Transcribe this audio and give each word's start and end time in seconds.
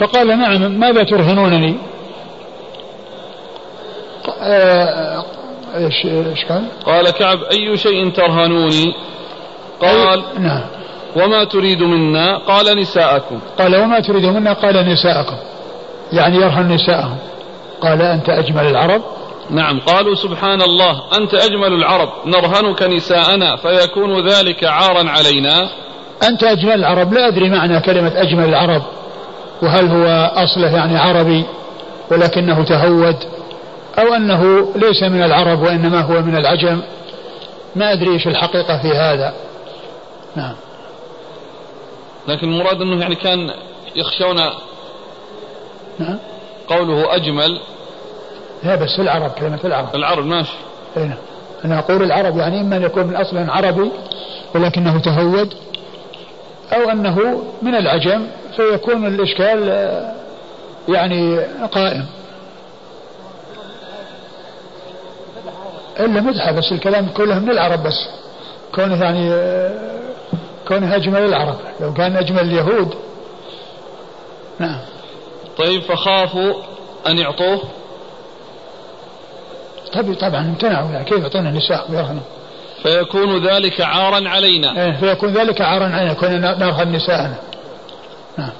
فقال 0.00 0.38
نعم 0.38 0.80
ماذا 0.80 1.04
ترهنونني؟ 1.04 1.76
آه، 4.40 5.24
إيش 5.76 6.06
إيش 6.06 6.44
قال؟ 6.44 6.64
قال 6.86 7.10
كعب 7.10 7.38
أي 7.42 7.76
شيء 7.76 8.10
ترهنوني؟ 8.10 8.94
قال 9.80 10.22
نعم. 10.38 10.62
وما 11.16 11.44
تريد 11.44 11.82
منا؟ 11.82 12.36
قال 12.36 12.78
نساءكم. 12.78 13.40
قال 13.58 13.76
وما 13.76 14.00
تريد 14.00 14.24
منا؟ 14.24 14.52
قال 14.52 14.88
نساءكم. 14.88 15.36
يعني 16.12 16.36
يرهن 16.36 16.72
نساءهم. 16.72 17.18
قال 17.80 18.02
أنت 18.02 18.28
أجمل 18.28 18.66
العرب؟ 18.66 19.02
نعم. 19.50 19.80
قالوا 19.80 20.14
سبحان 20.14 20.62
الله 20.62 21.02
أنت 21.18 21.34
أجمل 21.34 21.72
العرب. 21.72 22.08
نرهنك 22.26 22.82
نساءنا 22.82 23.56
فيكون 23.56 24.28
ذلك 24.28 24.64
عارا 24.64 25.10
علينا. 25.10 25.68
أنت 26.28 26.44
أجمل 26.44 26.72
العرب؟ 26.72 27.12
لا 27.12 27.28
أدري 27.28 27.50
معنى 27.50 27.80
كلمة 27.80 28.12
أجمل 28.16 28.48
العرب. 28.48 28.82
وهل 29.62 29.88
هو 29.88 30.30
أصله 30.34 30.76
يعني 30.76 30.96
عربي 30.96 31.44
ولكنه 32.10 32.64
تهود 32.64 33.16
أو 33.98 34.14
أنه 34.14 34.72
ليس 34.76 35.02
من 35.02 35.22
العرب 35.22 35.62
وإنما 35.62 36.00
هو 36.00 36.22
من 36.22 36.36
العجم؟ 36.36 36.80
ما 37.76 37.92
أدري 37.92 38.10
إيش 38.10 38.26
الحقيقة 38.26 38.82
في 38.82 38.88
هذا. 38.88 39.34
نعم. 40.36 40.54
لكن 42.28 42.52
المراد 42.52 42.80
أنه 42.80 43.00
يعني 43.00 43.14
كان 43.14 43.50
يخشون 43.96 44.36
نعم. 45.98 46.18
قوله 46.68 47.16
أجمل. 47.16 47.60
لا 48.64 48.74
بس 48.74 49.00
العرب 49.00 49.30
كلمة 49.30 49.60
العرب. 49.64 49.94
العرب 49.94 50.26
ماشي. 50.26 50.56
هنا 50.96 51.16
أنا 51.64 51.78
أقول 51.78 52.02
العرب 52.02 52.38
يعني 52.38 52.60
إما 52.60 52.76
أن 52.76 52.82
يكون 52.82 53.06
من 53.06 53.16
أصل 53.16 53.50
عربي 53.50 53.90
ولكنه 54.54 54.98
تهود 54.98 55.54
أو 56.72 56.90
أنه 56.90 57.44
من 57.62 57.74
العجم 57.74 58.26
فيكون 58.56 59.06
الإشكال 59.06 59.70
آه، 59.70 60.14
يعني 60.88 61.38
قائم. 61.72 62.06
إلا 66.00 66.20
مدحة 66.20 66.52
بس 66.52 66.72
الكلام 66.72 67.08
كله 67.08 67.38
من 67.38 67.50
العرب 67.50 67.82
بس. 67.82 68.08
كونه 68.74 69.04
يعني 69.04 69.30
آه، 69.32 69.74
كونه 70.68 70.96
أجمل 70.96 71.24
العرب. 71.24 71.56
لو 71.80 71.94
كان 71.94 72.16
أجمل 72.16 72.40
اليهود. 72.40 72.94
نعم. 74.58 74.78
طيب 75.58 75.82
فخافوا 75.82 76.54
أن 77.06 77.18
يعطوه؟ 77.18 77.62
طبعا 79.92 80.14
طبعا 80.14 80.40
امتنعوا. 80.40 81.02
كيف 81.02 81.18
يعطون 81.18 81.46
النساء 81.46 81.90
ويرهنوا 81.90 82.22
فيكون 82.82 83.46
ذلك 83.46 83.80
عارا 83.80 84.28
علينا. 84.28 84.84
إيه 84.84 84.92
فيكون 84.92 85.32
ذلك 85.32 85.60
عارا 85.60 85.84
علينا 85.84 86.12
كنا 86.12 86.58
نرهن 86.58 86.92
نساءنا 86.92 87.36
نعم. 88.38 88.50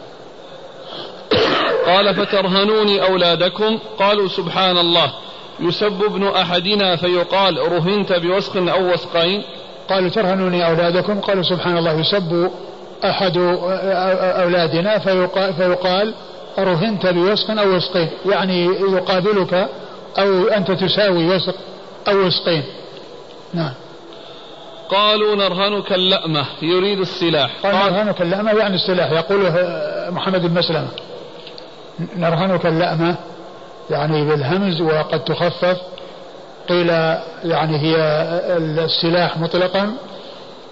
قال 1.86 2.14
فترهنوني 2.14 3.02
أولادكم؟ 3.02 3.78
قالوا 3.98 4.28
سبحان 4.28 4.78
الله 4.78 5.12
يسب 5.60 6.02
ابن 6.04 6.28
أحدنا 6.28 6.96
فيقال 6.96 7.72
رهنت 7.72 8.12
بوسخ 8.12 8.56
أو 8.56 8.92
وسقين؟ 8.92 9.42
قالوا 9.88 10.08
ترهنوني 10.08 10.66
أولادكم؟ 10.66 11.20
قالوا 11.20 11.42
سبحان 11.42 11.78
الله 11.78 12.00
يسب 12.00 12.50
أحد 13.04 13.36
أولادنا 14.42 14.98
فيقال, 14.98 15.54
فيقال 15.54 16.14
رهنت 16.58 17.06
بوسق 17.06 17.60
أو 17.60 17.76
وسقين؟ 17.76 18.08
يعني 18.26 18.64
يقابلك 18.64 19.68
أو 20.18 20.44
أنت 20.48 20.70
تساوي 20.70 21.26
وسق 21.26 21.54
أو 22.08 22.26
وسقين. 22.26 22.64
نعم. 23.54 23.72
قالوا 24.90 25.36
نرهنك 25.36 25.92
اللأمة 25.92 26.46
يريد 26.62 27.00
السلاح 27.00 27.50
قال 27.62 27.74
نرهنك 27.74 28.22
اللأمة 28.22 28.52
يعني 28.52 28.74
السلاح 28.74 29.10
يقوله 29.12 29.54
محمد 30.10 30.46
بن 30.46 30.58
مسلمة 30.58 30.88
نرهنك 32.16 32.66
اللأمة 32.66 33.16
يعني 33.90 34.24
بالهمز 34.24 34.80
وقد 34.80 35.24
تخفف 35.24 35.76
قيل 36.68 36.88
يعني 37.44 37.78
هي 37.78 37.96
السلاح 38.84 39.38
مطلقا 39.38 39.96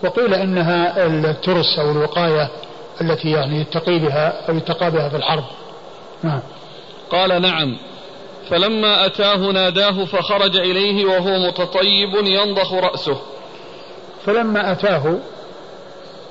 وقيل 0.04 0.34
إنها 0.34 1.06
الترس 1.06 1.78
أو 1.78 1.90
الوقاية 1.90 2.48
التي 3.00 3.30
يعني 3.30 3.60
يتقي 3.60 3.98
بها 3.98 4.48
أو 4.48 4.56
يتقى 4.56 4.90
بها 4.90 5.08
في 5.08 5.16
الحرب. 5.16 5.44
نعم. 6.22 6.40
قال 7.10 7.42
نعم 7.42 7.76
فلما 8.50 9.06
أتاه 9.06 9.36
ناداه 9.36 10.04
فخرج 10.04 10.56
إليه 10.56 11.04
وهو 11.04 11.38
متطيب 11.38 12.14
ينضخ 12.26 12.72
رأسه 12.72 13.16
فلما 14.26 14.72
أتاه 14.72 15.18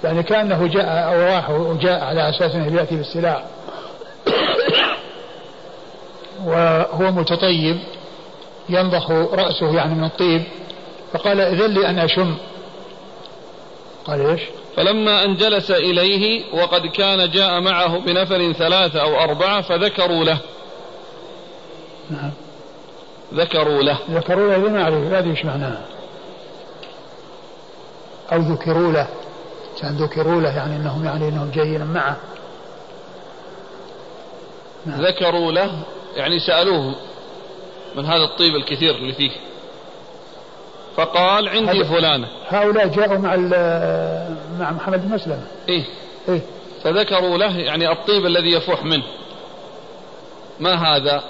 يعني 0.03 0.23
كأنه 0.23 0.67
جاء 0.67 0.85
أو 0.85 1.21
راح 1.21 1.49
وجاء 1.49 2.03
على 2.03 2.29
أساس 2.29 2.55
أنه 2.55 2.79
يأتي 2.79 2.95
بالسلاح. 2.95 3.43
وهو 6.45 7.11
متطيب 7.11 7.79
ينضخ 8.69 9.11
رأسه 9.11 9.75
يعني 9.75 9.95
من 9.95 10.03
الطيب 10.03 10.43
فقال 11.13 11.41
إذن 11.41 11.73
لي 11.73 11.89
أن 11.89 11.99
أشم. 11.99 12.35
قال 14.05 14.25
إيش؟ 14.25 14.41
فلما 14.75 15.25
أن 15.25 15.35
جلس 15.35 15.71
إليه 15.71 16.43
وقد 16.53 16.87
كان 16.87 17.29
جاء 17.29 17.59
معه 17.59 17.99
بنفر 17.99 18.53
ثلاثة 18.53 19.01
أو 19.01 19.19
أربعة 19.19 19.61
فذكروا 19.61 20.23
له. 20.23 20.37
نعم. 22.09 22.31
ذكروا 23.33 23.83
له. 23.83 23.97
ذكروا 24.11 24.53
له 24.53 24.69
ما 24.69 24.83
أعرف 24.83 25.11
لا 25.11 25.19
أدري 25.19 25.31
إيش 25.31 25.45
معناها 25.45 25.81
أو 28.33 28.39
ذكروا 28.39 28.91
له 28.91 29.07
كان 29.81 29.95
ذكروا 29.95 30.41
له 30.41 30.57
يعني 30.57 30.75
أنهم 30.75 31.05
يعني 31.05 31.27
أنهم 31.27 31.51
جايين 31.51 31.85
معه. 31.85 32.17
نعم. 34.85 35.01
ذكروا 35.01 35.51
له 35.51 35.71
يعني 36.15 36.39
سألوه 36.39 36.95
من 37.95 38.05
هذا 38.05 38.23
الطيب 38.23 38.55
الكثير 38.55 38.95
اللي 38.95 39.13
فيه. 39.13 39.31
فقال 40.95 41.49
عندي 41.49 41.83
فلانة. 41.83 42.27
هؤلاء 42.49 42.87
جاءوا 42.87 43.17
مع 43.17 43.35
مع 44.59 44.71
محمد 44.71 45.07
بن 45.07 45.15
مسلمة. 45.15 45.47
إيه. 45.69 45.83
إيه. 46.29 46.41
فذكروا 46.83 47.37
له 47.37 47.57
يعني 47.57 47.91
الطيب 47.91 48.25
الذي 48.25 48.51
يفوح 48.51 48.83
منه. 48.83 49.03
ما 50.59 50.73
هذا؟ 50.73 51.23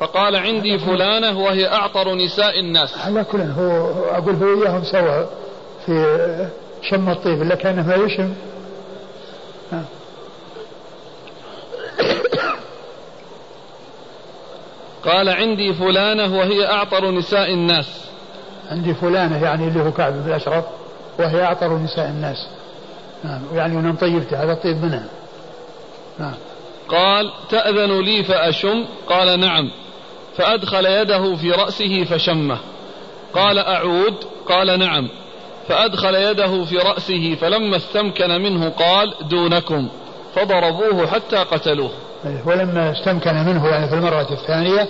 فقال 0.00 0.36
عندي 0.36 0.78
فلانة 0.78 1.38
وهي 1.38 1.68
أعطر 1.68 2.14
نساء 2.14 2.60
الناس. 2.60 2.98
على 2.98 3.24
كل 3.24 3.40
هو 3.40 3.92
أقول 4.10 4.34
هو 4.34 4.62
إياهم 4.62 4.84
سوا. 4.84 5.24
في 5.86 6.48
شم 6.82 7.10
الطيب 7.10 7.42
إلا 7.42 7.54
كان 7.54 7.86
ما 7.86 7.94
يشم. 7.94 8.34
قال 15.04 15.28
عندي 15.28 15.74
فلانة 15.74 16.38
وهي 16.38 16.66
أعطر 16.66 17.10
نساء 17.10 17.52
الناس. 17.52 18.04
عندي 18.70 18.94
فلانة 18.94 19.44
يعني 19.44 19.68
اللي 19.68 19.82
هو 19.82 19.92
كعب 19.92 20.12
بن 20.12 20.28
الأشرف 20.28 20.64
وهي 21.18 21.44
أعطر 21.44 21.78
نساء 21.78 22.08
الناس. 22.08 22.46
نعم 23.24 23.40
يعني 23.54 23.78
أنا 23.78 23.94
طيبته 24.00 24.42
هذا 24.42 24.54
طيب 24.54 24.84
منها. 24.84 25.06
نعم 26.18 26.34
قال 26.88 27.32
تأذن 27.50 28.00
لي 28.00 28.24
فأشم؟ 28.24 28.84
قال 29.08 29.40
نعم. 29.40 29.70
فأدخل 30.36 30.86
يده 30.86 31.36
في 31.36 31.50
رأسه 31.50 32.04
فشمه. 32.04 32.58
قال 33.32 33.58
أعود؟ 33.58 34.14
قال 34.46 34.78
نعم. 34.78 35.08
فأدخل 35.68 36.14
يده 36.14 36.64
في 36.64 36.76
رأسه 36.78 37.34
فلما 37.40 37.76
استمكن 37.76 38.30
منه 38.30 38.68
قال 38.70 39.14
دونكم. 39.28 39.88
فضربوه 40.34 41.06
حتى 41.06 41.36
قتلوه. 41.36 41.90
ولما 42.46 42.92
استمكن 42.92 43.34
منه 43.34 43.68
يعني 43.68 43.88
في 43.88 43.94
المرة 43.94 44.28
الثانية 44.30 44.88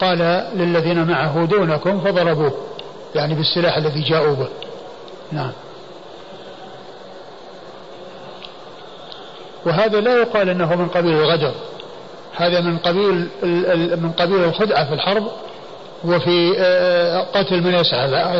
قال 0.00 0.18
للذين 0.54 1.06
معه 1.06 1.44
دونكم. 1.44 2.00
فضربوه 2.00 2.52
يعني 3.14 3.34
بالسلاح 3.34 3.76
الذي 3.76 4.00
جاءوا 4.00 4.34
به. 4.34 4.48
نعم. 5.32 5.52
وهذا 9.66 10.00
لا 10.00 10.20
يقال 10.20 10.48
إنه 10.48 10.74
من 10.74 10.88
قبيل 10.88 11.12
الغدر. 11.12 11.52
هذا 12.36 12.60
من 12.60 12.78
قبيل 12.78 13.28
من 13.96 14.12
قبيل 14.18 14.44
الخدعة 14.44 14.84
في 14.84 14.94
الحرب 14.94 15.26
وفي 16.04 16.54
آه، 16.58 17.20
قتل 17.20 17.62
من 17.62 17.74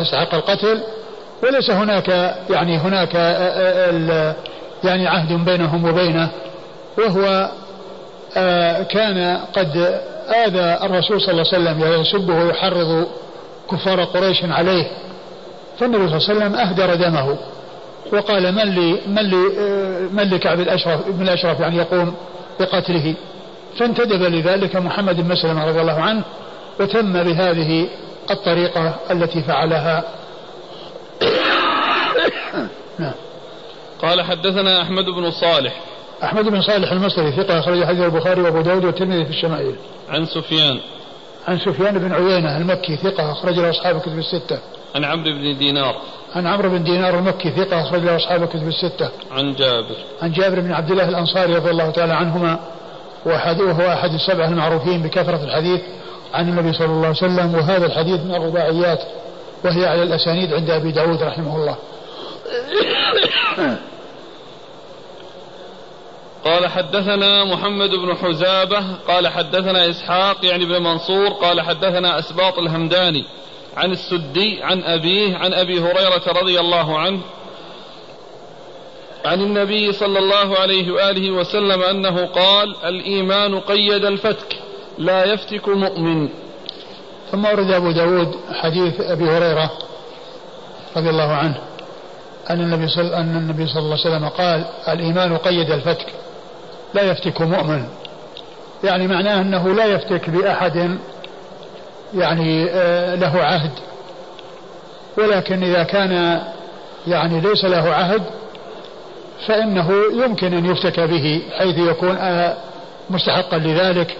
يسعق 0.01 0.35
القتل 0.35 0.83
وليس 1.43 1.69
هناك 1.69 2.35
يعني 2.49 2.77
هناك 2.77 3.15
آه، 3.15 4.35
يعني 4.83 5.07
عهد 5.07 5.45
بينهم 5.45 5.85
وبينه 5.89 6.29
وهو 6.97 7.49
آه، 8.37 8.83
كان 8.83 9.37
قد 9.53 9.99
آذى 10.45 10.77
الرسول 10.83 11.21
صلى 11.21 11.31
الله 11.31 11.43
عليه 11.53 11.81
وسلم 11.81 12.01
يسبه 12.01 12.33
ويحرض 12.33 13.07
كفار 13.71 14.03
قريش 14.03 14.43
عليه. 14.43 14.87
فالنبي 15.79 16.07
صلى 16.07 16.17
الله 16.17 16.29
عليه 16.29 16.37
وسلم 16.37 16.55
أهدر 16.55 16.95
دمه 16.95 17.37
وقال 18.13 18.55
من 18.55 18.63
لي 18.63 18.97
من 19.07 19.21
لي 19.21 19.37
من 20.11 20.29
لكعب 20.33 20.59
الأشرف 20.59 21.07
ابن 21.07 21.21
الأشرف 21.21 21.59
يعني 21.59 21.77
يقوم 21.77 22.15
بقتله. 22.59 23.13
فانتدب 23.79 24.21
لذلك 24.21 24.75
محمد 24.75 25.21
بن 25.21 25.31
مسلم 25.31 25.59
رضي 25.59 25.81
الله 25.81 26.01
عنه 26.01 26.23
وتم 26.79 27.23
بهذه 27.23 27.87
الطريقة 28.31 28.95
التي 29.11 29.41
فعلها 29.41 30.03
نعم 32.99 33.13
قال 34.01 34.21
حدثنا 34.21 34.81
أحمد 34.81 35.05
بن 35.05 35.31
صالح. 35.31 35.81
أحمد 36.23 36.45
بن 36.45 36.61
صالح 36.61 36.91
المصري 36.91 37.31
ثقة 37.31 37.59
أخرج 37.59 37.83
حديث 37.83 38.01
البخاري 38.01 38.41
وأبو 38.41 38.61
داود 38.61 38.85
والترمذي 38.85 39.25
في 39.25 39.31
الشمائل. 39.31 39.75
عن 40.09 40.25
سفيان. 40.25 40.79
عن 41.47 41.59
سفيان 41.59 41.97
بن 41.97 42.13
عيينة 42.13 42.57
المكي 42.57 42.95
ثقة 42.95 43.31
أخرج 43.31 43.59
له 43.59 43.69
أصحاب 43.69 43.95
الكتب 43.95 44.17
الستة. 44.17 44.59
عن 44.95 45.05
عمرو 45.05 45.31
بن 45.31 45.57
دينار. 45.57 45.95
عن 46.35 46.47
عمرو 46.47 46.69
بن 46.69 46.83
دينار 46.83 47.19
المكي 47.19 47.51
ثقة 47.51 47.81
أخرج 47.81 48.01
له 48.01 48.15
أصحاب 48.15 48.43
الكتب 48.43 48.67
الستة. 48.67 49.09
عن 49.31 49.53
جابر. 49.53 49.95
عن 50.21 50.31
جابر 50.31 50.59
بن 50.59 50.71
عبد 50.71 50.91
الله 50.91 51.09
الأنصاري 51.09 51.55
رضي 51.55 51.69
الله 51.69 51.89
تعالى 51.89 52.13
عنهما 52.13 52.59
وهو 53.25 53.87
أحد 53.93 54.13
السبعة 54.13 54.47
المعروفين 54.47 55.01
بكثرة 55.01 55.43
الحديث 55.43 55.81
عن 56.33 56.49
النبي 56.49 56.73
صلى 56.73 56.85
الله 56.85 57.07
عليه 57.07 57.09
وسلم 57.09 57.55
وهذا 57.55 57.85
الحديث 57.85 58.19
من 58.19 58.35
الرباعيات. 58.35 58.99
وهي 59.65 59.85
على 59.85 60.03
الأسانيد 60.03 60.53
عند 60.53 60.69
أبي 60.69 60.91
داود 60.91 61.23
رحمه 61.23 61.55
الله. 61.55 61.77
قال 66.45 66.67
حدثنا 66.67 67.43
محمد 67.43 67.89
بن 67.89 68.15
حزابة 68.15 68.83
قال 69.07 69.27
حدثنا 69.27 69.89
إسحاق 69.89 70.45
يعني 70.45 70.65
بن 70.65 70.83
منصور 70.83 71.27
قال 71.29 71.61
حدثنا 71.61 72.19
أسباط 72.19 72.59
الهمداني 72.59 73.25
عن 73.77 73.91
السدي 73.91 74.63
عن 74.63 74.83
أبيه 74.83 75.35
عن 75.37 75.53
أبي 75.53 75.79
هريرة 75.79 76.23
رضي 76.27 76.59
الله 76.59 76.97
عنه 76.99 77.19
عن 79.25 79.41
النبي 79.41 79.91
صلى 79.91 80.19
الله 80.19 80.57
عليه 80.59 80.91
وآله 80.91 81.31
وسلم 81.31 81.81
أنه 81.81 82.25
قال 82.25 82.75
الإيمان 82.85 83.59
قيد 83.59 84.05
الفتك 84.05 84.59
لا 84.97 85.33
يفتك 85.33 85.67
مؤمن. 85.67 86.29
ثم 87.31 87.45
ورد 87.45 87.71
أبو 87.71 87.91
داود 87.91 88.35
حديث 88.51 89.01
أبي 89.01 89.23
هريرة 89.29 89.71
رضي 90.97 91.09
الله 91.09 91.33
عنه 91.33 91.57
أن 92.49 92.61
النبي 92.61 92.87
صلى 92.87 93.17
أن 93.17 93.35
النبي 93.35 93.67
صلى 93.67 93.79
الله 93.79 93.97
عليه 94.05 94.15
وسلم 94.15 94.27
قال 94.27 94.65
الإيمان 94.87 95.37
قيد 95.37 95.71
الفتك 95.71 96.07
لا 96.93 97.01
يفتك 97.01 97.41
مؤمن. 97.41 97.87
يعني 98.83 99.07
معناه 99.07 99.41
أنه 99.41 99.73
لا 99.73 99.85
يفتك 99.85 100.29
بأحد 100.29 100.97
يعني 102.13 102.69
آه، 102.69 103.15
له 103.15 103.43
عهد. 103.43 103.71
ولكن 105.17 105.63
إذا 105.63 105.83
كان 105.83 106.41
يعني 107.07 107.41
ليس 107.41 107.65
له 107.65 107.93
عهد 107.93 108.23
فإنه 109.47 109.91
يمكن 110.23 110.53
أن 110.53 110.65
يفتك 110.65 110.99
به 110.99 111.41
حيث 111.57 111.77
يكون 111.77 112.17
آه، 112.17 112.57
مستحقا 113.09 113.57
لذلك. 113.57 114.17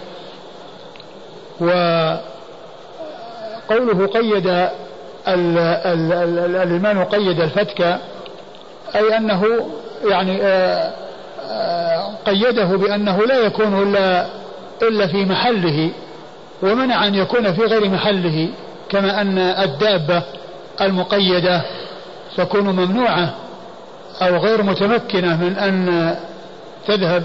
وقوله 3.69 4.07
قيد 4.07 4.67
الإيمان 6.63 7.03
قيد 7.03 7.41
الفتك 7.41 7.81
أي 8.95 9.17
أنه 9.17 9.45
يعني 10.09 10.39
آه، 10.43 10.91
قيده 12.25 12.65
بأنه 12.65 13.17
لا 13.25 13.39
يكون 13.39 13.83
إلا 13.83 14.25
إلا 14.81 15.07
في 15.07 15.25
محله 15.25 15.91
ومنع 16.61 17.07
أن 17.07 17.15
يكون 17.15 17.53
في 17.53 17.61
غير 17.61 17.89
محله 17.89 18.49
كما 18.89 19.21
أن 19.21 19.37
الدابة 19.37 20.23
المقيدة 20.81 21.61
تكون 22.37 22.63
ممنوعة 22.63 23.33
أو 24.21 24.37
غير 24.37 24.63
متمكنة 24.63 25.43
من 25.43 25.55
أن 25.57 26.15
تذهب 26.87 27.23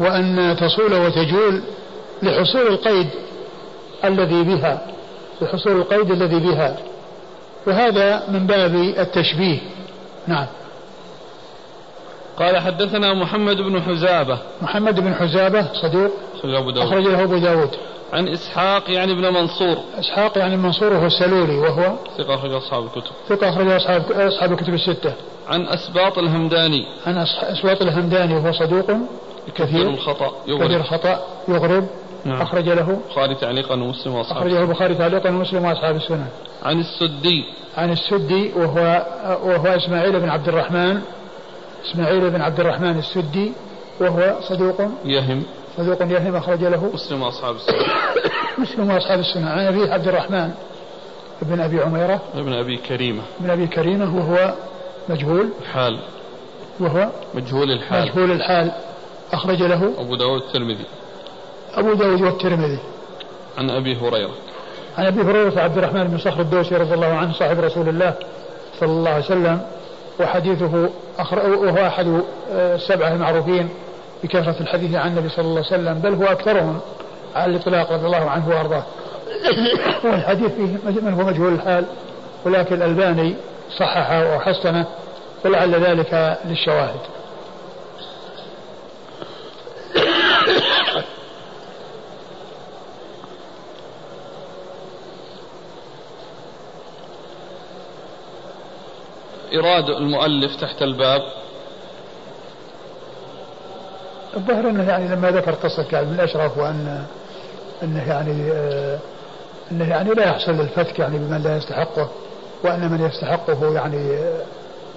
وأن 0.00 0.56
تصول 0.60 0.94
وتجول 0.94 1.62
لحصول 2.22 2.66
القيد 2.66 3.08
الذي 4.04 4.42
بها. 4.42 4.78
لحصول 5.42 5.76
القيد 5.76 6.10
الذي 6.10 6.38
بها. 6.40 6.76
وهذا 7.66 8.22
من 8.28 8.46
باب 8.46 8.74
التشبيه. 8.74 9.58
نعم. 10.26 10.46
قال 12.36 12.58
حدثنا 12.58 13.14
محمد 13.14 13.56
بن 13.56 13.82
حزابة. 13.82 14.38
محمد 14.62 15.00
بن 15.00 15.14
حزابة 15.14 15.66
صدوق. 15.72 16.10
أخرج 16.38 16.54
أبو 16.54 16.70
داود. 16.70 16.86
أخرج 16.86 17.02
له 17.02 17.22
أبو 17.22 17.38
داود. 17.38 17.70
عن 18.12 18.28
إسحاق 18.28 18.90
يعني 18.90 19.14
بن 19.14 19.34
منصور. 19.34 19.76
إسحاق 19.98 20.38
يعني 20.38 20.56
منصور 20.56 20.92
وهو 20.92 21.06
السلولي 21.06 21.58
وهو 21.58 21.92
ثقة 22.18 22.34
أخرج 22.34 22.52
أصحاب 22.52 22.84
الكتب. 22.84 23.12
ثقة 23.28 23.48
أخرج 23.48 23.70
أصحاب 23.70 24.12
أصحاب 24.12 24.52
الكتب 24.52 24.74
الستة. 24.74 25.12
عن 25.48 25.66
أسباط 25.66 26.18
الهمداني. 26.18 26.86
عن 27.06 27.18
أسباط 27.42 27.82
الهمداني 27.82 28.34
وهو 28.34 28.52
صدوق 28.52 28.90
كثير. 29.54 29.88
الخطأ 29.88 30.32
يغرب. 30.46 30.64
كثير 30.64 30.80
الخطأ 30.80 31.20
يغرب. 31.48 31.86
نعم. 32.24 32.42
أخرج 32.42 32.68
له 32.68 32.90
البخاري 32.90 33.34
تعليقا 33.34 33.74
ومسلم 33.74 34.14
وأصحاب 34.14 34.36
أخرجه 34.36 34.60
البخاري 34.60 34.94
تعليقا 34.94 35.30
ومسلم 35.30 35.64
وأصحاب 35.64 35.96
السنن 35.96 36.26
عن 36.62 36.80
السدي. 36.80 37.44
عن 37.76 37.92
السدي 37.92 38.52
وهو 38.56 39.06
وهو 39.44 39.66
إسماعيل 39.66 40.20
بن 40.20 40.28
عبد 40.28 40.48
الرحمن 40.48 41.02
إسماعيل 41.84 42.30
بن 42.30 42.40
عبد 42.40 42.60
الرحمن 42.60 42.98
السدي 42.98 43.52
وهو 44.00 44.36
صدوق. 44.48 44.80
يهم. 45.04 45.42
صدوق 45.76 46.02
يهم 46.02 46.36
أخرج 46.36 46.64
له. 46.64 46.90
مسلم 46.94 47.22
وأصحاب 47.22 47.56
السنة. 47.56 47.76
مسلم 48.58 48.90
وأصحاب 48.90 49.18
السنة. 49.18 49.50
عن 49.50 49.66
أبي 49.66 49.92
عبد 49.92 50.08
الرحمن 50.08 50.50
بن 51.42 51.60
أبي 51.60 51.80
عميرة. 51.80 52.20
ابن 52.34 52.52
أبي 52.52 52.76
كريمة. 52.76 53.22
ابن 53.40 53.50
أبي 53.50 53.66
كريمة 53.66 54.16
وهو 54.16 54.54
مجهول. 55.08 55.48
الحال. 55.62 55.98
وهو 56.80 57.08
مجهول 57.34 57.70
الحال. 57.70 58.02
مجهول 58.02 58.30
الحال. 58.30 58.72
أخرج 59.32 59.62
له. 59.62 59.92
أبو 59.98 60.16
داود 60.16 60.42
الترمذي. 60.42 60.84
أبو 61.74 61.94
داود 61.94 62.22
والترمذي. 62.22 62.78
عن 63.58 63.70
أبي 63.70 63.96
هريرة. 63.96 64.34
عن 64.98 65.06
أبي 65.06 65.20
هريرة 65.22 65.60
عبد 65.60 65.78
الرحمن 65.78 66.04
بن 66.04 66.18
صخر 66.18 66.40
الدوسي 66.40 66.76
رضي 66.76 66.94
الله 66.94 67.06
عنه 67.06 67.32
صاحب 67.32 67.60
رسول 67.60 67.88
الله 67.88 68.14
صلى 68.80 68.88
الله 68.90 69.10
عليه 69.10 69.24
وسلم 69.24 69.60
وحديثه 70.20 70.88
وهو 71.34 71.86
أحد 71.86 72.22
السبعة 72.50 73.12
المعروفين 73.12 73.68
بكثرة 74.24 74.56
الحديث 74.60 74.94
عن 74.94 75.10
النبي 75.10 75.28
صلى 75.28 75.44
الله 75.44 75.64
عليه 75.72 75.82
وسلم 75.82 75.94
بل 75.98 76.14
هو 76.14 76.32
أكثرهم 76.32 76.80
على 77.34 77.50
الإطلاق 77.50 77.92
رضي 77.92 78.06
الله 78.06 78.30
عنه 78.30 78.48
وأرضاه. 78.48 78.84
والحديث 80.04 80.52
فيه 80.52 81.00
من 81.02 81.14
هو 81.20 81.26
مجهول 81.26 81.52
الحال 81.52 81.84
ولكن 82.44 82.74
الألباني 82.74 83.34
صححه 83.78 84.36
وحسنه 84.36 84.86
ولعل 85.44 85.74
ذلك 85.74 86.38
للشواهد. 86.44 87.00
إراد 99.58 99.88
المؤلف 99.88 100.56
تحت 100.56 100.82
الباب 100.82 101.22
الظاهر 104.36 104.70
أنه 104.70 104.88
يعني 104.88 105.08
لما 105.08 105.30
ذكر 105.30 105.50
قصة 105.52 105.82
كعب 105.82 106.06
بن 106.06 106.14
الاشرف 106.14 106.58
وان 106.58 107.06
أنه 107.82 108.08
يعني 108.08 108.52
آه 108.52 108.98
أنه 109.72 109.90
يعني 109.90 110.10
لا 110.10 110.24
يحصل 110.24 110.52
الفتك 110.52 110.98
يعني 110.98 111.18
بمن 111.18 111.42
لا 111.42 111.56
يستحقه 111.56 112.10
وأن 112.64 112.92
من 112.92 113.06
يستحقه 113.06 113.74
يعني 113.74 114.10
آه 114.10 114.42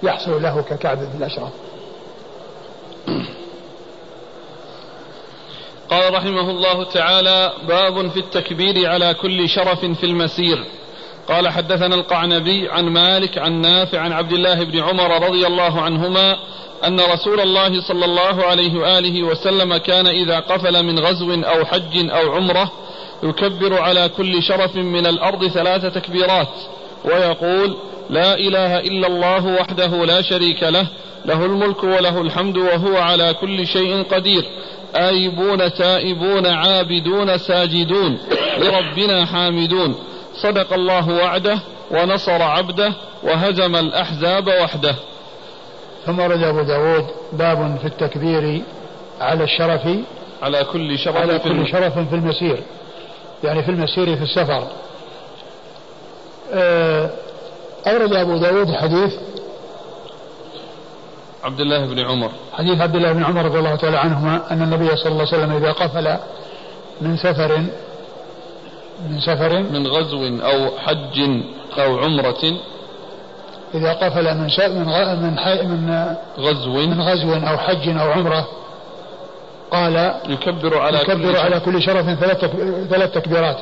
يحصل 0.02 0.42
له 0.42 0.62
ككعب 0.62 0.98
بن 0.98 1.16
الاشرف. 1.18 1.48
قال 5.90 6.14
رحمه 6.14 6.50
الله 6.50 6.84
تعالى 6.84 7.52
باب 7.68 8.08
في 8.10 8.20
التكبير 8.20 8.90
على 8.90 9.14
كل 9.14 9.48
شرف 9.48 9.84
في 9.84 10.06
المسير 10.06 10.64
قال 11.28 11.48
حدثنا 11.48 11.94
القعنبي 11.94 12.68
عن 12.68 12.84
مالك 12.84 13.38
عن 13.38 13.60
نافع 13.60 14.00
عن 14.00 14.12
عبد 14.12 14.32
الله 14.32 14.64
بن 14.64 14.78
عمر 14.78 15.26
رضي 15.28 15.46
الله 15.46 15.80
عنهما 15.80 16.36
أن 16.86 17.00
رسول 17.00 17.40
الله 17.40 17.80
صلى 17.80 18.04
الله 18.04 18.44
عليه 18.44 18.78
وآله 18.78 19.22
وسلم 19.22 19.76
كان 19.76 20.06
إذا 20.06 20.40
قفل 20.40 20.82
من 20.82 20.98
غزو 20.98 21.34
أو 21.34 21.64
حج 21.64 22.10
أو 22.10 22.32
عمرة 22.32 22.72
يكبر 23.22 23.80
على 23.80 24.08
كل 24.08 24.42
شرف 24.42 24.76
من 24.76 25.06
الأرض 25.06 25.46
ثلاث 25.46 25.94
تكبيرات 25.94 26.48
ويقول 27.04 27.76
لا 28.10 28.34
إله 28.34 28.78
إلا 28.80 29.06
الله 29.06 29.46
وحده 29.46 30.04
لا 30.04 30.22
شريك 30.22 30.62
له 30.62 30.86
له 31.24 31.44
الملك 31.44 31.84
وله 31.84 32.20
الحمد 32.20 32.56
وهو 32.56 32.96
على 32.96 33.34
كل 33.34 33.66
شيء 33.66 34.02
قدير 34.02 34.44
آيبون 34.96 35.72
تائبون 35.72 36.46
عابدون 36.46 37.38
ساجدون 37.38 38.18
لربنا 38.58 39.26
حامدون. 39.26 39.94
صدق 40.46 40.72
الله 40.72 41.08
وعده 41.08 41.58
ونصر 41.90 42.42
عبده 42.42 42.92
وهزم 43.22 43.76
الأحزاب 43.76 44.46
وحده. 44.46 44.94
ثم 46.06 46.18
ورد 46.18 46.42
أبو 46.42 46.62
داود 46.62 47.06
باب 47.32 47.78
في 47.80 47.86
التكبير 47.86 48.62
على 49.20 49.44
الشرف 49.44 49.88
على 50.42 50.64
كل 50.64 50.98
شرف 50.98 51.16
على 51.16 51.38
كل 51.38 51.68
شرف 51.68 51.98
في 51.98 52.14
المسير. 52.14 52.62
يعني 53.44 53.62
في 53.62 53.70
المسير 53.70 54.16
في 54.16 54.22
السفر. 54.22 54.66
آه، 56.52 57.10
أورد 57.86 58.12
أبو 58.12 58.36
داود 58.36 58.74
حديث. 58.74 59.14
عبد 61.44 61.60
الله 61.60 61.86
بن 61.86 61.98
عمر. 61.98 62.30
حديث 62.52 62.80
عبد 62.80 62.96
الله 62.96 63.12
بن 63.12 63.24
عمر 63.24 63.44
رضي 63.44 63.58
الله 63.58 63.76
تعالى 63.76 63.96
عنهما 63.96 64.40
أن 64.50 64.62
النبي 64.62 64.96
صلى 64.96 65.12
الله 65.12 65.26
عليه 65.32 65.38
وسلم 65.38 65.56
إذا 65.56 65.72
قفل 65.72 66.16
من 67.00 67.16
سفر 67.16 67.64
من 69.10 69.20
سفر؟ 69.20 69.58
من 69.58 69.86
غزو 69.86 70.26
أو 70.26 70.70
حج 70.78 71.20
أو 71.78 71.98
عمرة. 71.98 72.56
إذا 73.74 73.92
قفل 73.92 74.34
من 74.34 74.48
من 74.58 74.86
من, 75.22 75.36
من 75.68 76.14
غزو. 76.38 76.72
من 76.72 77.00
غزو 77.00 77.34
أو 77.34 77.58
حج 77.58 77.88
أو 77.88 78.10
عمرة. 78.10 78.48
قال 79.70 80.14
يكبر 80.28 80.78
على 80.78 80.98
يكبر 80.98 81.32
كل 81.32 81.36
على 81.36 81.60
كل 81.60 81.82
شرف 81.82 82.06
ثلاث 82.20 82.44
ثلاث 82.90 83.12
تكبيرات. 83.12 83.58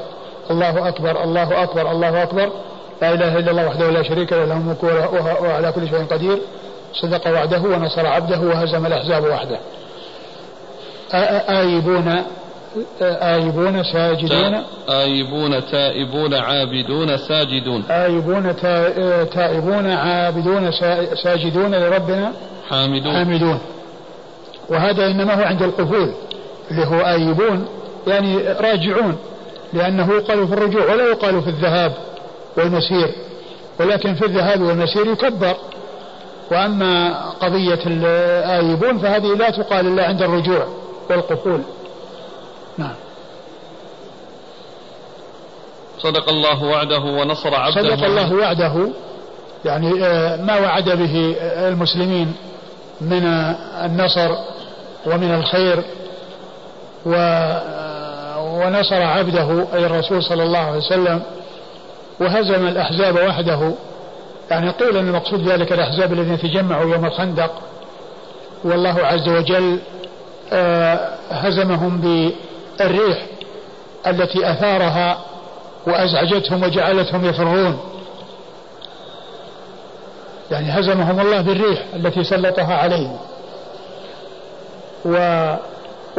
الله 0.51 0.89
أكبر 0.89 1.25
الله 1.25 1.63
أكبر 1.63 1.91
الله 1.91 2.23
أكبر. 2.23 2.51
لا 3.03 3.15
إله 3.15 3.39
إلا 3.39 3.51
الله 3.51 3.67
وحده 3.67 3.91
لا 3.91 4.03
شريك 4.03 4.33
له 4.33 4.45
له 4.45 4.55
الملك 4.57 4.83
وهو 4.83 5.51
على 5.51 5.73
كل 5.73 5.89
شيء 5.89 6.05
قدير. 6.05 6.39
صدق 6.95 7.31
وعده 7.31 7.63
ونصر 7.63 8.07
عبده 8.07 8.41
وهزم 8.41 8.87
الأحزاب 8.87 9.25
وحده. 9.25 9.59
آيبون 11.49 12.23
آيبون 13.03 13.85
ساجدون. 13.85 14.65
آيبون 14.89 15.67
تائبون 15.71 16.35
عابدون 16.35 17.17
ساجدون. 17.17 17.85
آيبون 17.91 18.57
تائبون 19.35 19.91
عابدون 19.91 20.71
ساجدون 21.23 21.75
لربنا. 21.75 22.33
حامدون. 22.71 23.15
حامدون. 23.15 23.59
وهذا 24.69 25.07
إنما 25.07 25.35
هو 25.35 25.43
عند 25.43 25.63
القفول 25.63 26.15
اللي 26.71 26.87
هو 26.87 27.01
آيبون 27.01 27.67
يعني 28.07 28.39
راجعون 28.39 29.17
لأنه 29.73 30.13
يقال 30.13 30.49
في 30.49 30.55
الرجوع 30.55 30.93
ولا 30.93 31.05
يقال 31.05 31.43
في 31.43 31.49
الذهاب 31.49 31.93
والمسير. 32.57 33.11
ولكن 33.81 34.15
في 34.15 34.25
الذهاب 34.25 34.63
والمسير 34.63 35.07
يكبر. 35.07 35.55
وأما 36.51 37.21
قضية 37.31 37.79
الآيبون 37.87 38.99
فهذه 38.99 39.35
لا 39.35 39.51
تقال 39.51 39.87
إلا 39.87 40.07
عند 40.07 40.23
الرجوع 40.23 40.67
والقفول 41.11 41.61
نعم. 42.79 42.95
صدق 45.99 46.29
الله 46.29 46.65
وعده 46.65 46.99
ونصر 46.99 47.55
عبده 47.55 47.83
صدق 47.83 48.05
الله 48.05 48.35
وعده. 48.35 48.89
يعني 49.65 50.05
آه، 50.05 50.37
ما 50.37 50.59
وعد 50.59 50.91
به 50.91 51.37
المسلمين 51.41 52.35
من 53.01 53.27
النصر 53.85 54.31
ومن 55.07 55.35
الخير 55.35 55.83
و 57.07 57.15
ونصر 58.39 59.03
عبده 59.03 59.67
أي 59.75 59.87
الرسول 59.87 60.23
صلى 60.23 60.43
الله 60.43 60.59
عليه 60.59 60.79
وسلم. 60.79 61.23
وهزم 62.21 62.67
الأحزاب 62.67 63.15
وحده. 63.15 63.73
يعني 64.51 64.71
قيل 64.71 64.97
أن 64.97 65.09
المقصود 65.09 65.49
ذلك 65.49 65.73
الأحزاب 65.73 66.13
الذين 66.13 66.39
تجمعوا 66.39 66.93
يوم 66.93 67.05
الخندق. 67.05 67.51
والله 68.65 69.07
عز 69.07 69.29
وجل 69.29 69.79
آه، 70.53 71.11
هزمهم 71.31 72.01
بالريح 72.79 73.27
التي 74.07 74.51
أثارها 74.51 75.19
وأزعجتهم 75.87 76.63
وجعلتهم 76.63 77.25
يفرون. 77.25 77.79
يعني 80.51 80.71
هزمهم 80.71 81.21
الله 81.21 81.41
بالريح 81.41 81.83
التي 81.97 82.25
سلطها 82.25 82.75
عليهم. 82.75 83.17
و 85.05 85.17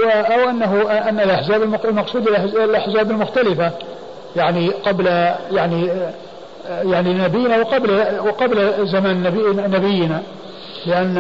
أو 0.06 0.50
أنه 0.50 0.92
أن 1.10 1.20
الأحزاب 1.20 1.64
المقصود 1.64 2.28
الأحزاب 2.58 3.12
المختلفة. 3.12 3.72
يعني 4.36 4.70
قبل 4.70 5.06
يعني 5.52 5.90
يعني 6.70 7.14
نبينا 7.14 7.58
وقبل 7.58 7.92
وقبل 8.20 8.88
زمان 8.88 9.24
نبي 9.24 9.62
نبينا. 9.78 10.22
لأن 10.86 11.18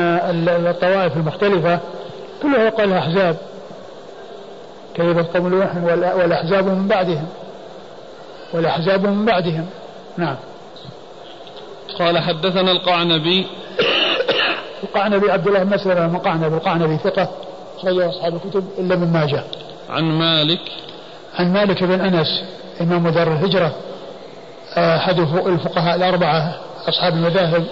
الطوائف 0.67 1.17
المختلفة 1.17 1.79
كلها 2.41 2.63
يقال 2.63 2.93
أحزاب. 2.93 3.37
كذبت 4.95 5.37
قوم 5.37 5.47
نوح 5.47 5.75
والأحزاب 6.15 6.65
من 6.65 6.87
بعدهم. 6.87 7.27
والأحزاب 8.53 9.05
من 9.05 9.25
بعدهم. 9.25 9.65
نعم. 10.17 10.35
قال 11.99 12.19
حدثنا 12.19 12.71
القعنبي. 12.71 13.47
القعنبي 14.83 15.31
عبد 15.31 15.47
الله 15.47 15.63
بن 15.63 15.73
مسلمة 15.73 16.05
المقعنبي 16.05 16.55
القعنبي 16.55 16.97
ثقة 16.97 17.29
أخرجه 17.77 18.09
أصحاب 18.09 18.35
الكتب 18.35 18.65
إلا 18.77 18.95
من 18.95 19.13
ماجه. 19.13 19.43
عن 19.89 20.03
مالك. 20.03 20.61
عن 21.35 21.53
مالك 21.53 21.83
بن 21.83 22.01
أنس 22.01 22.43
إمام 22.81 23.09
دار 23.09 23.27
الهجرة. 23.27 23.71
أحد 24.77 25.19
الفقهاء 25.19 25.95
الأربعة 25.95 26.55
أصحاب 26.87 27.13
المذاهب 27.13 27.63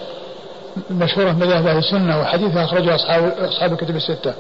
المشهورة 0.92 1.32
مذاهب 1.32 1.68
أهل 1.68 1.78
السنة 1.78 2.22
وحديثها 2.22 2.66
أخرجه 2.66 2.96
أصحاب 2.96 3.34
أصحاب 3.40 3.74
الكتب 3.74 3.96
الستة. 3.96 4.34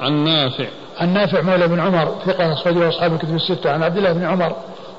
عن 0.00 0.24
نافع. 0.24 0.66
عن 1.00 1.14
نافع 1.14 1.40
مولى 1.40 1.68
بن 1.68 1.80
عمر 1.80 2.14
ثقة 2.26 2.52
أخرجه 2.52 2.88
أصحاب 2.88 3.12
الكتب 3.12 3.34
الستة. 3.34 3.70
عن 3.70 3.82
عبد 3.82 3.96
الله 3.96 4.12
بن 4.12 4.24
عمر 4.24 4.56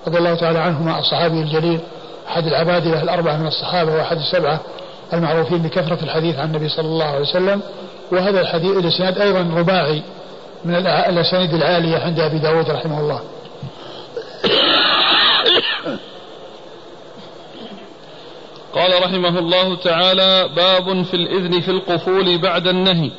رضي 0.07 0.17
الله 0.17 0.35
تعالى 0.35 0.59
عنهما 0.59 0.99
الصحابي 0.99 1.41
الجليل 1.41 1.79
أحد 2.27 2.47
العبادلة 2.47 3.03
الأربعة 3.03 3.37
من 3.37 3.47
الصحابة 3.47 3.95
وأحد 3.95 4.17
السبعة 4.17 4.59
المعروفين 5.13 5.57
بكثرة 5.57 6.03
الحديث 6.03 6.39
عن 6.39 6.47
النبي 6.47 6.69
صلى 6.69 6.85
الله 6.85 7.05
عليه 7.05 7.19
وسلم. 7.19 7.61
وهذا 8.11 8.41
الحديث 8.41 8.77
الإسناد 8.77 9.17
أيضا 9.17 9.59
رباعي 9.59 10.01
من 10.65 10.75
الأسانيد 10.75 11.53
العالية 11.53 11.97
عند 11.97 12.19
أبي 12.19 12.39
داود 12.39 12.69
رحمه 12.69 12.99
الله. 12.99 13.21
قال 18.75 19.03
رحمه 19.03 19.39
الله 19.39 19.75
تعالى 19.75 20.49
باب 20.55 21.03
في 21.03 21.13
الإذن 21.13 21.61
في 21.61 21.71
القفول 21.71 22.37
بعد 22.41 22.67
النهي. 22.67 23.11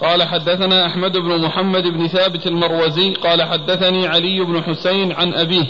قال 0.00 0.22
حدثنا 0.22 0.86
أحمد 0.86 1.12
بن 1.12 1.40
محمد 1.40 1.82
بن 1.82 2.08
ثابت 2.08 2.46
المروزي 2.46 3.14
قال 3.14 3.42
حدثني 3.42 4.06
علي 4.06 4.40
بن 4.40 4.62
حسين 4.62 5.12
عن 5.12 5.34
أبيه 5.34 5.64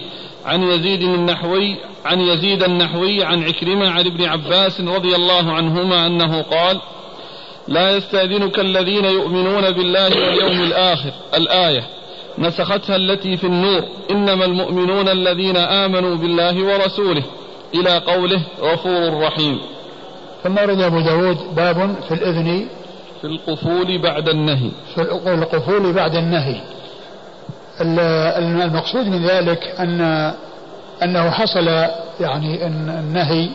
عن 0.45 0.62
يزيد 0.62 1.02
النحوي 1.02 1.76
عن 2.04 2.21
يزيد 2.21 2.62
النحوي 2.62 3.25
عن 3.25 3.45
عكرمة 3.45 3.90
عن 3.90 4.07
ابن 4.07 4.25
عباس 4.25 4.81
رضي 4.81 5.16
الله 5.16 5.52
عنهما 5.52 6.07
أنه 6.07 6.43
قال 6.43 6.81
لا 7.69 7.97
يستأذنك 7.97 8.59
الذين 8.59 9.04
يؤمنون 9.04 9.71
بالله 9.71 10.04
واليوم 10.04 10.61
الآخر. 10.62 11.12
الآية 11.35 11.85
نسختها 12.38 12.97
التي 12.97 13.37
في 13.37 13.45
النور 13.45 13.85
إنما 14.11 14.45
المؤمنون 14.45 15.09
الذين 15.09 15.57
آمنوا 15.57 16.16
بالله 16.16 16.64
ورسوله. 16.64 17.23
إلى 17.75 17.99
قوله 17.99 18.43
غفور 18.61 19.21
رحيم. 19.21 19.59
ثم 20.45 20.59
ورد 20.59 20.81
أبو 20.81 21.00
داود 21.00 21.54
باب 21.57 21.97
في 22.09 22.14
الإذن 22.14 22.69
في 23.25 23.31
القفول 23.31 24.02
بعد 24.02 24.28
النهي. 24.28 24.71
في 24.95 25.02
القفول 25.02 25.93
بعد 25.93 26.16
النهي. 26.16 26.61
المقصود 27.81 29.07
من 29.07 29.26
ذلك 29.26 29.75
أن 29.81 30.00
أنه 31.02 31.31
حصل 31.31 31.69
يعني 32.21 32.66
النهي 32.66 33.49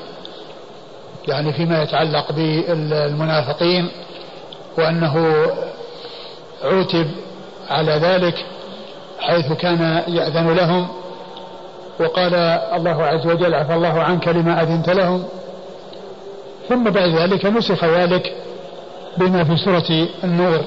يعني 1.27 1.53
فيما 1.53 1.83
يتعلق 1.83 2.31
بالمنافقين 2.31 3.89
وأنه 4.77 5.45
عوتب 6.63 7.07
على 7.69 7.91
ذلك 7.91 8.45
حيث 9.19 9.53
كان 9.53 10.03
يأذن 10.07 10.53
لهم 10.53 10.87
وقال 11.99 12.35
الله 12.73 13.03
عز 13.03 13.27
وجل 13.27 13.53
عفى 13.53 13.73
الله 13.73 14.01
عنك 14.01 14.27
لما 14.27 14.63
أذنت 14.63 14.89
لهم 14.89 15.23
ثم 16.69 16.83
بعد 16.83 17.09
ذلك 17.09 17.45
نسخ 17.45 17.83
ذلك 17.85 18.35
بما 19.17 19.43
في 19.43 19.57
سورة 19.57 20.07
النور 20.23 20.63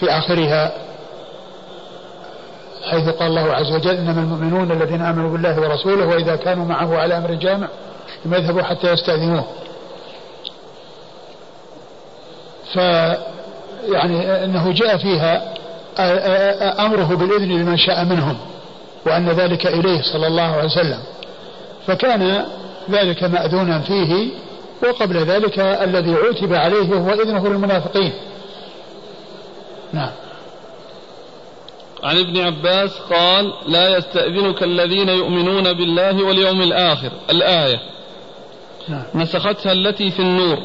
في 0.00 0.10
آخرها 0.10 0.72
حيث 2.90 3.08
قال 3.08 3.28
الله 3.28 3.54
عز 3.54 3.72
وجل 3.72 3.90
إنما 3.96 4.20
المؤمنون 4.20 4.72
الذين 4.72 5.02
آمنوا 5.02 5.30
بالله 5.30 5.60
ورسوله 5.60 6.06
وإذا 6.06 6.36
كانوا 6.36 6.64
معه 6.64 6.96
على 6.96 7.16
أمر 7.16 7.34
جامع 7.34 7.68
لم 8.24 8.34
يذهبوا 8.34 8.62
حتى 8.62 8.92
يستأذنوه. 8.92 9.44
ف 12.74 12.76
يعني 13.88 14.44
أنه 14.44 14.72
جاء 14.72 14.96
فيها 14.96 15.54
أمره 16.86 17.16
بالإذن 17.16 17.48
لمن 17.48 17.76
شاء 17.76 18.04
منهم 18.04 18.36
وأن 19.06 19.28
ذلك 19.28 19.66
إليه 19.66 20.02
صلى 20.02 20.26
الله 20.26 20.42
عليه 20.42 20.64
وسلم. 20.64 20.98
فكان 21.86 22.44
ذلك 22.90 23.24
مأذونا 23.24 23.80
فيه 23.80 24.28
وقبل 24.82 25.16
ذلك 25.16 25.58
الذي 25.58 26.14
عوتب 26.14 26.54
عليه 26.54 26.94
هو 26.94 27.10
إذنه 27.10 27.48
للمنافقين. 27.48 28.12
نعم. 29.92 30.10
عن 32.04 32.18
ابن 32.18 32.40
عباس 32.40 32.90
قال 33.10 33.52
لا 33.66 33.98
يستأذنك 33.98 34.62
الذين 34.62 35.08
يؤمنون 35.08 35.72
بالله 35.72 36.24
واليوم 36.24 36.62
الآخر. 36.62 37.10
الآية. 37.30 37.80
نعم. 38.88 39.02
نسختها 39.14 39.72
التي 39.72 40.10
في 40.10 40.20
النور. 40.20 40.58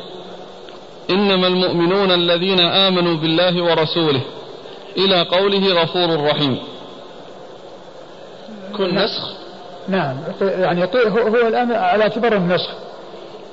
إنما 1.10 1.48
المؤمنون 1.48 2.12
الذين 2.12 2.60
آمنوا 2.60 3.15
بالله 3.15 3.63
ورسوله. 3.63 4.22
إلى 4.98 5.22
قوله 5.22 5.82
غفور 5.82 6.24
رحيم. 6.24 6.60
كل 8.77 8.96
نسخ. 8.96 9.32
نعم. 9.88 10.18
يعني 10.41 10.84
هو 11.08 11.48
الآن 11.48 11.72
على 11.72 12.03
اعتبار 12.03 12.36
النسخ. 12.36 12.70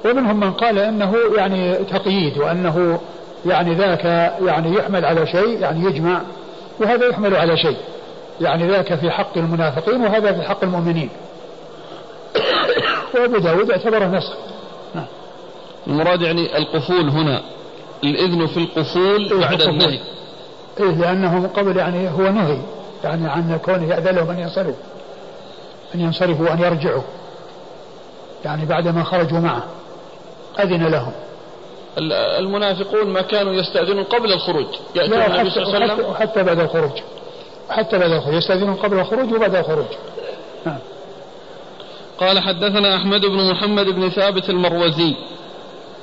ومنهم 0.04 0.40
من 0.40 0.52
قال 0.52 0.78
إنه 0.78 1.14
يعني 1.36 1.74
تقييد 1.74 2.38
وأنه 2.38 3.00
يعني 3.46 3.74
ذاك 3.74 4.04
يعني 4.46 4.74
يحمل 4.74 5.04
على 5.04 5.26
شيء 5.26 5.60
يعني 5.60 5.84
يجمع 5.84 6.20
وهذا 6.80 7.06
يحمل 7.06 7.36
على 7.36 7.56
شيء 7.56 7.76
يعني 8.40 8.68
ذاك 8.68 8.94
في 8.94 9.10
حق 9.10 9.38
المنافقين 9.38 10.00
وهذا 10.02 10.32
في 10.32 10.42
حق 10.42 10.64
المؤمنين. 10.64 11.08
وأبو 13.14 13.38
داود 13.38 13.70
اعتبره 13.70 14.04
نسخ. 14.04 14.36
المراد 15.86 16.22
يعني 16.22 16.58
القفول 16.58 17.08
هنا 17.08 17.42
الإذن 18.04 18.46
في 18.46 18.56
القفول 18.56 19.40
بعد 19.40 19.62
النهي. 19.62 20.00
إيه 20.80 20.90
لأنه 20.90 21.38
من 21.38 21.48
قبل 21.48 21.76
يعني 21.76 22.10
هو 22.10 22.22
نهي 22.32 22.58
يعني 23.04 23.28
عن 23.28 23.58
كونه 23.64 23.88
يأذن 23.88 24.16
لهم 24.16 24.30
أن 24.30 24.38
ينصرفوا 24.38 24.72
أن 25.94 26.00
ينصرفوا 26.00 26.50
وأن 26.50 26.58
يرجعوا 26.58 27.02
يعني 28.44 28.64
بعدما 28.66 29.04
خرجوا 29.04 29.38
معه. 29.38 29.62
أذن 30.60 30.86
لهم. 30.86 31.12
المنافقون 32.38 33.06
ما 33.06 33.22
كانوا 33.22 33.52
يستأذنون 33.52 34.04
قبل 34.04 34.32
الخروج. 34.32 34.66
يأتون 34.94 35.22
النبي 35.22 35.50
صلى 35.50 35.62
الله 35.62 35.74
عليه 35.74 35.94
وسلم. 35.94 36.10
وحتى 36.10 36.42
بعد 36.42 36.60
الخروج. 36.60 36.92
حتى 37.70 37.98
بعد 37.98 38.10
الخروج. 38.10 38.34
يستأذنون 38.34 38.74
قبل 38.74 38.98
الخروج 38.98 39.32
وبعد 39.32 39.56
الخروج. 39.56 39.86
نعم. 40.66 40.78
قال 42.20 42.38
حدثنا 42.38 42.96
أحمد 42.96 43.20
بن 43.20 43.50
محمد 43.50 43.86
بن 43.86 44.10
ثابت 44.10 44.50
المروزي. 44.50 45.14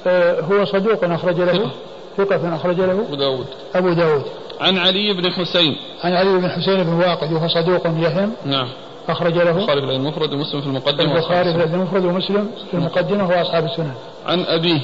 آه 0.08 0.42
هو 0.42 0.66
صدوق 0.66 1.04
أخرج 1.04 1.42
له. 1.42 1.70
ثقة 2.18 2.56
أخرج 2.56 2.78
له. 2.78 2.92
أبو 2.92 3.16
داود. 3.16 3.48
أبو 3.76 3.94
داود. 3.94 4.24
عن 4.62 4.78
علي 4.78 5.14
بن 5.14 5.32
حسين. 5.32 5.78
عن 6.04 6.14
علي 6.14 6.38
بن 6.38 6.50
حسين 6.50 6.84
بن 6.84 6.94
واقد 6.94 7.34
وهو 7.34 7.48
صدوق 7.48 7.88
يهم. 7.88 8.34
نعم. 8.46 8.68
أخرج 9.10 9.34
له 9.34 9.50
البخاري 9.50 9.82
في 9.82 9.96
المفرد 9.96 10.34
ومسلم 10.34 10.62
في 10.62 10.68
المقدمة 10.68 11.16
البخاري 11.16 11.54
في 11.54 11.64
المفرد 11.64 12.06
ومسلم 12.06 12.50
في 12.72 12.78
المقدمة 12.78 13.30
وأصحاب 13.30 13.66
السنن. 13.66 13.94
عن 14.26 14.40
أبيه. 14.40 14.80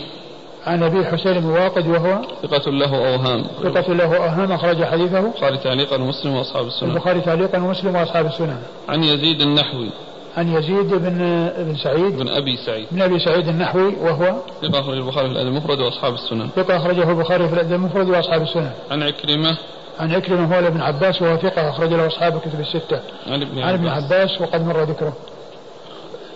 عن 0.66 0.84
ابي 0.84 1.06
حسين 1.06 1.40
بن 1.40 1.46
واقد 1.46 1.88
وهو 1.88 2.22
ثقة 2.44 2.72
له 2.72 3.14
اوهام 3.14 3.44
ثقة 3.64 3.94
له 3.94 4.18
اوهام 4.18 4.52
أخرج 4.52 4.84
حديثه. 4.84 5.20
البخاري 5.20 5.58
تعليقا 5.58 5.96
ومسلم 5.96 6.36
وأصحاب 6.36 6.68
السنن. 6.68 6.92
البخاري 6.92 7.22
تعليقا 7.22 7.58
ومسلم 7.58 7.96
وأصحاب 7.96 8.26
السنن. 8.26 8.58
عن 8.90 9.04
يزيد 9.04 9.42
النحوي. 9.42 9.90
عن 10.38 10.56
يزيد 10.56 10.94
بن 10.94 11.50
بن 11.58 11.76
سعيد. 11.84 12.18
بن 12.18 12.30
أبي 12.30 12.58
سعيد. 12.66 12.88
بن 12.92 13.02
أبي 13.02 13.20
سعيد 13.20 13.48
النحوي 13.48 13.96
وهو 14.02 14.36
ثقة 14.62 14.80
أخرج 14.80 14.98
البخاري 14.98 15.28
في 15.28 15.34
الأدب 15.34 15.48
المفرد 15.48 15.80
وأصحاب 15.80 16.14
السنن. 16.14 16.50
ثقة 16.56 16.78
أخرجه 16.78 17.12
البخاري 17.12 17.48
في 17.48 17.54
الأدب 17.54 17.74
المفرد 17.74 18.10
وأصحاب 18.10 18.42
السنن. 18.42 18.72
عن 18.92 19.04
عكرمة. 19.04 19.58
عن 20.00 20.12
عكرمة 20.12 20.56
هو 20.56 20.60
ابن 20.68 20.82
عباس 20.82 21.22
وهو 21.22 21.38
ثقة 21.38 21.70
أخرج 21.70 21.94
له 21.94 22.08
أصحاب 22.08 22.36
الكتب 22.36 22.60
الستة. 22.60 23.00
عن 23.28 23.42
ابن 23.42 23.60
عن 23.60 23.74
ابن 23.74 23.88
عباس. 23.88 24.42
وقد 24.42 24.66
مر 24.66 24.84
ذكره. 24.84 25.14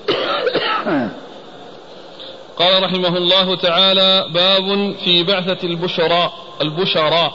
قال 2.60 2.84
رحمه 2.84 3.18
الله 3.18 3.56
تعالى 3.56 4.26
باب 4.34 4.96
في 5.04 5.24
بعثة 5.24 5.68
البشراء 5.68 6.34
البشراء 6.62 7.34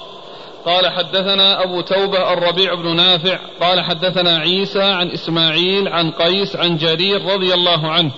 قال 0.65 0.89
حدثنا 0.89 1.62
أبو 1.62 1.81
توبة 1.81 2.33
الربيع 2.33 2.75
بن 2.75 2.97
نافع. 2.97 3.39
قال 3.61 3.81
حدثنا 3.81 4.39
عيسى 4.39 4.83
عن 4.83 5.11
إسماعيل 5.11 5.89
عن 5.89 6.11
قيس 6.11 6.57
عن 6.57 6.77
جرير 6.77 7.25
رضي 7.25 7.55
الله 7.55 7.89
عنه. 7.89 8.11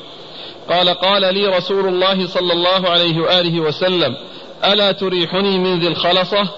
قال 0.69 0.89
قال 0.89 1.35
لي 1.35 1.47
رسول 1.47 1.89
الله 1.89 2.27
صلى 2.27 2.53
الله 2.53 2.91
عليه 2.91 3.21
وآله 3.21 3.61
وسلم 3.61 4.17
ألا 4.65 4.93
تريحني 4.93 5.59
من 5.59 5.81
ذي 5.81 5.89
الخلصة؟ 5.89 6.49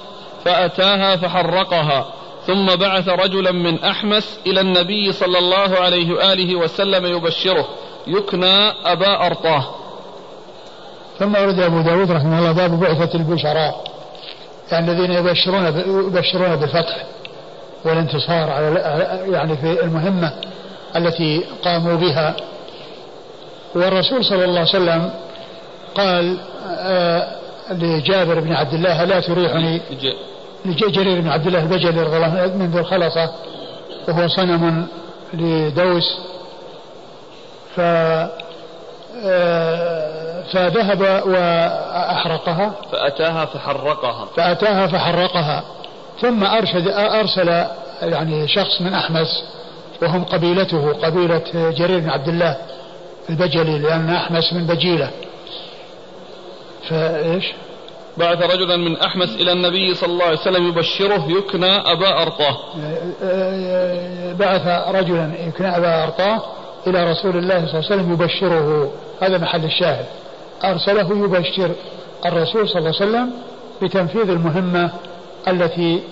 فأتاها 0.45 1.17
فحرقها 1.17 2.07
ثم 2.47 2.77
بعث 2.77 3.09
رجلا 3.09 3.53
من 3.53 3.85
أحمس 3.85 4.39
إلى 4.47 4.61
النبي 4.61 5.13
صلى 5.13 5.39
الله 5.39 5.79
عليه 5.79 6.15
وآله 6.15 6.57
وسلم 6.57 7.07
يبشره 7.07 7.69
يكنى 8.07 8.71
أبا 8.85 9.27
أرطاه. 9.27 9.65
ثم 11.19 11.35
ورد 11.35 11.61
أبو 11.61 11.81
داود 11.81 12.11
رحمه 12.11 12.39
الله 12.39 12.53
باب 12.53 12.81
بعثة 12.81 13.19
البشراء 13.19 13.85
يعني 14.73 14.93
الذين 14.93 15.13
يبشرون 15.13 15.67
يبشرون 16.07 16.57
بالفتح 16.57 17.05
والانتصار 17.85 18.51
على 18.51 18.81
يعني 19.33 19.57
في 19.57 19.85
المهمة 19.85 20.33
التي 20.97 21.45
قاموا 21.65 21.95
بها. 21.95 22.37
والرسول 23.75 24.25
صلى 24.25 24.45
الله 24.45 24.61
عليه 24.61 24.69
وسلم 24.69 25.11
قال 25.95 26.37
آه 26.69 27.37
لجابر 27.71 28.41
بن 28.41 28.53
عبد 28.53 28.75
الله 28.75 29.05
لا 29.05 29.21
تريحني؟ 29.21 29.81
لجرير 30.65 31.21
بن 31.21 31.29
عبد 31.29 31.47
الله 31.47 31.59
البجلي 31.59 32.03
رضي 32.03 32.17
الله 32.17 32.41
عنه 32.41 32.57
من 32.57 32.71
ذي 32.71 32.81
الخلصة 32.81 33.31
وهو 34.09 34.29
صنم 34.29 34.87
لدوس 35.35 36.19
ف 37.77 37.81
آه، 39.25 40.43
فذهب 40.53 41.01
وأحرقها. 41.27 42.73
فأتاها 42.93 43.45
فحرقها. 43.45 44.27
فأتاها 44.37 44.87
فحرقها. 44.87 45.65
ثم 46.21 46.45
أرشد 46.45 46.89
أرسل 46.89 47.67
يعني 48.03 48.49
شخص 48.49 48.81
من 48.81 48.95
أحمس 48.95 49.45
وهم 50.03 50.25
قبيلته 50.25 50.93
قبيلة 50.93 51.43
جرير 51.55 51.99
بن 52.01 52.11
عبد 52.11 52.29
الله 52.29 52.57
البجلي 53.31 53.79
لأن 53.79 54.11
أحمس 54.11 54.53
من 54.53 54.67
بجيلة. 54.67 55.11
فإيش؟ 56.89 57.53
بعث 58.17 58.43
رجلا 58.43 58.77
من 58.77 58.97
أحمس 58.97 59.29
إلى 59.29 59.53
النبي 59.53 59.95
صلى 59.95 60.13
الله 60.13 60.25
عليه 60.25 60.39
وسلم 60.39 60.69
يبشره 60.69 61.27
يكنى 61.29 61.93
أبا 61.93 62.23
أرطاه. 62.23 62.59
بعث 64.39 64.67
رجلا 64.89 65.33
يكنى 65.49 65.77
أبا 65.77 66.05
أرطاه 66.05 66.43
إلى 66.87 67.11
رسول 67.11 67.37
الله 67.37 67.67
صلى 67.67 67.79
الله 67.79 67.91
عليه 67.91 68.03
وسلم 68.03 68.13
يبشره. 68.13 68.93
هذا 69.21 69.39
محل 69.39 69.65
الشاهد. 69.65 70.07
أرسله 70.65 71.25
يبشر 71.25 71.71
الرسول 72.27 72.69
صلى 72.69 72.79
الله 72.79 72.95
عليه 73.01 73.11
وسلم 73.11 73.31
بتنفيذ 73.83 74.31
المهمة 74.31 74.91
التي 75.49 76.03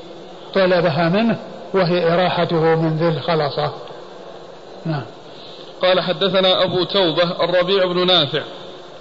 طلبها 0.54 1.08
منه 1.08 1.38
وهي 1.74 2.14
إراحته 2.14 2.60
من 2.60 2.96
ذي 2.96 3.08
الخلصة 3.08 3.72
نعم. 4.86 5.02
قال 5.82 6.00
حدثنا 6.00 6.64
أبو 6.64 6.84
توبة 6.84 7.44
الربيع 7.44 7.86
بن 7.86 8.06
نافع. 8.06 8.42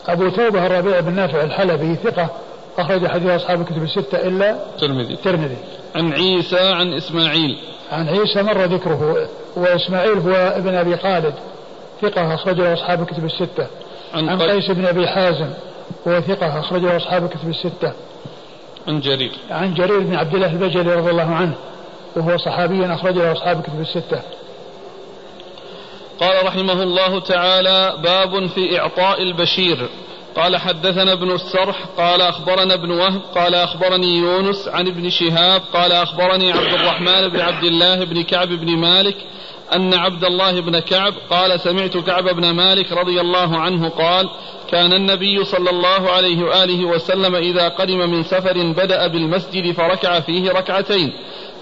أبو 0.07 0.29
توبة 0.29 0.65
الربيع 0.65 0.99
بن 0.99 1.13
نافع 1.13 1.43
الحلبي 1.43 1.95
ثقة. 1.95 2.29
أخرج 2.77 3.07
حديث 3.07 3.29
أصحاب 3.29 3.61
الكتب 3.61 3.83
الستة 3.83 4.27
إلا 4.27 4.51
الترمذي 4.51 5.13
الترمذي 5.13 5.57
عن 5.95 6.13
عيسى 6.13 6.59
عن 6.59 6.93
إسماعيل. 6.93 7.57
عن 7.91 8.09
عيسى 8.09 8.43
مر 8.43 8.65
ذكره 8.65 9.27
وإسماعيل 9.55 10.17
هو 10.17 10.33
ابن 10.33 10.75
أبي 10.75 10.97
خالد. 10.97 11.33
ثقة 12.01 12.33
أخرج 12.33 12.57
له 12.57 12.73
أصحاب 12.73 13.01
الكتب 13.01 13.25
الستة. 13.25 13.67
عن, 14.13 14.29
عن 14.29 14.41
قيس 14.41 14.71
بن 14.71 14.85
أبي 14.85 15.07
حازم 15.07 15.49
وهو 16.05 16.21
ثقة 16.21 16.59
أخرج 16.59 16.81
له 16.81 16.97
أصحاب 16.97 17.23
الكتب 17.23 17.49
الستة. 17.49 17.93
عن 18.87 18.99
جرير. 18.99 19.31
عن 19.51 19.73
جرير 19.73 19.99
بن 19.99 20.15
عبد 20.15 20.35
الله 20.35 20.51
البجلي 20.51 20.95
رضي 20.95 21.11
الله 21.11 21.35
عنه 21.35 21.53
وهو 22.15 22.37
صحابي 22.37 22.85
أخرج 22.85 23.15
له 23.15 23.31
أصحاب 23.31 23.59
الكتب 23.59 23.79
الستة. 23.81 24.21
قال 26.19 26.45
رحمه 26.45 26.83
الله 26.83 27.19
تعالى 27.19 27.93
باب 28.03 28.47
في 28.47 28.79
إعطاء 28.79 29.21
البشير. 29.21 29.89
قال 30.35 30.57
حدثنا 30.57 31.13
ابن 31.13 31.31
السرح 31.31 31.85
قال 31.97 32.21
أخبرنا 32.21 32.73
ابن 32.73 32.91
وهب 32.91 33.21
قال 33.35 33.55
أخبرني 33.55 34.17
يونس 34.17 34.67
عن 34.67 34.87
ابن 34.87 35.09
شهاب 35.09 35.61
قال 35.73 35.91
أخبرني 35.91 36.51
عبد 36.51 36.73
الرحمن 36.73 37.27
بن 37.27 37.39
عبد 37.39 37.63
الله 37.63 38.05
بن 38.05 38.23
كعب 38.23 38.47
بن 38.47 38.77
مالك 38.77 39.15
أن 39.73 39.93
عبد 39.93 40.25
الله 40.25 40.59
بن 40.59 40.79
كعب 40.79 41.13
قال 41.29 41.59
سمعت 41.59 41.97
كعب 41.97 42.23
بن 42.23 42.49
مالك 42.51 42.91
رضي 42.91 43.21
الله 43.21 43.57
عنه 43.57 43.89
قال 43.89 44.29
كان 44.69 44.93
النبي 44.93 45.43
صلى 45.43 45.69
الله 45.69 46.11
عليه 46.11 46.43
وآله 46.43 46.85
وسلم 46.85 47.35
إذا 47.35 47.67
قدم 47.67 48.09
من 48.09 48.23
سفر 48.23 48.71
بدأ 48.71 49.07
بالمسجد 49.07 49.71
فركع 49.71 50.19
فيه 50.19 50.51
ركعتين 50.51 51.13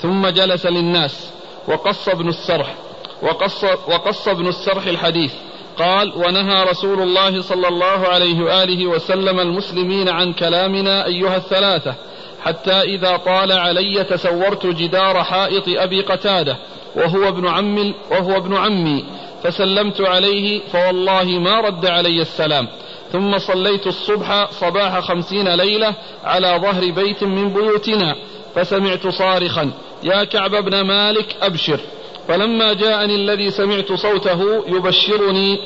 ثم 0.01 0.27
جلس 0.27 0.65
للناس 0.65 1.29
وقص 1.67 2.09
ابن 2.09 2.29
السرح 2.29 2.75
وقص, 3.21 3.63
وقص 3.63 4.27
ابن 4.27 4.47
السرح 4.47 4.87
الحديث. 4.87 5.33
قال 5.79 6.13
ونهى 6.15 6.63
رسول 6.63 7.01
الله 7.01 7.41
صلى 7.41 7.67
الله 7.67 8.07
عليه 8.07 8.43
وآله 8.43 8.87
وسلم 8.87 9.39
المسلمين 9.39 10.09
عن 10.09 10.33
كلامنا 10.33 11.05
أيها 11.05 11.37
الثلاثة 11.37 11.95
حتى 12.41 12.81
إذا 12.81 13.17
طال 13.17 13.51
علي 13.51 14.03
تسورت 14.03 14.65
جدار 14.65 15.23
حائط 15.23 15.63
أبي 15.67 16.01
قتادة 16.01 16.57
وهو 16.95 17.27
ابن 17.27 17.47
عم 17.47 17.93
وهو 18.11 18.37
ابن 18.37 18.55
عمي 18.55 19.05
فسلمت 19.43 20.01
عليه 20.01 20.61
فوالله 20.71 21.23
ما 21.23 21.61
رد 21.61 21.85
علي 21.85 22.21
السلام. 22.21 22.67
ثم 23.11 23.37
صليت 23.37 23.87
الصبح 23.87 24.51
صباح 24.51 24.99
خمسين 24.99 25.47
ليلة 25.47 25.93
على 26.23 26.59
ظهر 26.61 26.91
بيت 26.91 27.23
من 27.23 27.49
بيوتنا 27.53 28.15
فسمعت 28.55 29.07
صارخا 29.07 29.71
يا 30.03 30.23
كعب 30.23 30.51
بن 30.51 30.81
مالك 30.81 31.35
أبشر. 31.41 31.79
فلما 32.29 32.73
جاءني 32.73 33.15
الذي 33.15 33.51
سمعت 33.51 33.93
صوته 33.93 34.63
يبشرني 34.67 35.59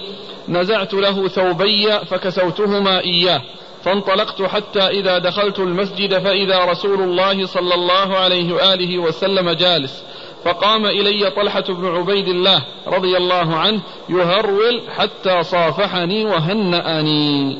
نزعت 0.49 0.93
له 0.93 1.27
ثوبي 1.27 1.91
فكسوتهما 1.91 2.99
إياه 2.99 3.41
فانطلقت 3.83 4.41
حتى 4.41 4.87
إذا 4.87 5.17
دخلت 5.17 5.59
المسجد 5.59 6.17
فإذا 6.17 6.65
رسول 6.65 7.01
الله 7.01 7.45
صلى 7.45 7.75
الله 7.75 8.17
عليه 8.17 8.53
وآله 8.53 8.99
وسلم 8.99 9.49
جالس 9.49 10.03
فقام 10.45 10.85
إلي 10.85 11.31
طلحة 11.31 11.63
بن 11.69 11.87
عبيد 11.87 12.27
الله 12.27 12.65
رضي 12.87 13.17
الله 13.17 13.55
عنه 13.55 13.81
يهرول 14.09 14.81
حتى 14.97 15.43
صافحني 15.43 16.25
وهنأني. 16.25 17.57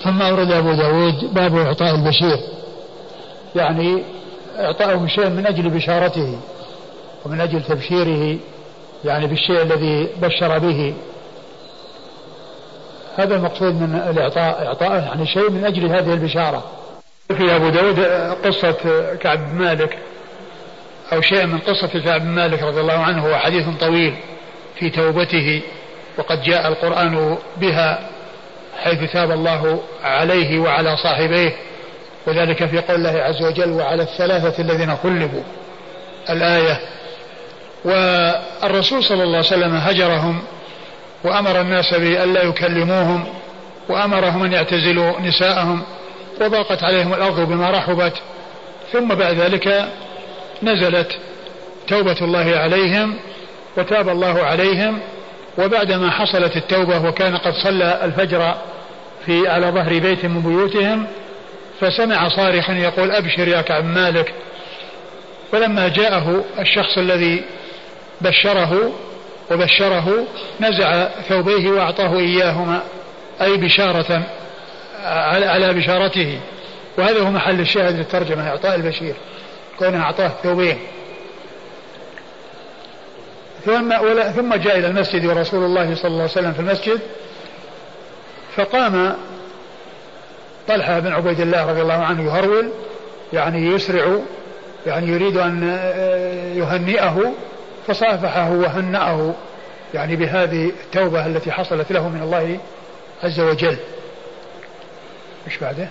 ثم 0.00 0.22
أورد 0.22 0.52
أبو 0.52 0.72
داود 0.72 1.34
باب 1.34 1.56
إعطاء 1.56 1.94
البشير 1.94 2.38
يعني 3.56 4.04
إعطاءه 4.58 5.06
شيء 5.06 5.28
من 5.28 5.46
أجل 5.46 5.70
بشارته. 5.70 6.38
ومن 7.24 7.40
أجل 7.40 7.62
تبشيره 7.62 8.38
يعني 9.04 9.26
بالشيء 9.26 9.62
الذي 9.62 10.08
بشر 10.22 10.58
به. 10.58 10.94
هذا 13.16 13.36
المقصود 13.36 13.74
من 13.74 14.02
الإعطاء 14.10 14.66
إعطاء 14.66 14.92
يعني 14.92 15.26
شيء 15.26 15.50
من 15.50 15.64
أجل 15.64 15.86
هذه 15.86 16.14
البشارة. 16.14 16.64
في 17.28 17.56
أبو 17.56 17.68
داود 17.68 18.00
قصة 18.44 18.74
كعب 19.20 19.38
بن 19.38 19.58
مالك 19.58 19.98
أو 21.12 21.20
شيء 21.20 21.46
من 21.46 21.58
قصة 21.58 22.00
كعب 22.00 22.20
بن 22.20 22.26
مالك 22.26 22.62
رضي 22.62 22.80
الله 22.80 22.98
عنه 22.98 23.26
هو 23.26 23.36
حديث 23.36 23.64
طويل 23.80 24.14
في 24.78 24.90
توبته 24.90 25.62
وقد 26.18 26.42
جاء 26.42 26.68
القرآن 26.68 27.38
بها 27.56 28.08
حيث 28.82 29.12
تاب 29.12 29.30
الله 29.30 29.80
عليه 30.02 30.58
وعلى 30.58 30.96
صاحبيه 30.96 31.56
وذلك 32.26 32.66
في 32.66 32.78
قول 32.78 32.96
الله 32.96 33.22
عز 33.22 33.42
وجل 33.42 33.72
وعلى 33.72 34.02
الثلاثة 34.02 34.62
الذين 34.62 34.96
خلفوا 34.96 35.42
الآية 36.30 36.80
والرسول 37.84 39.04
صلى 39.04 39.22
الله 39.22 39.36
عليه 39.36 39.46
وسلم 39.46 39.74
هجرهم 39.74 40.42
وأمر 41.24 41.60
الناس 41.60 41.94
بأن 41.94 42.32
لا 42.32 42.42
يكلموهم 42.42 43.24
وأمرهم 43.88 44.42
أن 44.42 44.52
يعتزلوا 44.52 45.20
نساءهم 45.20 45.82
وضاقت 46.40 46.82
عليهم 46.82 47.14
الأرض 47.14 47.40
بما 47.40 47.70
رحبت. 47.70 48.12
ثم 48.92 49.08
بعد 49.08 49.34
ذلك 49.34 49.88
نزلت 50.62 51.18
توبة 51.88 52.16
الله 52.20 52.56
عليهم 52.56 53.16
وتاب 53.76 54.08
الله 54.08 54.42
عليهم 54.42 54.98
وبعدما 55.58 56.10
حصلت 56.10 56.56
التوبة 56.56 57.08
وكان 57.08 57.36
قد 57.36 57.52
صلى 57.52 58.00
الفجر 58.04 58.54
في 59.26 59.48
على 59.48 59.66
ظهر 59.66 59.98
بيت 59.98 60.24
من 60.24 60.40
بيوتهم 60.40 61.06
فسمع 61.80 62.28
صارخا 62.28 62.72
يقول 62.72 63.10
أبشر 63.10 63.48
يا 63.48 63.62
كعب 63.62 63.84
مالك. 63.84 64.34
فلما 65.52 65.88
جاءه 65.88 66.44
الشخص 66.58 66.98
الذي 66.98 67.44
بشره 68.20 68.92
وبشره 69.50 70.26
نزع 70.60 71.08
ثوبيه 71.28 71.70
وأعطاه 71.70 72.18
إياهما 72.18 72.82
أي 73.40 73.56
بشارة 73.56 74.22
على 75.04 75.74
بشارته. 75.74 76.40
وهذا 76.98 77.20
هو 77.20 77.30
محل 77.30 77.60
الشاهد 77.60 77.96
للترجمة 77.96 78.48
إعطاء 78.48 78.74
البشير 78.74 79.14
كونه 79.78 80.02
أعطاه 80.02 80.30
ثوبين. 80.42 80.78
ثم 83.64 83.94
ثم 84.36 84.54
جاء 84.54 84.78
إلى 84.78 84.86
المسجد 84.86 85.26
ورسول 85.26 85.64
الله 85.64 85.94
صلى 85.94 86.08
الله 86.08 86.22
عليه 86.22 86.32
وسلم 86.32 86.52
في 86.52 86.60
المسجد 86.60 87.00
فقام 88.56 89.16
طلحة 90.68 90.98
بن 90.98 91.12
عبيد 91.12 91.40
الله 91.40 91.66
رضي 91.66 91.82
الله 91.82 92.04
عنه 92.04 92.24
يهرول 92.24 92.70
يعني 93.32 93.66
يسرع 93.66 94.18
يعني 94.86 95.08
يريد 95.08 95.36
أن 95.36 95.62
يهنئه 96.56 97.32
فصافحه 97.86 98.50
وهنأه 98.50 99.34
يعني 99.94 100.16
بهذه 100.16 100.72
التوبة 100.84 101.26
التي 101.26 101.52
حصلت 101.52 101.92
له 101.92 102.08
من 102.08 102.22
الله 102.22 102.58
عز 103.22 103.40
وجل. 103.40 103.76
إيش 105.46 105.58
بعده؟ 105.58 105.88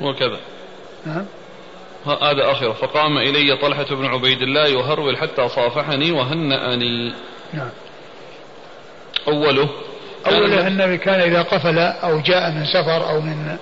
وكذا 0.00 0.38
نعم 1.06 1.24
هذا 2.06 2.52
آخره 2.52 2.72
فقام 2.72 3.18
إلي 3.18 3.56
طلحة 3.56 3.84
بن 3.84 4.06
عبيد 4.06 4.42
الله 4.42 4.68
يهرول 4.68 5.16
حتى 5.16 5.48
صافحني 5.48 6.10
وهنأني. 6.10 7.14
نعم. 7.52 7.70
أوله 9.28 9.68
أوله 10.26 10.66
النبي 10.66 10.98
كان 10.98 11.20
إذا 11.20 11.42
قفل 11.42 11.78
أو 11.78 12.20
جاء 12.20 12.50
من 12.50 12.64
سفر 12.66 13.10
أو 13.10 13.20
من 13.20 13.56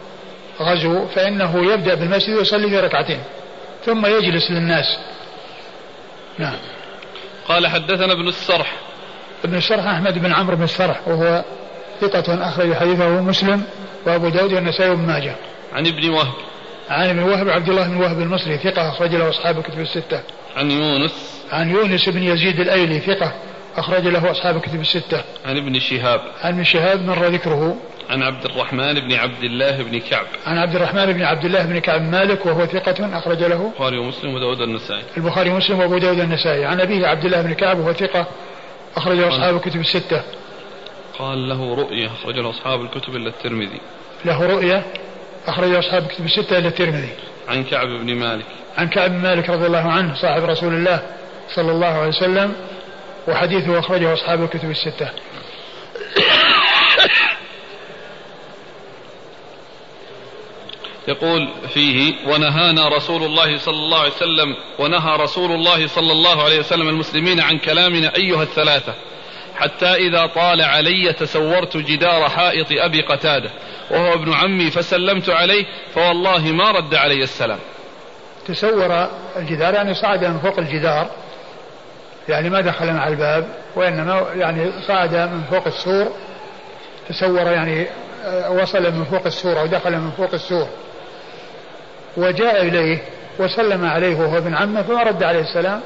غزو 0.60 1.06
فإنه 1.06 1.72
يبدأ 1.72 1.94
بالمسجد 1.94 2.36
ويصلي 2.36 2.68
في 2.68 2.80
ركعتين 2.80 3.20
ثم 3.84 4.06
يجلس 4.06 4.50
للناس. 4.50 4.98
نعم. 6.38 6.58
قال 7.48 7.66
حدثنا 7.66 8.12
ابن 8.12 8.28
السرح 8.28 8.72
ابن 9.44 9.54
السرح 9.54 9.86
أحمد 9.86 10.18
بن 10.18 10.32
عمرو 10.32 10.56
بن 10.56 10.62
السرح 10.62 11.08
وهو 11.08 11.44
ثقة 12.00 12.48
أخرج 12.48 12.74
حديثه 12.74 13.20
مسلم 13.20 13.62
وأبو 14.06 14.28
داود 14.28 14.52
والنسائي 14.52 14.90
وابن 14.90 15.06
ماجه 15.06 15.34
عن 15.72 15.86
ابن 15.86 16.10
وهب 16.10 16.34
عن 16.88 17.08
ابن 17.08 17.18
وهب 17.18 17.48
عبد 17.48 17.68
الله 17.68 17.88
بن 17.88 17.96
وهب 17.96 18.20
المصري 18.20 18.58
ثقة 18.58 18.88
أخرج 18.88 19.14
له 19.14 19.28
أصحاب 19.28 19.58
الكتب 19.58 19.80
الستة. 19.80 20.20
عن 20.56 20.70
يونس 20.70 21.44
عن 21.52 21.70
يونس 21.70 22.08
بن 22.08 22.22
يزيد 22.22 22.60
الأيلي 22.60 23.00
ثقة 23.00 23.32
أخرج 23.76 24.06
له 24.06 24.30
أصحاب 24.30 24.56
الكتب 24.56 24.80
الستة. 24.80 25.24
عن 25.44 25.56
ابن 25.56 25.80
شهاب. 25.80 26.20
عن 26.42 26.52
ابن 26.52 26.64
شهاب 26.64 27.02
مر 27.06 27.26
ذكره. 27.26 27.76
عن 28.10 28.22
عبد 28.22 28.44
الرحمن 28.44 28.94
بن 28.94 29.12
عبد 29.12 29.44
الله 29.44 29.82
بن 29.82 30.00
كعب. 30.00 30.26
عن 30.46 30.58
عبد 30.58 30.76
الرحمن 30.76 31.12
بن 31.12 31.22
عبد 31.22 31.44
الله 31.44 31.62
بن 31.62 31.78
كعب 31.78 32.02
مالك 32.02 32.46
وهو 32.46 32.66
ثقة 32.66 33.18
أخرج 33.18 33.42
له. 33.42 33.66
البخاري 33.66 33.98
ومسلم 33.98 34.34
وداود 34.34 34.60
النسائي. 34.60 35.02
البخاري 35.16 35.50
ومسلم 35.50 35.80
وأبو 35.80 35.98
داود 35.98 36.20
النسائي. 36.20 36.64
عن 36.64 36.80
أبيه 36.80 37.06
عبد 37.06 37.24
الله 37.24 37.42
بن 37.42 37.52
كعب 37.52 37.78
وهو 37.78 37.92
ثقة 37.92 38.26
أخرج 38.96 39.16
له 39.16 39.28
أصحاب 39.28 39.56
الكتب 39.56 39.80
الستة. 39.80 40.22
قال 41.18 41.48
له 41.48 41.74
رؤية 41.74 42.06
أخرج 42.06 42.38
له 42.38 42.50
أصحاب 42.50 42.82
الكتب 42.82 43.16
إلا 43.16 43.28
الترمذي. 43.28 43.80
له 44.24 44.46
رؤية 44.46 44.86
أخرج 45.46 45.74
أصحاب 45.74 46.02
الكتب 46.02 46.24
الستة 46.24 46.58
إلا 46.58 46.68
الترمذي. 46.68 47.12
عن 47.48 47.64
كعب 47.64 47.88
بن 47.88 48.14
مالك 48.14 48.46
عن 48.78 48.88
كعب 48.88 49.10
بن 49.10 49.16
مالك 49.16 49.50
رضي 49.50 49.66
الله 49.66 49.92
عنه 49.92 50.14
صاحب 50.14 50.44
رسول 50.44 50.74
الله 50.74 51.02
صلى 51.48 51.72
الله 51.72 51.86
عليه 51.86 52.08
وسلم 52.08 52.52
وحديثه 53.28 53.78
أخرجه 53.78 54.12
أصحاب 54.12 54.42
الكتب 54.42 54.70
الستة 54.70 55.10
يقول 61.08 61.48
فيه 61.74 62.14
ونهانا 62.26 62.88
رسول 62.88 63.22
الله 63.22 63.58
صلى 63.58 63.74
الله 63.76 63.98
عليه 63.98 64.12
وسلم 64.12 64.56
ونهى 64.78 65.16
رسول 65.16 65.52
الله 65.52 65.86
صلى 65.86 66.12
الله 66.12 66.44
عليه 66.44 66.58
وسلم 66.58 66.88
المسلمين 66.88 67.40
عن 67.40 67.58
كلامنا 67.58 68.16
أيها 68.16 68.42
الثلاثة 68.42 68.94
حتى 69.56 69.94
إذا 69.94 70.26
طال 70.26 70.62
علي 70.62 71.12
تسورت 71.12 71.76
جدار 71.76 72.28
حائط 72.28 72.66
أبي 72.70 73.02
قتادة 73.02 73.50
وهو 73.90 74.14
ابن 74.14 74.32
عمي 74.32 74.70
فسلمت 74.70 75.30
عليه 75.30 75.64
فوالله 75.94 76.52
ما 76.52 76.70
رد 76.70 76.94
علي 76.94 77.22
السلام. 77.22 77.58
تسور 78.46 79.08
الجدار 79.36 79.74
يعني 79.74 79.94
صعد 79.94 80.24
من 80.24 80.38
فوق 80.38 80.58
الجدار 80.58 81.10
يعني 82.28 82.50
ما 82.50 82.60
دخل 82.60 82.92
مع 82.92 83.08
الباب 83.08 83.48
وإنما 83.76 84.26
يعني 84.34 84.72
صعد 84.88 85.14
من 85.14 85.42
فوق 85.50 85.66
السور 85.66 86.12
تسور 87.08 87.50
يعني 87.50 87.86
آه، 88.24 88.50
وصل 88.50 88.82
من 88.92 89.04
فوق 89.04 89.26
السور 89.26 89.60
أو 89.60 89.66
دخل 89.66 89.92
من 89.92 90.10
فوق 90.10 90.34
السور. 90.34 90.68
وجاء 92.16 92.62
إليه 92.62 93.02
وسلم 93.38 93.84
عليه 93.84 94.16
وهو 94.16 94.38
ابن 94.38 94.54
عمه 94.54 94.82
فما 94.82 95.02
رد 95.02 95.22
عليه 95.22 95.40
السلام 95.40 95.80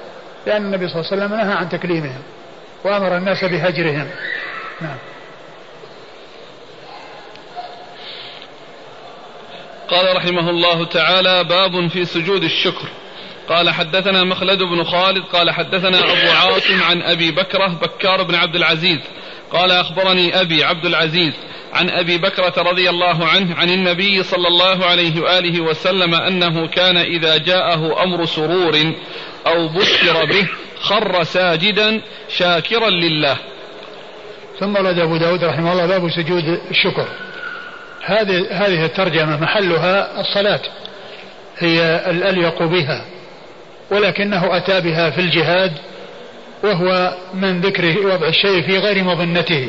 لأن 0.47 0.65
النبي 0.65 0.89
صلى 0.89 1.01
الله 1.01 1.13
عليه 1.13 1.25
وسلم 1.25 1.41
نهى 1.41 1.57
عن 1.57 1.69
تكليمهم 1.69 2.23
وأمر 2.85 3.17
الناس 3.17 3.45
بهجرهم. 3.45 4.11
نعم. 4.81 4.97
قال 9.89 10.17
رحمه 10.17 10.51
الله 10.51 10.85
تعالى 10.85 11.45
باب 11.45 11.89
في 11.89 12.05
سجود 12.05 12.43
الشكر. 12.43 12.89
قال 13.49 13.71
حدثنا 13.71 14.25
مخلد 14.25 14.63
بن 14.63 14.85
خالد 14.85 15.25
قال 15.25 15.51
حدثنا 15.51 15.99
أبو 15.99 16.31
عاصم 16.31 16.83
عن 16.83 17.03
أبي 17.03 17.31
بكرة 17.31 17.69
بكار 17.69 18.23
بن 18.23 18.35
عبد 18.35 18.57
العزيز 18.57 18.99
قال 19.53 19.71
أخبرني 19.71 20.41
أبي 20.41 20.65
عبد 20.65 20.87
العزيز 20.87 21.33
عن 21.73 21.91
أبي 21.91 22.19
بكرة 22.19 22.63
رضي 22.63 22.91
الله 22.91 23.27
عنه 23.27 23.55
عن 23.55 23.71
النبي 23.71 24.23
صلى 24.23 24.49
الله 24.49 24.87
عليه 24.87 25.21
وآله 25.21 25.61
وسلم 25.61 26.15
أنه 26.15 26.67
كان 26.67 26.97
إذا 26.97 27.37
جاءه 27.37 28.03
أمر 28.03 28.25
سرور 28.25 28.93
أو 29.47 29.69
بشر 29.69 30.25
به 30.25 30.49
خر 30.81 31.23
ساجدا 31.23 32.01
شاكرا 32.29 32.91
لله. 32.91 33.37
ثم 34.61 34.77
ورد 34.77 34.99
أبو 34.99 35.17
داود 35.17 35.45
رحمه 35.45 35.73
الله 35.73 35.87
باب 35.87 36.11
سجود 36.11 36.61
الشكر. 36.71 37.09
هذه 38.05 38.47
هذه 38.51 38.85
الترجمة 38.85 39.41
محلها 39.41 40.21
الصلاة. 40.21 40.61
هي 41.59 42.05
الأليق 42.11 42.63
بها 42.63 43.05
ولكنه 43.91 44.57
أتى 44.57 44.81
بها 44.81 45.11
في 45.11 45.21
الجهاد 45.21 45.73
وهو 46.63 47.15
من 47.35 47.61
ذكره 47.61 48.15
وضع 48.15 48.29
الشيء 48.29 48.63
في 48.63 48.79
غير 48.79 49.05
مظنته. 49.05 49.69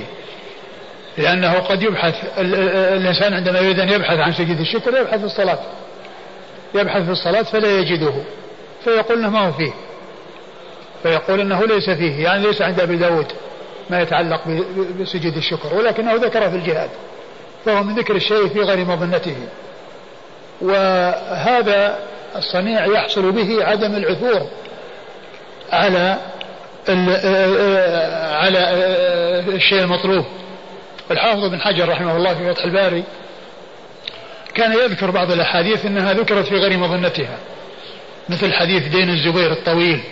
لأنه 1.17 1.53
قد 1.53 1.83
يبحث 1.83 2.15
الإنسان 2.37 3.33
عندما 3.33 3.59
يريد 3.59 3.79
أن 3.79 3.89
يبحث 3.89 4.17
عن 4.17 4.33
سجود 4.33 4.59
الشكر 4.59 5.01
يبحث 5.01 5.19
في 5.19 5.25
الصلاة. 5.25 5.59
يبحث 6.75 7.03
في 7.03 7.11
الصلاة 7.11 7.41
فلا 7.41 7.79
يجده. 7.79 8.13
فيقول 8.83 9.17
إنه 9.17 9.29
ما 9.29 9.47
هو 9.47 9.51
فيه. 9.51 9.71
فيقول 11.03 11.39
إنه 11.39 11.65
ليس 11.65 11.89
فيه. 11.89 12.23
يعني 12.23 12.47
ليس 12.47 12.61
عند 12.61 12.79
أبي 12.79 12.95
داود 12.95 13.31
ما 13.89 14.01
يتعلق 14.01 14.41
بسجود 15.01 15.37
الشكر 15.37 15.75
ولكنه 15.75 16.13
ذكره 16.13 16.49
في 16.49 16.55
الجهاد. 16.55 16.89
فهو 17.65 17.83
من 17.83 17.95
ذكر 17.95 18.15
الشيء 18.15 18.47
في 18.47 18.59
غير 18.59 18.85
مظنته. 18.85 19.35
وهذا 20.61 21.99
الصنيع 22.35 22.85
يحصل 22.85 23.31
به 23.31 23.65
عدم 23.65 23.95
العثور 23.95 24.47
على 25.71 26.17
على 28.33 28.59
الشيء 29.55 29.79
المطلوب. 29.81 30.25
الحافظ 31.11 31.45
بن 31.45 31.61
حجر 31.61 31.89
رحمه 31.89 32.17
الله 32.17 32.33
في 32.33 32.53
فتح 32.53 32.63
الباري 32.63 33.03
كان 34.53 34.73
يذكر 34.73 35.11
بعض 35.11 35.31
الأحاديث 35.31 35.85
إنها 35.85 36.13
ذكرت 36.13 36.45
في 36.45 36.55
غير 36.55 36.77
مظنتها 36.77 37.37
مثل 38.29 38.53
حديث 38.53 38.87
دين 38.87 39.09
الزبير 39.09 39.51
الطويل 39.51 40.03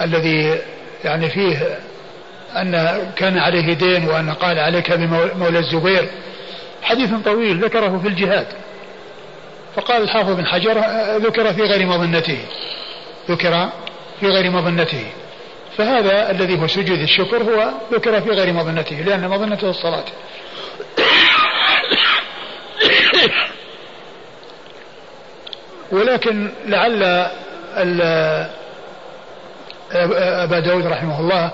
الذي 0.00 0.58
يعني 1.04 1.30
فيه 1.30 1.78
أن 2.56 3.00
كان 3.16 3.38
عليه 3.38 3.72
دين 3.74 4.08
وأن 4.08 4.30
قال 4.30 4.58
عليك 4.58 4.92
بمولى 4.92 5.58
الزبير. 5.58 6.08
حديث 6.82 7.10
طويل 7.24 7.64
ذكره 7.64 7.98
في 8.02 8.08
الجهاد. 8.08 8.46
فقال 9.76 10.02
الحافظ 10.02 10.30
بن 10.30 10.46
حجر 10.46 10.84
ذكر 11.16 11.52
في 11.52 11.62
غير 11.62 11.86
مظنته. 11.86 12.38
ذكر 13.30 13.68
في 14.20 14.26
غير 14.26 14.50
مظنته. 14.50 15.06
فهذا 15.76 16.30
الذي 16.30 16.60
هو 16.60 16.66
سجود 16.66 16.98
الشكر 16.98 17.42
هو 17.42 17.70
ذكر 17.92 18.20
في 18.20 18.30
غير 18.30 18.52
مظنته 18.52 18.96
لأن 18.96 19.28
مظنته 19.28 19.70
الصلاة. 19.70 20.04
ولكن 25.92 26.50
لعل 26.66 27.26
أبا 29.92 30.60
داود 30.60 30.86
رحمه 30.86 31.20
الله 31.20 31.50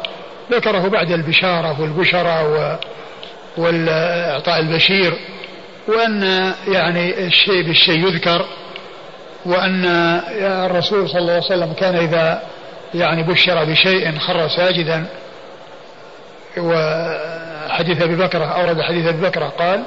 ذكره 0.53 0.89
بعد 0.89 1.11
البشارة 1.11 1.81
والبشرة 1.81 2.79
والإعطاء 3.57 4.61
البشير 4.61 5.15
وأن 5.89 6.53
يعني 6.69 7.27
الشيء 7.27 7.63
بالشيء 7.63 8.09
يذكر. 8.09 8.47
وأن 9.47 9.85
الرسول 10.67 11.09
صلى 11.09 11.19
الله 11.19 11.33
عليه 11.33 11.45
وسلم 11.47 11.73
كان 11.73 11.97
إذا 11.97 12.43
يعني 12.95 13.23
بشر 13.23 13.65
بشيء 13.65 14.19
خر 14.19 14.49
ساجدا 14.49 15.07
وحديث 16.59 18.03
أبي 18.03 18.17
بكرة 18.17 18.45
أورد 18.45 18.81
حديث 18.81 19.07
أبي 19.07 19.21
بكرة 19.21 19.49
قال 19.49 19.85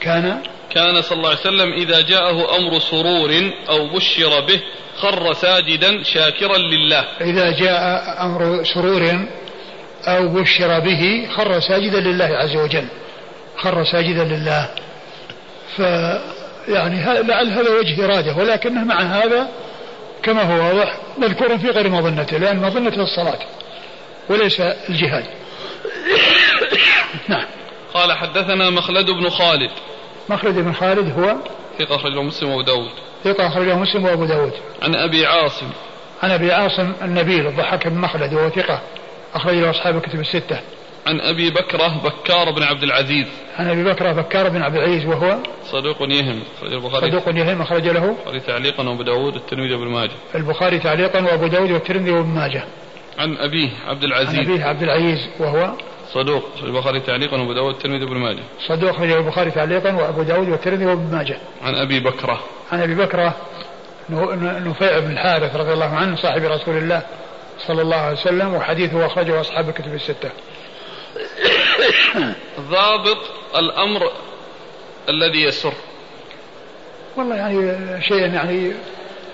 كان 0.00 0.38
كان 0.70 1.02
صلى 1.02 1.16
الله 1.18 1.28
عليه 1.28 1.40
وسلم 1.40 1.72
إذا 1.72 2.00
جاءه 2.00 2.56
أمر 2.56 2.78
سرور 2.78 3.50
أو 3.68 3.88
بشر 3.88 4.40
به 4.40 4.60
خر 4.96 5.32
ساجدا 5.32 6.02
شاكرا 6.02 6.58
لله. 6.58 7.04
إذا 7.20 7.50
جاء 7.50 8.04
أمر 8.20 8.64
سرور 8.64 9.26
أو 10.08 10.28
بشر 10.28 10.80
به 10.80 11.28
خر 11.36 11.60
ساجدا 11.60 12.00
لله 12.00 12.24
عز 12.24 12.56
وجل 12.56 12.86
خر 13.56 13.84
ساجدا 13.84 14.24
لله. 14.24 14.68
ف 15.76 15.82
يعني 16.68 17.22
لعل 17.22 17.50
هذا 17.50 17.70
وجه 17.70 18.04
إرادة 18.04 18.36
ولكنه 18.36 18.84
مع 18.84 19.00
هذا 19.00 19.48
كما 20.22 20.42
هو 20.42 20.66
واضح 20.66 20.96
مذكور 21.18 21.58
في 21.58 21.70
غير 21.70 21.88
مظنته 21.88 22.38
لأن 22.38 22.56
مظنته 22.56 23.02
الصلاة 23.02 23.38
وليس 24.28 24.60
الجهاد. 24.60 25.24
نعم. 27.28 27.44
قال 27.94 28.12
حدثنا 28.12 28.70
مخلد 28.70 29.10
بن 29.10 29.28
خالد. 29.28 29.70
مخلد 30.28 30.54
بن 30.54 30.72
خالد 30.72 31.18
هو 31.18 31.36
ثقة 31.78 31.96
أخرجه 31.96 32.22
مسلم 32.22 32.48
وأبو 32.48 32.62
داود. 32.62 32.90
ثقة 33.24 33.46
أخرجه 33.46 33.74
مسلم 33.74 34.04
وأبو 34.04 34.24
داود. 34.24 34.52
عن 34.82 34.94
أبي 34.94 35.26
عاصم. 35.26 35.70
عن 36.22 36.30
أبي 36.30 36.52
عاصم 36.52 36.92
النبيل 37.02 37.46
الضحاك 37.46 37.86
بن 37.86 37.98
مخلد 37.98 38.34
وهو 38.34 38.50
ثقة 38.50 38.80
أخرج 39.34 39.54
له 39.54 39.70
أصحاب 39.70 39.96
الكتب 39.96 40.20
الستة. 40.20 40.60
عن 41.06 41.20
أبي 41.20 41.50
بكرة 41.50 42.00
بكار 42.04 42.50
بن 42.50 42.62
عبد 42.62 42.82
العزيز. 42.82 43.26
عن 43.58 43.70
أبي 43.70 43.84
بكرة 43.84 44.12
بكار 44.12 44.48
بن 44.48 44.62
عبد 44.62 44.76
العزيز 44.76 45.06
وهو 45.06 45.38
صدوق 45.64 46.02
يهم 46.02 46.42
أخرج 46.56 46.72
البخاري. 46.72 47.10
صدوق 47.10 47.28
يهم 47.28 47.62
أخرج 47.62 47.88
له 47.88 48.16
البخاري 48.26 48.40
تعليقا 48.40 48.88
وأبو 48.88 49.02
داود 49.02 49.34
والترمذي 49.34 49.74
وابن 49.74 49.88
ماجه. 49.88 50.12
البخاري 50.34 50.78
تعليقا 50.78 51.20
وأبو 51.24 51.46
داود 51.46 51.70
والترمذي 51.70 52.10
وابن 52.10 52.28
ماجه. 52.28 52.64
عن 53.18 53.36
أبيه 53.36 53.70
عبد 53.86 54.04
العزيز. 54.04 54.38
عن 54.38 54.44
أبيه 54.44 54.64
عبد 54.64 54.82
العزيز 54.82 55.28
وهو 55.40 55.72
صدوق 56.12 56.44
البخاري 56.62 57.00
تعليقا 57.00 57.36
وأبو 57.36 57.52
داود 57.52 57.74
والترمذي 57.74 58.04
وابن 58.04 58.16
ماجه. 58.16 58.42
صدوق 58.68 59.00
البخاري 59.00 59.50
تعليقا 59.50 59.94
وأبو 59.94 60.22
داود 60.22 60.48
والترمذي 60.48 60.86
وابن 60.86 61.16
ماجه. 61.16 61.38
عن 61.62 61.74
أبي 61.74 62.00
بكرة. 62.00 62.40
عن 62.72 62.80
أبي 62.80 62.94
بكرة 62.94 63.34
نفيع 64.10 64.98
بن 64.98 65.10
الحارث 65.10 65.56
رضي 65.56 65.72
الله 65.72 65.94
عنه 65.94 66.16
صاحب 66.16 66.42
رسول 66.44 66.76
الله 66.76 67.02
صلى 67.58 67.82
الله 67.82 67.96
عليه 67.96 68.18
وسلم 68.18 68.54
وحديثه 68.54 69.06
أخرجه 69.06 69.40
أصحاب 69.40 69.68
الكتب 69.68 69.94
الستة. 69.94 70.30
ضابط 72.70 73.18
الأمر 73.56 74.10
الذي 75.08 75.42
يسر. 75.42 75.72
والله 77.16 77.36
يعني 77.36 78.02
شيء 78.02 78.34
يعني 78.34 78.72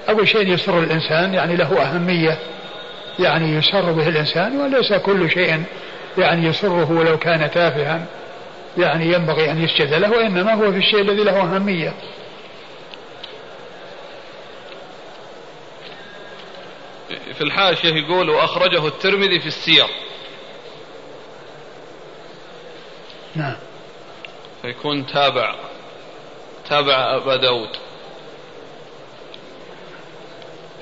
أول 0.08 0.28
شيء 0.28 0.48
يسر 0.48 0.78
الإنسان 0.78 1.34
يعني 1.34 1.56
له 1.56 1.82
أهمية 1.82 2.38
يعني 3.18 3.56
يسر 3.56 3.92
به 3.92 4.08
الإنسان 4.08 4.60
وليس 4.60 4.92
كل 4.92 5.30
شيء 5.30 5.62
يعني 6.18 6.46
يسره 6.46 6.92
ولو 6.92 7.18
كان 7.18 7.50
تافها 7.50 8.06
يعني 8.78 9.12
ينبغي 9.12 9.50
أن 9.50 9.64
يسجد 9.64 9.94
له 9.94 10.10
وإنما 10.10 10.54
هو 10.54 10.72
في 10.72 10.78
الشيء 10.78 11.00
الذي 11.00 11.24
له 11.24 11.40
أهمية. 11.40 11.92
في 17.34 17.40
الحاشية 17.40 17.94
يقول 17.94 18.30
وأخرجه 18.30 18.86
الترمذي 18.86 19.40
في 19.40 19.46
السير 19.46 19.86
نعم. 23.34 23.56
فيكون 24.62 25.06
تابع. 25.06 25.54
تابع 26.68 27.16
أبا 27.16 27.36
داود. 27.36 27.68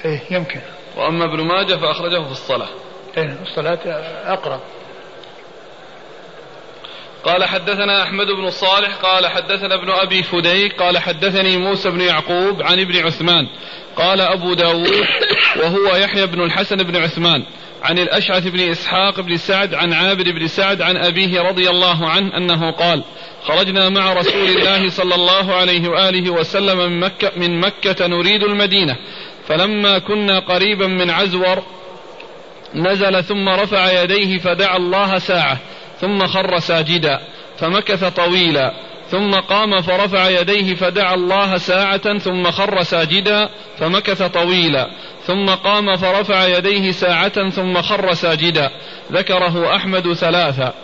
إيه 0.05 0.21
يمكن. 0.31 0.61
وأما 0.97 1.25
ابن 1.25 1.41
ماجه 1.41 1.75
فأخرجه 1.75 2.25
في 2.25 2.31
الصلاة. 2.31 2.69
إيه 3.17 3.39
الصلاة 3.43 3.79
أقرب. 4.33 4.61
قال 7.25 7.45
حدثنا 7.45 8.03
أحمد 8.03 8.27
بن 8.27 8.51
صالح 8.51 8.95
قال 8.95 9.27
حدثنا 9.27 9.75
ابن 9.75 9.91
أبي 9.91 10.23
فديك 10.23 10.83
قال 10.83 10.99
حدثني 10.99 11.57
موسى 11.57 11.91
بن 11.91 12.01
يعقوب 12.01 12.63
عن 12.63 12.81
ابن 12.81 13.07
عثمان. 13.07 13.49
قال 13.97 14.21
أبو 14.21 14.55
داود 14.55 15.07
وهو 15.57 15.97
يحيى 15.97 16.27
بن 16.27 16.43
الحسن 16.43 16.77
بن 16.77 16.97
عثمان. 16.97 17.47
عن 17.83 17.99
الأشعث 17.99 18.47
بن 18.47 18.61
إسحاق 18.61 19.21
بن 19.21 19.37
سعد 19.37 19.75
عن 19.75 19.93
عابر 19.93 20.33
بن 20.33 20.47
سعد 20.47 20.83
عن 20.83 20.97
أبيه 20.97 21.41
رضي 21.41 21.71
الله 21.71 22.09
عنه 22.09 22.37
أنه 22.37 22.71
قال 22.71 23.05
خرجنا 23.43 23.89
مع 23.89 24.13
رسول 24.13 24.49
الله 24.49 24.89
صلى 24.89 25.15
الله 25.15 25.55
عليه 25.55 25.89
وآله 25.89 26.31
وسلم 26.31 26.79
من 26.79 27.01
مكة, 27.01 27.33
من 27.37 27.61
مكة 27.61 28.07
نريد 28.07 28.43
المدينة. 28.43 28.97
فلما 29.49 29.99
كنا 29.99 30.39
قريبا 30.39 30.87
من 30.87 31.11
عزور 31.11 31.63
نزل 32.75 33.25
ثم 33.25 33.49
رفع 33.49 34.03
يديه 34.03 34.39
فدعا 34.39 34.77
الله 34.77 35.19
ساعة 35.19 35.59
ثم 36.01 36.27
خر 36.27 36.59
ساجدا 36.59 37.21
فمكث 37.59 38.05
طويلا 38.05 38.73
ثم 39.11 39.31
قام 39.31 39.83
فرفع 39.83 40.29
يديه 40.29 40.75
فدعا 40.75 41.15
الله 41.15 41.59
ساعة 41.59 42.19
ثم 42.19 42.51
خر 42.51 42.83
ساجدا 42.83 43.49
فمكث 43.79 44.23
طويلا. 44.23 44.91
ثم 45.29 45.47
قام 45.47 45.97
فرفع 45.97 46.47
يديه 46.47 46.91
ساعة 46.91 47.51
ثم 47.51 47.83
خر 47.83 48.15
ساجدا. 48.15 48.71
ذكره 49.13 49.77
أحمد 49.77 50.13
ثلاثا. 50.13 50.75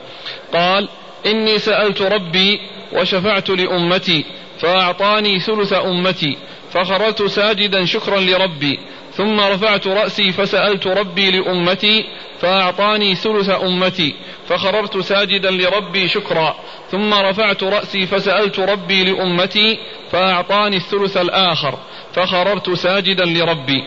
قال 0.52 0.88
إني 1.26 1.58
سألت 1.58 2.02
ربي 2.02 2.60
وشفعت 2.92 3.50
لأمتي 3.50 4.24
فأعطاني 4.60 5.40
ثلث 5.40 5.72
أمتي 5.72 6.36
فخرجت 6.72 7.22
ساجدا 7.22 7.84
شكرا 7.84 8.20
لربي 8.20 8.78
ثم 9.16 9.40
رفعت 9.40 9.86
رأسي 9.86 10.32
فسألت 10.32 10.86
ربي 10.86 11.30
لأمتي 11.30 12.04
فأعطاني 12.40 13.14
ثلث 13.14 13.50
أمتي 13.50 14.14
فخررت 14.48 14.98
ساجدا 14.98 15.50
لربي 15.50 16.08
شكرا 16.08 16.56
ثم 16.90 17.14
رفعت 17.14 17.62
رأسي 17.62 18.06
فسألت 18.06 18.58
ربي 18.58 19.04
لأمتي 19.04 19.78
فأعطاني 20.12 20.76
الثلث 20.76 21.16
الآخر 21.16 21.78
فخررت 22.14 22.70
ساجدا 22.70 23.24
لربي. 23.24 23.84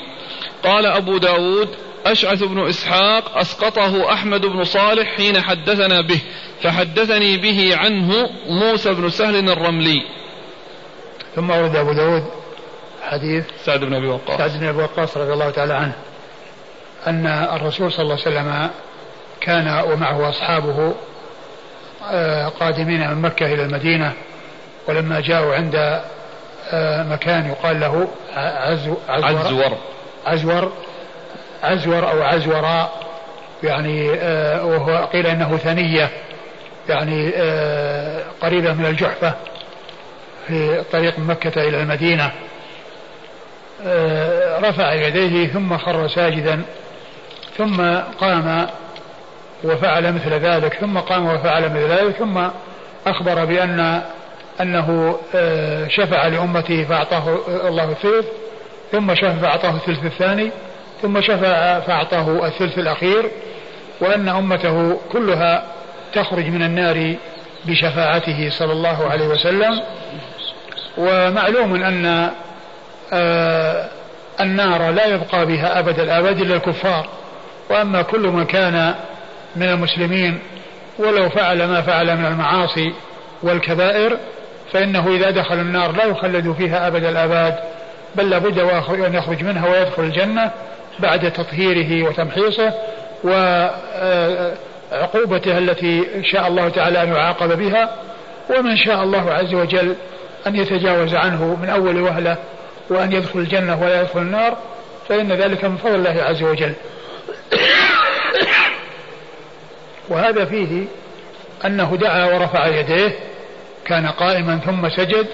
قال 0.64 0.86
أبو 0.86 1.18
داود 1.18 1.70
أشعث 2.06 2.44
بن 2.44 2.68
إسحاق 2.68 3.38
أسقطه 3.38 4.14
أحمد 4.14 4.42
بن 4.42 4.64
صالح 4.64 5.16
حين 5.16 5.42
حدثنا 5.42 6.02
به 6.02 6.22
فحدثني 6.62 7.38
به 7.38 7.76
عنه 7.78 8.30
موسى 8.50 8.94
بن 8.94 9.10
سهل 9.10 9.50
الرملي. 9.50 10.02
ثم 11.36 11.50
ورد 11.50 11.76
أبو 11.76 11.94
داود 11.94 12.24
حديث 13.04 13.46
سعد 13.66 13.80
بن 13.80 13.94
أبي 13.94 14.08
وقاص. 14.08 14.38
سعد 14.38 14.60
بن 14.60 14.68
أبي 14.68 14.78
وقاص 14.78 15.18
رضي 15.18 15.34
الله 15.34 15.50
تعالى 15.50 15.74
عنه 15.74 15.94
أن 17.08 17.26
الرسول 17.28 17.92
صلى 17.92 18.04
الله 18.04 18.18
عليه 18.26 18.38
وسلم 18.38 18.70
كان 19.42 19.84
ومعه 19.92 20.30
أصحابه 20.30 20.94
آه، 22.12 22.48
قادمين 22.48 23.10
من 23.10 23.22
مكة 23.22 23.54
إلى 23.54 23.64
المدينة 23.64 24.14
ولما 24.88 25.20
جاءوا 25.20 25.56
عند 25.56 26.02
آه، 26.72 27.04
مكان 27.04 27.50
يقال 27.50 27.80
له 27.80 28.08
عزو 28.36 28.98
عزور. 29.10 29.78
عزور 30.28 30.72
عزور 31.64 32.12
أو 32.12 32.22
عزوراء 32.22 33.08
يعني 33.64 34.14
آه، 34.14 34.66
وهو 34.66 35.06
قيل 35.06 35.28
إنه 35.28 35.58
ثنية 35.58 36.10
يعني 36.90 37.32
قريبة 38.42 38.74
من 38.74 38.86
الجحفة 38.86 39.34
في 40.48 40.84
طريق 40.92 41.20
مكة 41.20 41.68
إلى 41.68 41.82
المدينة. 41.82 42.32
رفع 44.62 44.94
يديه 44.94 45.48
ثم 45.48 45.78
خر 45.78 46.08
ساجدا 46.08 46.62
ثم 47.58 47.82
قام 48.20 48.68
وفعل 49.64 50.14
مثل 50.14 50.34
ذلك 50.34 50.74
ثم 50.74 50.98
قام 50.98 51.26
وفعل 51.26 51.70
مثل 51.70 51.92
ذلك 51.92 52.16
ثم 52.16 52.48
أخبر 53.08 53.46
بأن 53.46 54.02
أنه 54.62 55.20
آه، 55.36 55.88
شفع 55.88 56.28
لأمته 56.28 56.84
فأعطاه 56.84 57.38
الله 57.68 57.92
الثلث 57.92 58.26
ثم 58.92 59.16
شفع 59.16 59.34
فأعطاه 59.34 59.76
الثلث 59.76 60.06
الثاني 60.06 60.52
ثم 61.02 61.22
شفع 61.22 61.80
فأعطاه 61.80 62.48
الثلث 62.48 62.80
الأخير 62.80 63.32
وأن 64.02 64.30
أمته 64.30 65.00
كلها 65.12 65.64
تخرج 66.14 66.46
من 66.46 66.64
النار 66.64 67.16
بشفاعته 67.66 68.50
صلى 68.50 68.72
الله 68.72 69.10
عليه 69.10 69.28
وسلم. 69.28 69.82
ومعلوم 70.98 71.84
أن 71.84 72.32
آه 73.14 73.90
النار 74.42 74.92
لا 74.92 75.06
يبقى 75.06 75.46
بها 75.46 75.80
أبد 75.80 76.00
الآباد 76.00 76.40
إلا 76.42 76.56
الكفار. 76.56 77.08
وأما 77.70 78.02
كل 78.02 78.28
من 78.28 78.46
كان 78.46 78.96
من 79.56 79.70
المسلمين 79.70 80.40
ولو 81.00 81.30
فعل 81.30 81.66
ما 81.66 81.82
فعل 81.82 82.18
من 82.18 82.26
المعاصي 82.26 82.94
والكبائر 83.44 84.18
فإنه 84.74 85.08
إذا 85.16 85.30
دخل 85.30 85.56
النار 85.56 85.92
لا 85.92 86.06
يخلد 86.06 86.52
فيها 86.58 86.88
أبد 86.88 87.04
الآباد 87.04 87.56
بل 88.16 88.30
لابد 88.30 88.60
أن 88.60 89.14
يخرج 89.16 89.44
منها 89.44 89.70
ويدخل 89.70 90.04
الجنة 90.04 90.52
بعد 91.00 91.32
تطهيره 91.32 92.10
وتمحيصه 92.10 92.74
وعقوبته 94.94 95.58
التي 95.58 96.04
شاء 96.24 96.48
الله 96.48 96.70
تعالى 96.70 97.04
أن 97.04 97.14
يعاقب 97.14 97.58
بها. 97.58 97.96
ومن 98.50 98.78
شاء 98.78 99.04
الله 99.04 99.34
عز 99.34 99.54
وجل 99.54 99.96
أن 100.48 100.56
يتجاوز 100.56 101.16
عنه 101.16 101.58
من 101.62 101.70
أول 101.70 102.02
وهلة 102.02 102.38
وأن 102.90 103.12
يدخل 103.12 103.40
الجنة 103.40 103.82
ولا 103.84 104.02
يدخل 104.02 104.20
النار 104.20 104.58
فإن 105.10 105.32
ذلك 105.32 105.66
من 105.66 105.78
فضل 105.78 105.96
الله 105.96 106.24
عز 106.24 106.44
وجل. 106.44 106.74
وهذا 110.10 110.46
فيه 110.46 110.86
أنه 111.66 111.98
دعا 112.02 112.26
ورفع 112.26 112.68
يديه 112.68 113.12
كان 113.86 114.08
قائما 114.08 114.60
ثم 114.66 114.90
سجد 114.90 115.28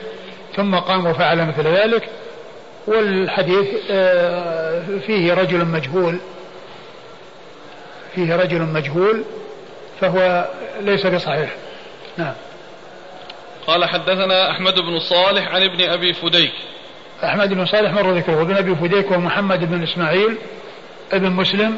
ثم 0.56 0.76
قام 0.76 1.06
وفعل 1.06 1.46
مثل 1.48 1.68
ذلك. 1.68 2.10
والحديث 2.88 3.68
آه، 3.92 4.84
فيه 5.08 5.34
رجل 5.34 5.66
مجهول 5.66 6.20
فيه 8.16 8.36
رجل 8.36 8.62
مجهول 8.62 9.24
فهو 10.02 10.48
ليس 10.82 11.06
بصحيح. 11.06 11.50
نعم. 12.18 12.34
قال 13.68 13.86
حدثنا 13.86 14.52
أحمد 14.52 14.74
بن 14.74 15.00
صالح 15.00 15.48
عن 15.48 15.64
ابن 15.64 15.90
أبي 15.90 16.14
فديك. 16.14 16.54
أحمد 17.24 17.54
بن 17.54 17.66
صالح 17.66 17.92
مر 17.92 18.12
ذكره. 18.12 18.40
وابن 18.40 18.56
أبي 18.56 18.76
فديك 18.76 19.12
ومحمد 19.12 19.70
بن 19.70 19.84
إسماعيل 19.84 20.38
ابن 21.12 21.30
مسلم 21.30 21.78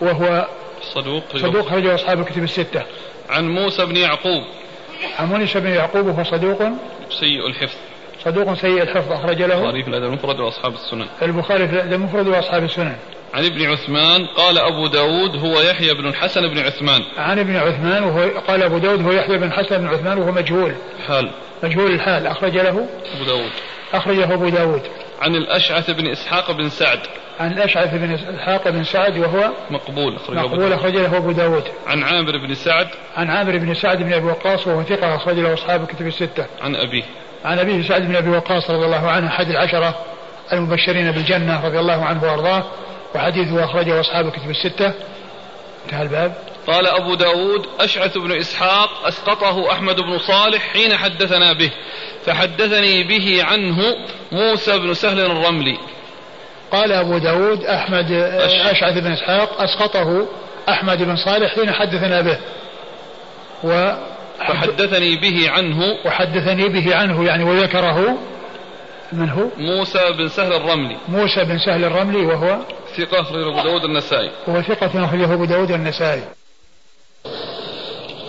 وهو 0.00 0.46
صدوق 0.82 1.36
صدوق 1.36 1.68
خرج 1.68 1.86
أصحاب 1.86 2.20
الكتب 2.20 2.42
الستة. 2.42 2.82
عن 3.28 3.48
موسى 3.48 3.86
بن 3.86 3.96
يعقوب. 3.96 4.44
عن 5.18 5.26
موسى 5.26 5.60
بن 5.60 5.70
يعقوب 5.70 6.06
وهو 6.06 6.24
صدوق 6.24 6.62
سيء 7.20 7.46
الحفظ. 7.46 7.76
صدوق 8.24 8.54
سيء 8.54 8.82
الحفظ 8.82 9.12
أخرج 9.12 9.42
له. 9.42 9.54
البخاري 9.54 9.82
في 9.82 9.88
الأدب 9.88 10.04
المفرد 10.04 10.40
وأصحاب 10.40 10.74
السنن. 10.74 11.06
البخاري 11.22 11.68
في 11.68 11.74
الأدب 11.74 11.92
المفرد 11.92 12.28
وأصحاب 12.28 12.64
السنن. 12.64 12.96
عن 13.34 13.44
ابن 13.44 13.66
عثمان 13.66 14.26
قال 14.26 14.58
أبو 14.58 14.86
داود 14.86 15.36
هو 15.36 15.60
يحيى 15.60 15.94
بن 15.94 16.06
الحسن 16.06 16.48
بن 16.48 16.58
عثمان. 16.58 17.02
عن 17.16 17.38
ابن 17.38 17.56
عثمان 17.56 18.02
وهو 18.02 18.28
قال 18.48 18.62
أبو 18.62 18.78
داود 18.78 19.02
هو 19.02 19.12
يحيى 19.12 19.38
بن 19.38 19.44
الحسن 19.44 19.78
بن 19.78 19.86
عثمان 19.86 20.18
وهو 20.18 20.32
مجهول. 20.32 20.74
حال. 21.06 21.30
مجهول 21.62 21.92
الحال. 21.92 22.26
أخرج 22.26 22.56
له. 22.56 22.88
أبو 23.16 23.24
داود. 23.26 23.50
أخرجه 23.94 24.34
أبو 24.34 24.48
داود. 24.48 24.82
عن 25.20 25.34
الأشعث 25.34 25.90
بن 25.90 26.06
إسحاق 26.06 26.52
بن 26.52 26.68
سعد. 26.68 26.98
عن 27.40 27.52
الأشعث 27.52 27.94
بن 27.94 28.12
إسحاق 28.12 28.68
بن 28.68 28.84
سعد 28.84 29.18
وهو 29.18 29.50
مقبول. 29.70 30.16
أخرجه 30.16 30.38
مقبول. 30.38 30.72
أخرج 30.72 30.96
له 30.96 31.16
أبو 31.16 31.32
داود. 31.32 31.64
عن 31.86 32.02
عامر 32.02 32.38
بن 32.38 32.54
سعد. 32.54 32.88
عن 33.16 33.30
عامر 33.30 33.58
بن 33.58 33.74
سعد 33.74 34.02
بن 34.02 34.12
أبي 34.12 34.26
وقاص 34.26 34.66
وهو 34.66 34.82
ثقة 34.82 35.14
أخرج 35.14 35.38
له 35.38 35.54
أصحاب 35.54 35.82
الكتب 35.82 36.06
الستة. 36.06 36.46
عن 36.62 36.76
أبيه. 36.76 37.02
عن 37.44 37.58
أبيه 37.58 37.88
سعد 37.88 38.02
بن 38.02 38.16
أبي 38.16 38.30
وقاص 38.30 38.70
رضي 38.70 38.84
الله 38.84 39.10
عنه 39.10 39.26
أحد 39.26 39.50
العشرة 39.50 39.94
المبشرين 40.52 41.10
بالجنة 41.10 41.66
رضي 41.66 41.78
الله 41.78 42.04
عنه 42.04 42.22
وأرضاه 42.24 42.64
وحديثه 43.14 43.64
أخرجه 43.64 44.00
أصحاب 44.00 44.26
الكتب 44.26 44.50
الستة. 44.50 44.92
انتهى 45.84 46.02
الباب. 46.02 46.34
قال 46.66 46.86
أبو 46.86 47.14
داود 47.14 47.66
أشعث 47.80 48.18
بن 48.18 48.32
إسحاق 48.32 49.06
أسقطه 49.06 49.72
أحمد 49.72 50.00
بن 50.00 50.18
صالح 50.18 50.62
حين 50.72 50.96
حدثنا 50.96 51.52
به 51.52 51.70
فحدثني 52.26 53.04
به 53.04 53.44
عنه 53.44 53.96
موسى 54.32 54.78
بن 54.78 54.94
سهل 54.94 55.20
الرملي. 55.20 55.78
قال 56.72 56.92
أبو 56.92 57.18
داود 57.18 57.64
أحمد 57.64 58.12
أشعث 58.70 58.98
بن 58.98 59.12
إسحاق 59.12 59.62
أسقطه 59.62 60.26
أحمد 60.68 61.02
بن 61.02 61.16
صالح 61.16 61.54
حين 61.54 61.72
حدثنا 61.72 62.20
به. 62.20 62.38
و 63.64 63.92
فحدثني 64.38 65.16
به 65.16 65.50
عنه 65.50 65.96
وحدثني 66.06 66.68
به 66.68 66.96
عنه 66.96 67.24
يعني 67.24 67.44
وذكره 67.44 68.18
من 69.12 69.30
هو؟ 69.30 69.44
موسى 69.58 70.12
بن 70.18 70.28
سهل 70.28 70.52
الرملي. 70.52 70.96
موسى 71.08 71.44
بن 71.44 71.58
سهل 71.58 71.84
الرملي 71.84 72.26
وهو 72.26 72.58
ثقة 72.96 73.20
أخرجه 73.20 73.48
أبو 73.48 73.62
داود 73.62 73.84
النسائي. 73.84 74.30
وهو 74.46 74.62
ثقة 74.62 75.04
أخرجه 75.04 75.34
أبو 75.34 75.44
داود 75.44 75.70
النسائي. 75.70 76.22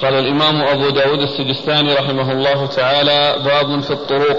قال 0.01 0.13
الإمام 0.13 0.61
أبو 0.61 0.89
داود 0.89 1.19
السجستاني 1.19 1.93
رحمه 1.93 2.31
الله 2.31 2.65
تعالى 2.65 3.35
باب 3.45 3.79
في 3.79 3.91
الطرق. 3.91 4.37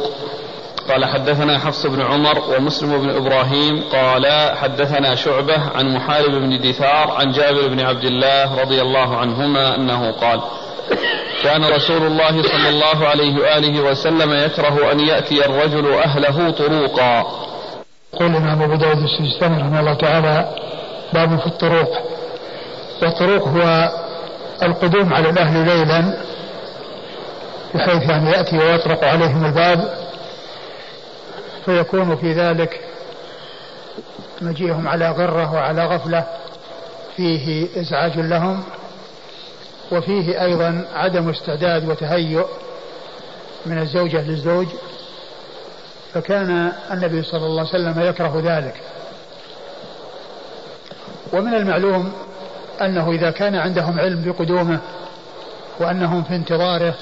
قال 0.88 1.04
حدثنا 1.04 1.58
حفص 1.58 1.86
بن 1.86 2.02
عمر 2.02 2.38
ومسلم 2.38 2.98
بن 2.98 3.10
إبراهيم. 3.10 3.82
قال 3.92 4.56
حدثنا 4.56 5.14
شعبة 5.14 5.60
عن 5.76 5.94
محارب 5.94 6.30
بن 6.30 6.60
دثار 6.60 7.10
عن 7.10 7.32
جابر 7.32 7.68
بن 7.68 7.80
عبد 7.80 8.04
الله 8.04 8.60
رضي 8.60 8.80
الله 8.80 9.16
عنهما 9.16 9.76
أنه 9.76 10.10
قال 10.10 10.40
كان 11.42 11.64
رسول 11.64 12.06
الله 12.06 12.42
صلى 12.42 12.68
الله 12.68 13.08
عليه 13.08 13.40
وآله 13.40 13.80
وسلم 13.80 14.32
يكره 14.32 14.92
أن 14.92 15.00
يأتي 15.00 15.44
الرجل 15.46 15.94
أهله 15.94 16.50
طروقا 16.50 17.22
قول 18.12 18.30
الإمام 18.30 18.62
أبو 18.62 18.74
داود 18.74 18.98
السجستاني 19.02 19.56
رحمه 19.56 19.80
الله 19.80 19.94
تعالى 19.94 20.54
باب 21.12 21.38
في 21.38 21.46
الطرق. 21.46 22.02
والطرق 23.02 23.48
هو 23.48 23.90
القدوم 24.62 25.14
على 25.14 25.30
الأهل 25.30 25.66
ليلا 25.66 26.14
بحيث 27.74 28.10
يعني 28.10 28.30
يأتي 28.30 28.58
ويطرق 28.58 29.04
عليهم 29.04 29.44
الباب 29.44 29.98
فيكون 31.64 32.16
في 32.16 32.32
ذلك 32.32 32.80
مجيئهم 34.40 34.88
على 34.88 35.10
غرة 35.10 35.54
وعلى 35.54 35.86
غفلة 35.86 36.24
فيه 37.16 37.68
إزعاج 37.80 38.18
لهم. 38.18 38.62
وفيه 39.92 40.42
أيضا 40.42 40.84
عدم 40.94 41.28
استعداد 41.28 41.88
وتهيؤ 41.88 42.46
من 43.66 43.78
الزوجة 43.78 44.22
للزوج 44.22 44.66
فكان 46.14 46.72
النبي 46.92 47.22
صلى 47.22 47.46
الله 47.46 47.60
عليه 47.60 47.70
وسلم 47.70 48.00
يكره 48.00 48.42
ذلك. 48.44 48.74
ومن 51.32 51.54
المعلوم 51.54 52.12
أنه 52.80 53.10
إذا 53.10 53.30
كان 53.30 53.54
عندهم 53.54 54.00
علم 54.00 54.22
بقدومه 54.22 54.78
وأنهم 55.78 56.22
في 56.22 56.36
انتظاره 56.36 56.94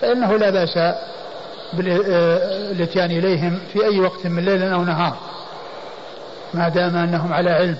فإنه 0.00 0.36
لا 0.36 0.50
بأس 0.50 0.78
بالاتيان 1.72 3.10
إليهم 3.10 3.60
في 3.72 3.84
أي 3.84 4.00
وقت 4.00 4.26
من 4.26 4.44
ليل 4.44 4.62
أو 4.62 4.84
نهار 4.84 5.16
ما 6.54 6.68
دام 6.68 6.96
أنهم 6.96 7.32
على 7.32 7.50
علم 7.50 7.76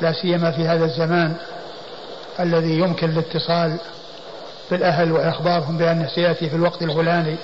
لا 0.00 0.12
سيما 0.12 0.50
في 0.50 0.68
هذا 0.68 0.84
الزمان. 0.84 1.36
الذي 2.40 2.78
يمكن 2.78 3.10
الاتصال 3.10 3.76
بالأهل 4.70 5.12
وإخبارهم 5.12 5.78
بأنه 5.78 6.08
سيأتي 6.14 6.48
في 6.48 6.56
الوقت 6.56 6.82
الفلاني 6.82 7.36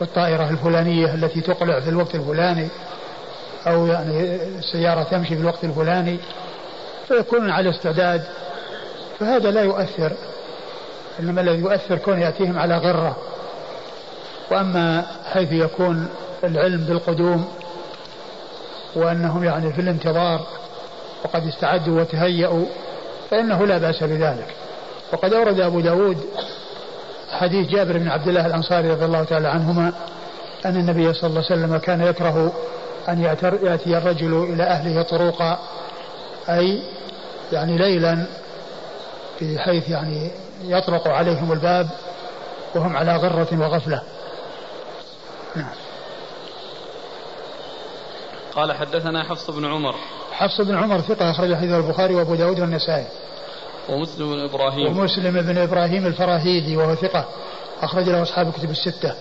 والطائرة 0.00 0.50
الفلانية 0.50 1.14
التي 1.14 1.40
تقلع 1.40 1.80
في 1.80 1.88
الوقت 1.88 2.14
الفلاني 2.14 2.68
أو 3.66 3.86
يعني 3.86 4.34
السيارة 4.34 5.02
تمشي 5.02 5.34
في 5.34 5.40
الوقت 5.40 5.64
الفلاني 5.64 6.18
فيكون 7.08 7.50
على 7.50 7.70
استعداد. 7.70 8.24
فهذا 9.20 9.50
لا 9.50 9.62
يؤثر 9.62 10.12
إنما 11.20 11.40
الذي 11.40 11.58
يؤثر 11.58 11.98
كون 11.98 12.18
يأتيهم 12.20 12.58
على 12.58 12.78
غرة. 12.78 13.16
وأما 14.50 15.06
حيث 15.32 15.52
يكون 15.52 16.08
العلم 16.44 16.84
بالقدوم 16.84 17.48
وأنهم 18.96 19.44
يعني 19.44 19.72
في 19.72 19.80
الانتظار 19.80 20.46
وقد 21.24 21.46
استعدوا 21.46 22.00
وتهيأوا 22.00 22.66
فإنه 23.34 23.66
لا 23.66 23.78
بأس 23.78 24.02
بذلك. 24.02 24.54
وقد 25.12 25.32
أورد 25.32 25.60
أبو 25.60 25.80
داود 25.80 26.18
حديث 27.30 27.68
جابر 27.68 27.98
بن 27.98 28.08
عبد 28.08 28.28
الله 28.28 28.46
الأنصاري 28.46 28.90
رضي 28.90 29.04
الله 29.04 29.24
تعالى 29.24 29.48
عنهما 29.48 29.92
أن 30.66 30.76
النبي 30.76 31.14
صلى 31.14 31.30
الله 31.30 31.44
عليه 31.50 31.60
وسلم 31.62 31.76
كان 31.76 32.00
يكره 32.00 32.52
أن 33.08 33.22
يأتي 33.62 33.98
الرجل 33.98 34.42
إلى 34.42 34.62
أهله 34.62 35.02
طروقا 35.02 35.58
أي 36.48 36.82
يعني 37.52 37.78
ليلا 37.78 38.26
بحيث 39.40 39.88
يعني 39.88 40.30
يطرق 40.64 41.08
عليهم 41.08 41.52
الباب 41.52 41.88
وهم 42.74 42.96
على 42.96 43.16
غرة 43.16 43.48
وغفلة. 43.52 44.02
نعم. 45.56 45.74
قال 48.54 48.72
حدثنا 48.72 49.22
حفص 49.24 49.50
بن 49.50 49.64
عمر. 49.64 49.94
حفص 50.34 50.60
بن 50.60 50.74
عمر 50.74 51.00
ثقة 51.00 51.30
أخرج 51.30 51.54
حديث 51.54 51.70
البخاري 51.72 52.14
وأبو 52.14 52.34
داود 52.34 52.60
والنسائي. 52.60 53.06
ومسلم 53.88 54.32
بن 54.32 54.40
إبراهيم. 54.40 54.98
ومسلم 54.98 55.40
بن 55.42 55.58
إبراهيم 55.58 56.06
الفراهيدي 56.06 56.76
وهو 56.76 56.94
ثقة 56.94 57.24
أخرج 57.82 58.08
له 58.08 58.22
أصحاب 58.22 58.48
الكتب 58.48 58.70
الستة. 58.70 59.14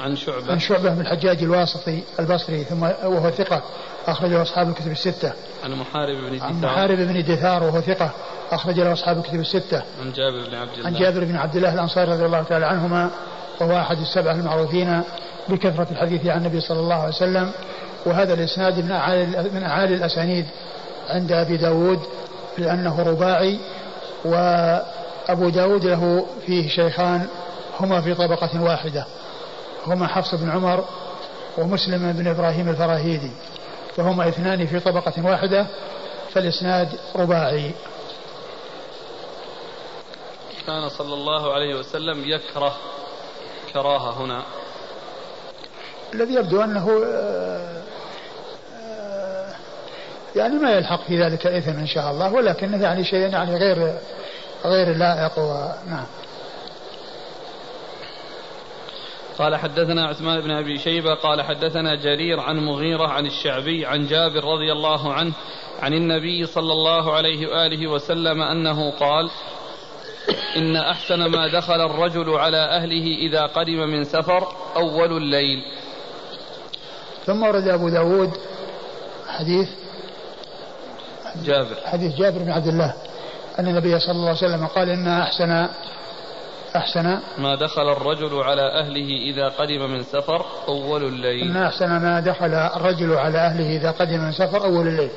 عن 0.00 0.16
شعبة. 0.16 0.52
عن 0.52 0.58
شعبة 0.58 0.94
بن 0.94 1.00
الحجاج 1.00 1.42
الواسطي 1.42 2.02
البصري 2.20 2.64
ثم 2.64 2.82
وهو 2.82 3.30
ثقة 3.30 3.62
أخرجه 4.06 4.42
أصحاب 4.42 4.68
الكتب 4.68 4.90
الستة. 4.90 5.32
عن 5.64 5.72
محارب 5.72 6.16
بن 6.16 6.36
دثار. 6.36 6.48
عن 6.48 6.60
محارب 6.60 6.98
بن 6.98 7.22
دثار 7.22 7.62
وهو 7.62 7.80
ثقة 7.80 8.10
أخرج 8.50 8.80
له 8.80 8.92
أصحاب 8.92 9.18
الكتب 9.18 9.40
الستة. 9.40 9.82
عن 10.00 10.12
جابر 10.12 10.48
بن 10.48 10.54
عبد 10.54 10.72
الله. 10.78 10.86
عن 10.86 10.94
جابر 10.94 11.24
بن 11.24 11.36
عبد 11.36 11.56
الله 11.56 11.74
الأنصاري 11.74 12.12
رضي 12.12 12.24
الله 12.26 12.42
تعالى 12.42 12.66
عنهما 12.66 13.10
وهو 13.60 13.78
أحد 13.78 13.98
السبعة 13.98 14.32
المعروفين 14.32 15.02
بكثرة 15.48 15.86
الحديث 15.90 16.26
عن 16.26 16.38
النبي 16.38 16.60
صلى 16.60 16.80
الله 16.80 16.94
عليه 16.94 17.14
وسلم 17.14 17.52
وهذا 18.06 18.34
الإسناد 18.34 18.78
من 18.78 18.90
أعالي 18.90 19.50
من 19.50 19.62
أعالي 19.62 19.94
الأسانيد 19.94 20.46
عند 21.08 21.32
أبي 21.32 21.56
داود 21.56 22.00
لأنه 22.58 23.02
رباعي 23.02 23.58
وأبو 24.24 25.48
داود 25.48 25.84
له 25.84 26.26
فيه 26.46 26.68
شيخان 26.68 27.28
هما 27.80 28.00
في 28.00 28.14
طبقة 28.14 28.62
واحدة 28.62 29.06
هما 29.86 30.06
حفص 30.06 30.34
بن 30.34 30.50
عمر 30.50 30.84
ومسلم 31.58 32.12
بن 32.12 32.26
إبراهيم 32.26 32.68
الفراهيدي 32.68 33.30
فهما 33.96 34.28
اثنان 34.28 34.66
في 34.66 34.80
طبقة 34.80 35.26
واحدة 35.26 35.66
فالإسناد 36.34 36.88
رباعي. 37.16 37.70
كان 40.66 40.88
صلى 40.88 41.14
الله 41.14 41.52
عليه 41.52 41.74
وسلم 41.74 42.24
يكره 42.24 42.76
كراهة 43.72 44.24
هنا. 44.24 44.42
الذي 46.14 46.34
يبدو 46.34 46.62
أنه 46.64 47.02
آه، 47.06 47.82
يعني 50.36 50.54
ما 50.54 50.70
يلحق 50.70 51.04
في 51.04 51.22
ذلك 51.22 51.46
إثم 51.46 51.70
إن 51.70 51.86
شاء 51.86 52.10
الله 52.10 52.32
ولكنه 52.32 52.82
يعني 52.82 53.04
شيء 53.04 53.18
يعني 53.18 53.56
غير 53.56 53.98
غير 54.64 54.96
لائق 54.96 55.38
ونعم 55.38 56.06
قال 59.38 59.56
حدثنا 59.56 60.06
عثمان 60.06 60.40
بن 60.40 60.50
أبي 60.50 60.78
شيبة 60.78 61.14
قال 61.14 61.42
حدثنا 61.42 61.94
جرير 61.94 62.40
عن 62.40 62.56
مغيرة 62.56 63.08
عن 63.08 63.26
الشعبي 63.26 63.86
عن 63.86 64.06
جابر 64.06 64.44
رضي 64.44 64.72
الله 64.72 65.12
عنه 65.12 65.32
عن 65.82 65.94
النبي 65.94 66.46
صلى 66.46 66.72
الله 66.72 67.12
عليه 67.12 67.46
وآله 67.46 67.86
وسلم 67.86 68.42
أنه 68.42 68.90
قال 68.90 69.30
إن 70.56 70.76
أحسن 70.76 71.26
ما 71.26 71.48
دخل 71.48 71.80
الرجل 71.80 72.30
على 72.30 72.56
أهله 72.56 73.16
إذا 73.18 73.46
قدم 73.46 73.88
من 73.88 74.04
سفر 74.04 74.48
أول 74.76 75.16
الليل. 75.16 75.62
ثم 77.26 77.42
ورد 77.42 77.68
أبو 77.68 77.88
داود 77.88 78.30
حديث 79.28 79.81
جابر. 81.44 81.76
حديث 81.84 82.14
جابر 82.14 82.38
بن 82.38 82.50
عبد 82.50 82.66
الله. 82.66 82.94
أن 83.58 83.68
النبي 83.68 83.98
صلى 83.98 84.10
الله 84.10 84.28
عليه 84.28 84.38
وسلم 84.38 84.66
قال 84.66 84.88
إن 84.88 85.08
أحسن 85.08 85.68
أحسن. 86.76 87.18
ما 87.38 87.54
دخل 87.54 87.92
الرجل 87.92 88.42
على 88.42 88.62
أهله 88.62 89.08
إذا 89.32 89.48
قدم 89.48 89.90
من 89.90 90.02
سفر 90.02 90.46
أول 90.68 91.04
الليل. 91.04 91.50
إن 91.50 91.56
أحسن 91.56 91.88
ما 91.88 92.20
دخل 92.20 92.54
الرجل 92.54 93.14
على 93.14 93.38
أهله 93.38 93.76
إذا 93.76 93.90
قدم 93.90 94.20
من 94.20 94.32
سفر 94.32 94.64
أول 94.64 94.88
الليل. 94.88 95.10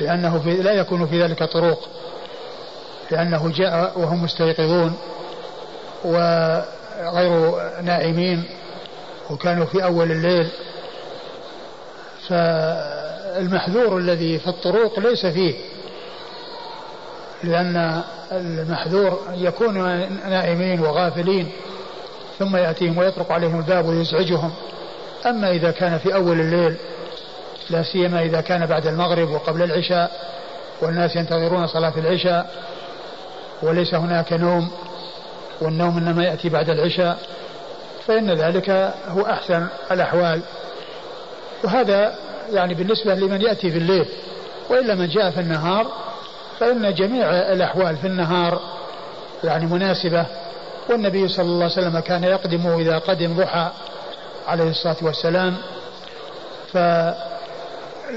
لأنه 0.00 0.38
في 0.38 0.62
لا 0.62 0.72
يكون 0.72 1.06
في 1.06 1.22
ذلك 1.22 1.44
طروق. 1.44 1.88
لأنه 3.10 3.52
جاء 3.52 3.98
وهم 3.98 4.24
مستيقظون 4.24 4.96
وغير 6.04 7.52
نائمين 7.82 8.44
وكانوا 9.30 9.66
في 9.66 9.84
أول 9.84 10.10
الليل. 10.10 10.48
فالمحذور 12.28 13.98
الذي 13.98 14.38
في 14.38 14.46
الطرق 14.46 14.98
ليس 14.98 15.26
فيه 15.26 15.54
لأن 17.44 18.02
المحذور 18.32 19.20
يكون 19.34 19.74
نائمين 20.28 20.80
وغافلين 20.80 21.52
ثم 22.38 22.56
يأتيهم 22.56 22.98
ويطرق 22.98 23.32
عليهم 23.32 23.58
الباب 23.58 23.86
ويزعجهم. 23.86 24.52
أما 25.26 25.50
إذا 25.50 25.70
كان 25.70 25.98
في 25.98 26.14
أول 26.14 26.40
الليل 26.40 26.76
لا 27.70 27.82
سيما 27.82 28.22
إذا 28.22 28.40
كان 28.40 28.66
بعد 28.66 28.86
المغرب 28.86 29.30
وقبل 29.30 29.62
العشاء 29.62 30.10
والناس 30.80 31.16
ينتظرون 31.16 31.66
صلاة 31.66 31.92
العشاء 31.96 32.50
وليس 33.62 33.94
هناك 33.94 34.32
نوم 34.32 34.70
والنوم 35.60 35.98
إنما 35.98 36.24
يأتي 36.24 36.48
بعد 36.48 36.70
العشاء 36.70 37.18
فإن 38.06 38.30
ذلك 38.30 38.70
هو 39.08 39.22
أحسن 39.22 39.66
الأحوال. 39.90 40.40
وهذا 41.64 42.14
يعني 42.52 42.74
بالنسبة 42.74 43.14
لمن 43.14 43.40
يأتي 43.40 43.70
في 43.70 43.78
الليل 43.78 44.06
وإلا 44.70 44.94
من 44.94 45.08
جاء 45.08 45.30
في 45.30 45.40
النهار 45.40 45.86
فإن 46.60 46.94
جميع 46.94 47.30
الأحوال 47.30 47.96
في 47.96 48.06
النهار 48.06 48.60
يعني 49.44 49.66
مناسبة 49.66 50.26
والنبي 50.90 51.28
صلى 51.28 51.46
الله 51.46 51.64
عليه 51.64 51.72
وسلم 51.74 52.00
كان 52.00 52.24
يقدم 52.24 52.66
إذا 52.66 52.98
قدم 52.98 53.36
ضحى 53.36 53.70
عليه 54.46 54.70
الصلاة 54.70 54.96
والسلام. 55.02 55.56
ف 56.72 56.76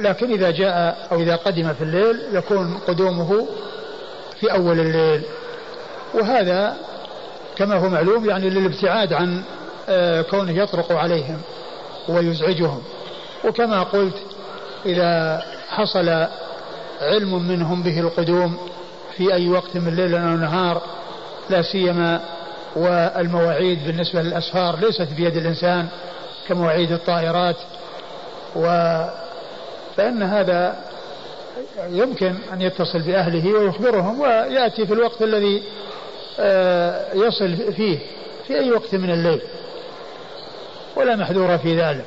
لكن 0.01 0.31
إذا 0.31 0.51
جاء 0.51 1.07
أو 1.11 1.19
إذا 1.19 1.35
قدم 1.35 1.73
في 1.73 1.83
الليل 1.83 2.19
يكون 2.33 2.77
قدومه 2.87 3.47
في 4.39 4.51
أول 4.51 4.79
الليل. 4.79 5.21
وهذا 6.13 6.77
كما 7.55 7.75
هو 7.75 7.89
معلوم 7.89 8.29
يعني 8.29 8.49
للابتعاد 8.49 9.13
عن 9.13 9.43
آه، 9.89 10.21
كونه 10.21 10.51
يطرق 10.51 10.91
عليهم 10.91 11.41
ويزعجهم. 12.09 12.83
وكما 13.45 13.83
قلت 13.83 14.15
إذا 14.85 15.41
حصل 15.69 16.09
علم 17.01 17.47
منهم 17.47 17.83
به 17.83 17.99
القدوم 17.99 18.57
في 19.17 19.33
أي 19.33 19.49
وقت 19.49 19.77
من 19.77 19.87
الليل 19.87 20.15
أو 20.15 20.27
النهار 20.27 20.81
لا 21.49 21.61
سيما 21.61 22.21
والمواعيد 22.75 23.85
بالنسبة 23.85 24.21
للأسفار 24.21 24.79
ليست 24.79 25.07
بيد 25.17 25.37
الإنسان 25.37 25.87
كمواعيد 26.47 26.91
الطائرات 26.91 27.55
و 28.55 28.67
فإن 29.97 30.23
هذا 30.23 30.75
يمكن 31.89 32.35
أن 32.53 32.61
يتصل 32.61 32.99
بأهله 32.99 33.53
ويخبرهم 33.53 34.19
ويأتي 34.19 34.85
في 34.85 34.93
الوقت 34.93 35.21
الذي 35.21 35.63
آه، 36.39 37.13
يصل 37.13 37.73
فيه 37.73 37.99
في 38.47 38.59
أي 38.59 38.71
وقت 38.71 38.95
من 38.95 39.11
الليل 39.11 39.41
ولا 40.95 41.15
محذور 41.15 41.57
في 41.57 41.81
ذلك. 41.81 42.05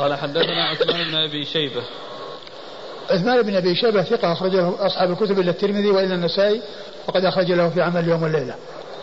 قال 0.00 0.14
حدثنا 0.14 0.64
عثمان 0.64 1.04
بن 1.04 1.14
أبي 1.14 1.44
شيبة 1.44 1.82
عثمان 3.10 3.42
بن 3.42 3.56
أبي 3.56 3.74
شيبة 3.74 4.02
ثقة 4.02 4.32
اخرج 4.32 4.56
له 4.56 4.86
أصحاب 4.86 5.10
الكتب 5.10 5.38
إلا 5.38 5.50
الترمذي 5.50 5.90
وإلا 5.90 6.14
النسائي 6.14 6.62
وقد 7.08 7.24
أخرج 7.24 7.52
له 7.52 7.68
في 7.68 7.82
عمل 7.82 8.04
اليوم 8.04 8.22
والليله. 8.22 8.54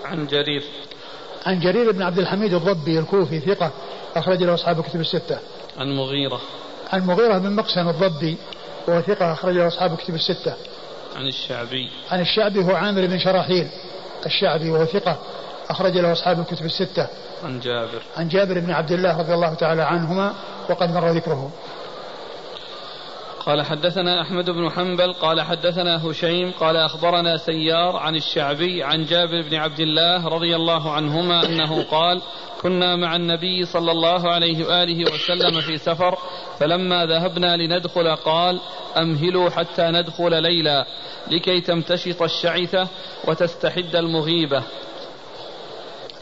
عن 0.05 0.27
جرير. 0.27 0.63
عن 1.45 1.59
جرير 1.59 1.91
بن 1.91 2.01
عبد 2.01 2.19
الحميد 2.19 2.53
الضبي 2.53 2.99
الكوفي 2.99 3.39
ثقة 3.39 3.71
أخرج 4.15 4.43
له 4.43 4.53
أصحاب 4.53 4.79
الكتب 4.79 4.99
الستة. 4.99 5.39
عن 5.77 5.95
مغيرة. 5.95 6.41
عن 6.93 7.05
مغيرة 7.05 7.37
بن 7.37 7.55
مقسم 7.55 7.89
الضبي 7.89 8.37
وهو 8.87 9.01
ثقة 9.01 9.33
أخرج 9.33 9.55
له 9.55 9.67
أصحاب 9.67 9.93
الكتب 9.93 10.15
الستة. 10.15 10.53
عن 11.15 11.27
الشعبي. 11.27 11.89
عن 12.11 12.21
الشعبي 12.21 12.63
هو 12.63 12.75
عامر 12.75 13.05
بن 13.05 13.19
شراحيل 13.19 13.67
الشعبي 14.25 14.69
وهو 14.69 14.85
ثقة 14.85 15.17
أخرج 15.69 15.97
له 15.97 16.11
أصحاب 16.11 16.39
الكتب 16.39 16.65
الستة. 16.65 17.07
عن 17.43 17.59
جابر. 17.59 18.01
عن 18.17 18.27
جابر 18.27 18.59
بن 18.59 18.71
عبد 18.71 18.91
الله 18.91 19.19
رضي 19.19 19.33
الله 19.33 19.53
تعالى 19.53 19.81
عنهما 19.81 20.33
وقد 20.69 20.91
مر 20.91 21.09
ذكره. 21.09 21.51
قال 23.47 23.65
حدثنا 23.65 24.21
أحمد 24.21 24.49
بن 24.49 24.69
حنبل 24.69 25.13
قال 25.13 25.41
حدثنا 25.41 26.05
هشيم 26.05 26.51
قال 26.51 26.77
أخبرنا 26.77 27.37
سيار 27.37 27.97
عن 27.97 28.15
الشعبي 28.15 28.83
عن 28.83 29.05
جابر 29.05 29.41
بن 29.41 29.55
عبد 29.55 29.79
الله 29.79 30.27
رضي 30.27 30.55
الله 30.55 30.91
عنهما 30.91 31.45
أنه 31.45 31.83
قال 31.83 32.21
كنا 32.61 32.95
مع 32.95 33.15
النبي 33.15 33.65
صلى 33.65 33.91
الله 33.91 34.31
عليه 34.31 34.65
وآله 34.67 35.13
وسلم 35.13 35.61
في 35.61 35.77
سفر 35.77 36.17
فلما 36.59 37.05
ذهبنا 37.05 37.57
لندخل 37.57 38.15
قال 38.15 38.59
أمهلوا 38.97 39.49
حتى 39.49 39.83
ندخل 39.83 40.43
ليلا 40.43 40.85
لكي 41.31 41.61
تمتشط 41.61 42.21
الشعثة 42.21 42.87
وتستحد 43.27 43.95
المغيبة 43.95 44.63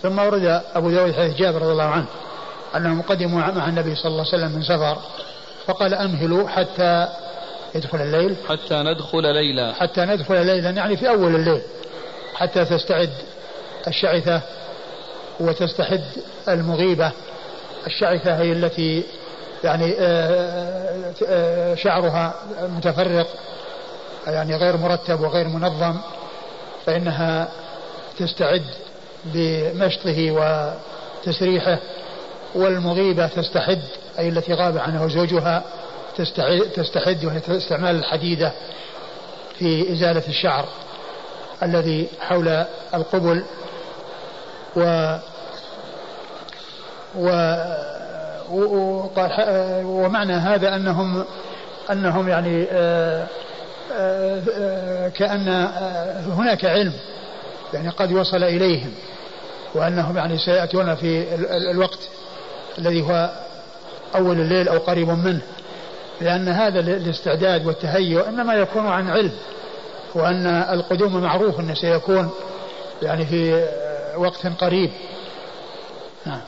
ثم 0.05 0.19
ورد 0.19 0.61
أبو 0.75 0.89
داود 0.91 1.13
حديث 1.13 1.35
جابر 1.35 1.61
رضي 1.61 1.71
الله 1.71 1.83
عنه 1.83 2.05
أنهم 2.75 3.01
قدموا 3.01 3.39
مع 3.39 3.67
النبي 3.69 3.95
صلى 3.95 4.11
الله 4.11 4.25
عليه 4.33 4.37
وسلم 4.37 4.51
من 4.51 4.63
سفر 4.63 4.97
فقال 5.65 5.93
أمهلوا 5.93 6.49
حتى 6.49 7.07
يدخل 7.75 8.01
الليل. 8.01 8.35
حتى 8.49 8.75
ندخل 8.75 9.33
ليلا. 9.33 9.73
حتى 9.73 10.05
ندخل 10.05 10.45
ليلا 10.45 10.69
يعني 10.69 10.97
في 10.97 11.09
أول 11.09 11.35
الليل 11.35 11.61
حتى 12.35 12.65
تستعد 12.65 13.09
الشعثة 13.87 14.41
وتستحد 15.39 16.03
المغيبة. 16.49 17.11
الشعثة 17.87 18.35
هي 18.35 18.51
التي 18.51 19.03
يعني 19.63 19.95
آه، 19.99 21.13
آه، 21.27 21.75
شعرها 21.75 22.33
متفرق 22.77 23.27
يعني 24.27 24.55
غير 24.55 24.77
مرتب 24.77 25.19
وغير 25.19 25.47
منظم 25.47 25.97
فإنها 26.85 27.47
تستعد 28.19 28.65
بمشطه 29.25 30.31
وتسريحه 30.31 31.79
والمغيبة 32.55 33.27
تستحد 33.27 33.81
أي 34.19 34.29
التي 34.29 34.53
غاب 34.53 34.77
عنها 34.77 35.07
زوجها 35.07 35.63
تستحد 36.75 37.25
وهي 37.25 37.41
استعمال 37.49 37.95
الحديدة 37.95 38.51
في 39.59 39.93
إزالة 39.93 40.23
الشعر 40.27 40.65
الذي 41.63 42.07
حول 42.19 42.65
القبل 42.93 43.43
و 44.75 45.15
وقال 48.49 49.31
ومعنى 49.85 50.33
هذا 50.33 50.75
انهم 50.75 51.25
أنهم 51.91 52.29
يعني 52.29 52.67
آه، 52.71 53.27
آه، 53.93 54.41
آه، 54.57 55.09
كأن 55.09 55.47
هناك 56.27 56.65
علم 56.65 56.93
يعني 57.75 57.89
قد 57.89 58.11
وصل 58.11 58.43
إليهم 58.43 58.91
وأنهم 59.73 60.17
يعني 60.17 60.37
سيأتون 60.37 60.95
في 60.95 61.35
الوقت 61.71 61.99
الذي 62.77 63.01
هو 63.01 63.29
أول 64.15 64.39
الليل 64.39 64.69
أو 64.69 64.77
قريب 64.77 65.09
منه. 65.09 65.41
لأن 66.21 66.47
هذا 66.47 66.79
الاستعداد 66.79 67.65
والتهيؤ 67.65 68.27
إنما 68.27 68.53
يكون 68.53 68.87
عن 68.87 69.09
علم 69.09 69.31
وأن 70.13 70.45
القدوم 70.47 71.21
معروف 71.21 71.59
أنه 71.59 71.73
سيكون 71.73 72.29
يعني 73.01 73.25
في 73.25 73.67
وقت 74.17 74.47
قريب. 74.47 74.91
نعم. 76.25 76.41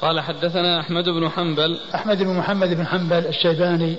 قال 0.00 0.20
حدثنا 0.20 0.80
أحمد 0.80 1.04
بن 1.04 1.28
حنبل. 1.28 1.80
أحمد 1.94 2.18
بن 2.18 2.36
محمد 2.38 2.68
بن 2.74 2.86
حنبل 2.86 3.26
الشيباني 3.26 3.96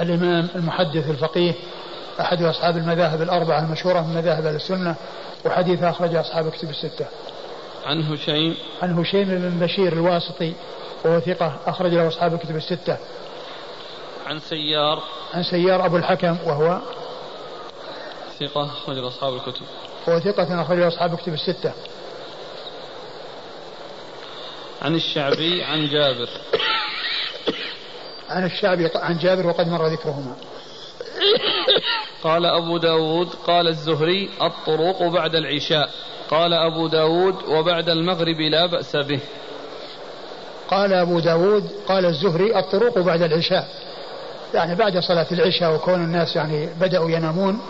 الإمام 0.00 0.48
المحدث 0.54 1.10
الفقيه 1.10 1.52
أحد 2.20 2.42
أصحاب 2.42 2.76
المذاهب 2.76 3.22
الأربعة 3.22 3.58
المشهورة 3.58 4.00
من 4.00 4.14
مذاهب 4.14 4.46
السنة 4.46 4.94
وحديث 5.44 5.82
أخرج 5.82 6.14
أصحاب 6.14 6.50
كتب 6.50 6.70
الستة. 6.70 7.06
عن 7.86 8.02
هشيم. 8.02 8.56
عن 8.82 8.98
هشيم 8.98 9.24
بن 9.24 9.66
بشير 9.66 9.92
الواسطي 9.92 10.52
وهو 11.04 11.20
ثقة 11.20 11.56
أخرج 11.66 11.94
له 11.94 12.08
أصحاب 12.08 12.34
الكتب 12.34 12.56
الستة. 12.56 12.96
عن 14.26 14.38
سيار. 14.38 15.02
عن 15.34 15.42
سيار 15.42 15.86
أبو 15.86 15.96
الحكم 15.96 16.36
وهو 16.44 16.80
ثقة 18.40 18.64
أخرج 18.64 18.98
أصحاب 18.98 19.34
الكتب. 19.34 19.66
وهو 20.06 20.20
ثقة 20.20 20.62
أخرج 20.62 20.80
أصحاب 20.82 21.14
الكتب 21.14 21.32
الستة. 21.32 21.72
عن 24.82 24.94
الشعبي 24.94 25.64
عن 25.64 25.88
جابر. 25.88 26.28
عن 28.30 28.44
الشعبي 28.44 28.90
عن 28.94 29.18
جابر 29.18 29.46
وقد 29.46 29.68
مر 29.68 29.86
ذكرهما. 29.86 30.36
قال 32.24 32.46
أبو 32.46 32.78
داود 32.78 33.28
قال 33.46 33.68
الزهري 33.68 34.30
الطرق 34.42 35.02
بعد 35.02 35.34
العشاء. 35.34 35.90
قال 36.30 36.52
أبو 36.52 36.86
داود 36.86 37.34
وبعد 37.48 37.88
المغرب 37.88 38.40
لا 38.40 38.66
بأس 38.66 38.96
به. 38.96 39.20
قال 40.68 40.92
أبو 40.92 41.18
داود 41.20 41.70
قال 41.88 42.06
الزهري 42.06 42.58
الطرق 42.58 42.98
بعد 42.98 43.22
العشاء. 43.22 43.68
يعني 44.54 44.74
بعد 44.74 44.98
صلاة 44.98 45.26
العشاء 45.32 45.74
وكون 45.74 45.94
الناس 45.94 46.36
يعني 46.36 46.68
بدأوا 46.80 47.10
ينامون 47.10 47.60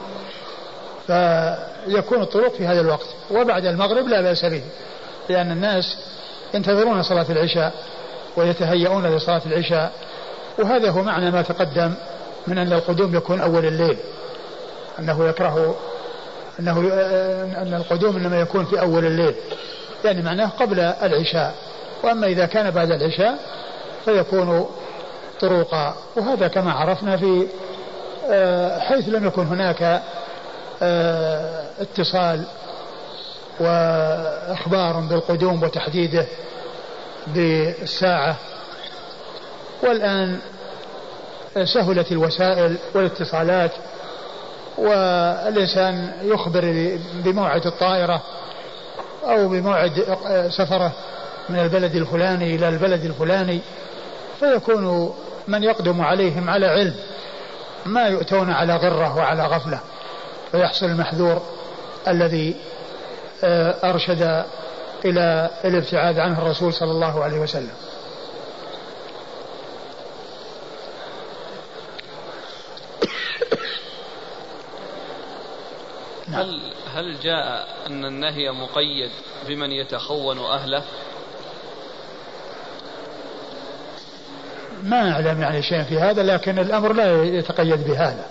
فيكون 1.07 2.23
الطرق 2.23 2.55
في 2.55 2.67
هذا 2.67 2.81
الوقت. 2.81 3.07
وبعد 3.31 3.67
المغرب 3.67 4.09
لا 4.09 4.21
بأس 4.21 4.45
به. 4.45 4.63
لأن 5.29 5.51
الناس 5.51 5.97
ينتظرون 6.55 7.03
صلاة 7.03 7.27
العشاء 7.31 7.73
ويتهيئون 8.37 9.17
لصلاة 9.17 9.43
العشاء. 9.47 9.93
وهذا 10.59 10.91
هو 10.91 11.03
معنى 11.03 11.31
ما 11.31 11.43
تقدم 11.43 11.95
من 12.47 12.59
أن 12.59 12.73
القدوم 12.73 13.15
يكون 13.15 13.41
أول 13.41 13.65
الليل 13.65 13.97
أنه 14.99 15.29
يكره 15.29 15.77
أنه 16.61 16.79
أن 17.63 17.75
القدوم 17.75 18.17
إنما 18.17 18.41
يكون 18.41 18.65
في 18.65 18.81
أول 18.81 19.05
الليل 19.05 19.35
يعني 20.05 20.23
معناه 20.23 20.49
قبل 20.49 20.81
العشاء 20.81 21.55
وأما 22.03 22.27
إذا 22.27 22.47
كان 22.47 22.71
بعد 22.71 22.91
العشاء 22.91 23.39
فيكون 24.05 24.67
طروقا 25.41 25.97
وهذا 26.17 26.49
كما 26.49 26.73
عرفنا 26.73 27.17
في 27.17 27.47
آه، 28.31 28.79
حيث 28.79 29.09
لم 29.09 29.27
يكن 29.27 29.47
هناك 29.47 30.03
آه، 30.83 31.65
اتصال 31.81 32.45
وإخبار 33.61 35.01
بالقدوم 35.01 35.63
وتحديده 35.63 36.27
بالساعة 37.27 38.37
والآن 39.83 40.39
سهلت 41.65 42.13
الوسائل 42.13 42.77
والاتصالات 42.95 43.71
والإنسان 44.79 46.13
يخبر 46.23 46.99
بموعد 47.15 47.67
الطائرة 47.67 48.23
أو 49.25 49.49
بموعد 49.49 49.93
سفره 50.51 50.93
من 51.49 51.59
البلد 51.59 51.95
الفلاني 51.97 52.55
إلى 52.55 52.69
البلد 52.69 53.05
الفلاني 53.05 53.61
فيكون 54.41 55.15
من 55.49 55.63
يقدم 55.63 56.01
عليهم 56.01 56.51
على 56.51 56.67
علم 56.67 56.95
ما 57.87 58.07
يؤتون 58.07 58.51
على 58.51 58.77
غرة 58.77 59.17
وعلى 59.17 59.47
غفلة 59.47 59.81
فيحصل 60.53 60.87
المحذور 60.87 61.43
الذي 62.09 62.57
آه، 63.45 63.91
أرشد 63.91 64.45
إلى 65.05 65.51
الابتعاد 65.65 66.19
عنه 66.19 66.39
الرسول 66.39 66.73
صلى 66.73 66.91
الله 66.91 67.25
عليه 67.25 67.39
وسلم. 67.39 67.75
هل 76.35 76.61
هل 76.95 77.21
جاء 77.21 77.69
أن 77.87 78.05
النهي 78.05 78.51
مقيد 78.51 79.11
بمن 79.49 79.71
يتخون 79.71 80.39
أهله؟ 80.39 80.83
ما 84.83 85.13
أعلم 85.13 85.41
يعني 85.41 85.63
شيء 85.63 85.83
في 85.83 85.99
هذا 85.99 86.23
لكن 86.23 86.59
الأمر 86.59 86.93
لا 86.93 87.25
يتقيد 87.25 87.85
بهذا. 87.85 88.25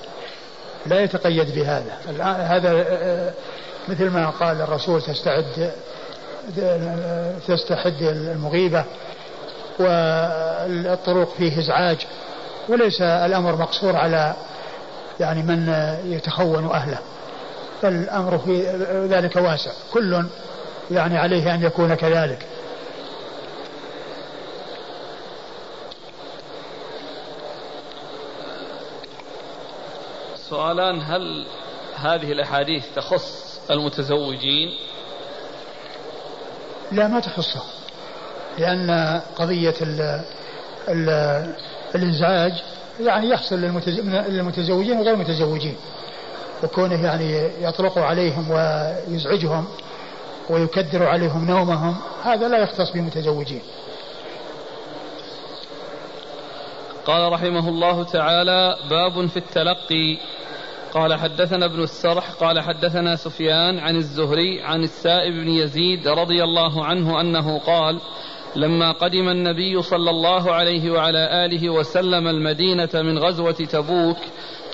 لا 0.86 1.02
يتقيد 1.04 1.56
بهذا. 1.56 1.98
هذا 2.24 2.86
مثل 3.88 4.10
ما 4.10 4.30
قال 4.30 4.62
الرسول 4.62 5.02
تستعد 5.02 5.72
تستحد 7.48 8.02
المغيبة 8.02 8.86
والطرق 9.80 11.34
فيه 11.38 11.60
إزعاج. 11.60 11.98
وليس 12.70 13.02
الأمر 13.02 13.56
مقصور 13.56 13.96
على 13.96 14.34
يعني 15.20 15.44
من 15.44 15.74
يتخون 16.06 16.66
أهله. 16.66 17.00
فالأمر 17.84 18.38
في 18.38 18.62
ذلك 19.10 19.36
واسع. 19.36 19.72
كل 19.94 20.26
يعني 20.92 21.18
عليه 21.18 21.56
أن 21.56 21.64
يكون 21.64 21.94
كذلك. 21.94 22.48
سؤالان 30.50 31.02
هل 31.02 31.46
هذه 31.96 32.32
الأحاديث 32.32 32.86
تخص 32.96 33.60
المتزوجين؟ 33.72 34.70
لا 36.92 37.08
ما 37.08 37.20
تخصهم 37.20 37.70
لأن 38.58 39.22
قضية 39.36 39.76
ال 39.82 40.22
ال 40.90 41.10
الإزعاج 41.96 42.54
يعني 43.00 43.30
يحصل 43.30 43.56
للمتزوجين 44.30 44.98
وغير 44.98 45.14
المتزوجين. 45.14 45.76
وكونه 46.64 47.06
يعني 47.06 47.50
يطلق 47.62 47.98
عليهم 47.98 48.52
ويزعجهم 48.52 49.66
ويكدر 50.50 51.04
عليهم 51.04 51.46
نومهم 51.46 51.96
هذا 52.24 52.48
لا 52.48 52.58
يختص 52.58 52.92
بالمتزوجين 52.92 53.62
قال 57.06 57.32
رحمه 57.32 57.70
الله 57.70 58.04
تعالى 58.04 58.76
باب 58.90 59.28
في 59.28 59.38
التلقي. 59.38 60.18
قال 60.94 61.14
حدثنا 61.14 61.66
ابن 61.66 61.84
السرح 61.84 62.32
قال 62.32 62.60
حدثنا 62.60 63.16
سفيان 63.16 63.80
عن 63.80 63.96
الزهري 63.96 64.62
عن 64.62 64.84
السائب 64.84 65.34
بن 65.34 65.48
يزيد 65.48 66.08
رضي 66.08 66.44
الله 66.44 66.86
عنه 66.86 67.22
أنه 67.22 67.60
قال 67.60 68.00
لما 68.56 68.92
قدم 68.92 69.30
النبي 69.30 69.82
صلى 69.82 70.10
الله 70.10 70.52
عليه 70.52 70.92
وعلى 70.92 71.46
آله 71.46 71.70
وسلم 71.70 72.28
المدينة 72.28 72.90
من 72.94 73.18
غزوة 73.20 73.52
تبوك 73.52 74.18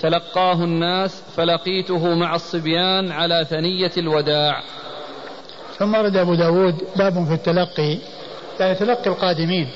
تلقاه 0.00 0.52
الناس 0.52 1.22
فلقيته 1.36 2.14
مع 2.14 2.34
الصبيان 2.34 3.12
على 3.12 3.46
ثنية 3.50 3.92
الوداع. 3.96 4.62
ثم 5.78 5.94
ورد 5.94 6.16
أبو 6.16 6.34
داود 6.34 6.84
باب 6.96 7.26
في 7.26 7.34
التلقي 7.34 7.98
يعني 8.60 8.74
تلقي 8.74 9.10
القادمين 9.10 9.70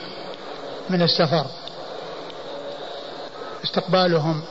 من 0.90 1.02
السفر 1.02 1.46
استقبالهم 3.64 4.42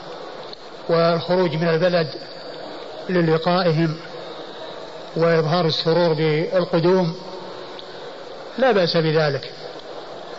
والخروج 0.89 1.55
من 1.55 1.67
البلد 1.67 2.07
للقائهم 3.09 3.95
وإظهار 5.15 5.65
السرور 5.65 6.13
بالقدوم. 6.13 7.15
لا 8.57 8.71
بأس 8.71 8.97
بذلك. 8.97 9.51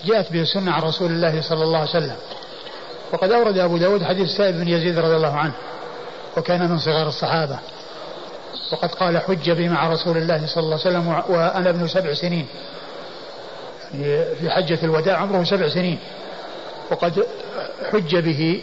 جاءت 0.04 0.32
به 0.32 0.42
السنة 0.42 0.72
عن 0.72 0.82
رسول 0.82 1.10
الله 1.10 1.40
صلى 1.40 1.62
الله 1.62 1.78
عليه 1.78 1.90
وسلم. 1.90 2.16
وقد 3.14 3.32
أورد 3.32 3.58
أبو 3.58 3.76
داود 3.76 4.02
حديث 4.02 4.30
سائب 4.30 4.54
بن 4.54 4.68
يزيد 4.68 4.98
رضي 4.98 5.16
الله 5.16 5.36
عنه 5.36 5.52
وكان 6.36 6.70
من 6.70 6.78
صغار 6.78 7.08
الصحابة. 7.08 7.58
وقد 8.72 8.94
قال 8.94 9.18
حج 9.18 9.50
بي 9.50 9.68
مع 9.68 9.92
رسول 9.92 10.16
الله 10.16 10.46
صلى 10.46 10.62
الله 10.62 10.78
عليه 10.84 10.98
وسلم 10.98 11.08
وأنا 11.08 11.70
ابن 11.70 11.88
سبع 11.88 12.14
سنين. 12.14 12.46
يعني 13.94 14.34
في 14.34 14.50
حجة 14.50 14.78
الوداع 14.82 15.16
عمره 15.16 15.44
سبع 15.44 15.68
سنين. 15.68 15.98
وقد 16.90 17.26
حج 17.92 18.16
به 18.16 18.62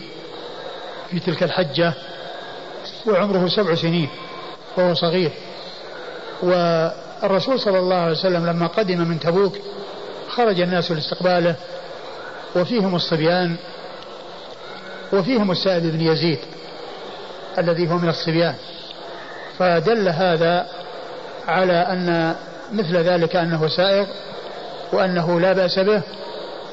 في 1.12 1.20
تلك 1.20 1.44
الحجة 1.44 1.94
وعمره 3.08 3.48
سبع 3.48 3.76
سنين 3.76 4.10
وهو 4.78 4.94
صغير. 4.94 5.32
والرسول 6.44 7.60
صلى 7.60 7.80
الله 7.80 7.96
عليه 7.96 8.12
وسلم 8.12 8.46
لما 8.46 8.68
قدم 8.68 8.98
من 8.98 9.20
تبوك 9.20 9.58
خرج 10.30 10.62
الناس 10.62 10.92
لاستقباله 10.92 11.56
وفيهم 12.56 12.96
الصبيان 12.96 13.56
وفيهم 15.14 15.52
السائب 15.52 15.84
بن 15.84 16.02
يزيد 16.02 16.40
الذي 17.58 17.92
هو 17.92 17.98
من 17.98 18.10
الصبيان. 18.10 18.56
فدل 19.60 20.10
هذا 20.10 20.68
على 21.48 21.74
أن 21.74 22.36
مثل 22.74 22.98
ذلك 22.98 23.36
أنه 23.36 23.68
سائغ 23.68 24.06
وأنه 24.94 25.40
لا 25.40 25.54
بأس 25.54 25.80
به 25.80 26.02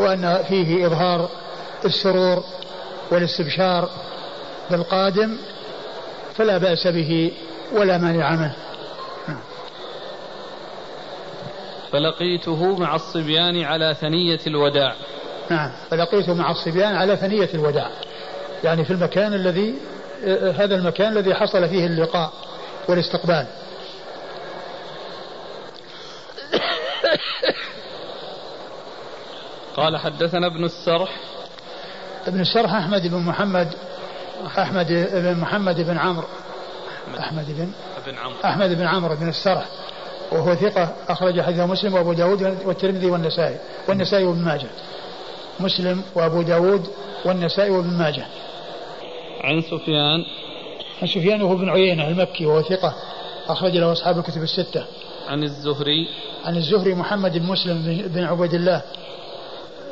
وأن 0.00 0.44
فيه 0.48 0.86
إظهار 0.86 1.28
السرور 1.84 2.44
والاستبشار 3.10 3.90
بالقادم 4.70 5.36
فلا 6.36 6.58
بأس 6.58 6.86
به 6.86 7.32
ولا 7.72 7.98
مانع 7.98 8.30
منه. 8.30 8.54
فلقيته 11.92 12.76
مع 12.76 12.94
الصبيان 12.94 13.64
على 13.64 13.96
ثنية 14.00 14.40
الوداع. 14.46 14.94
نعم 15.50 15.70
فلقيته 15.90 16.34
مع 16.34 16.50
الصبيان 16.50 16.94
على 16.94 17.16
ثنية 17.16 17.48
الوداع. 17.54 17.90
يعني 18.64 18.84
في 18.84 18.90
المكان 18.90 19.34
الذي 19.34 19.74
هذا 20.56 20.74
المكان 20.74 21.12
الذي 21.12 21.34
حصل 21.34 21.68
فيه 21.68 21.86
اللقاء 21.86 22.32
والاستقبال. 22.88 23.46
قال 29.76 29.96
حدثنا 29.96 30.46
ابن 30.46 30.64
السرح. 30.64 31.16
ابن 32.26 32.40
السرح 32.40 32.74
أحمد 32.74 33.06
بن 33.06 33.18
محمد 33.18 33.74
أحمد 34.58 34.86
بن 35.12 35.34
محمد 35.40 35.80
بن 35.80 35.98
عمرو. 35.98 36.26
أحمد 37.18 37.46
بن 38.06 38.18
عمرو. 38.18 38.36
أحمد 38.44 38.70
بن 38.70 38.84
عمرو 38.84 39.14
بن 39.14 39.28
السرح. 39.28 39.64
وهو 40.32 40.54
ثقة 40.54 40.94
أخرج 41.08 41.40
حديثه 41.40 41.66
مسلم 41.66 41.94
وأبو 41.94 42.12
داود 42.12 42.42
والترمذي 42.64 43.06
والنسائي 43.06 43.56
والنسائي 43.88 44.24
وابن 44.24 44.44
ماجه. 44.44 44.68
مسلم 45.60 46.02
وأبو 46.14 46.42
داود 46.42 46.88
والنسائي 47.24 47.70
وابن 47.70 47.98
ماجه. 47.98 48.26
عن 49.40 49.62
سفيان. 49.62 50.24
عن 51.02 51.06
سفيان 51.06 51.42
وهو 51.42 51.56
بن 51.56 51.68
عيينة 51.68 52.08
المكي 52.08 52.46
وهو 52.46 52.62
ثقة. 52.62 52.94
أخرج 53.48 53.76
له 53.76 53.92
أصحاب 53.92 54.18
الكتب 54.18 54.42
الستة. 54.42 54.84
عن 55.28 55.42
الزهري. 55.42 56.08
عن 56.44 56.56
الزهري 56.56 56.94
محمد 56.94 57.38
بن 57.38 57.46
مسلم 57.46 58.02
بن 58.06 58.24
عبيد 58.24 58.54
الله 58.54 58.82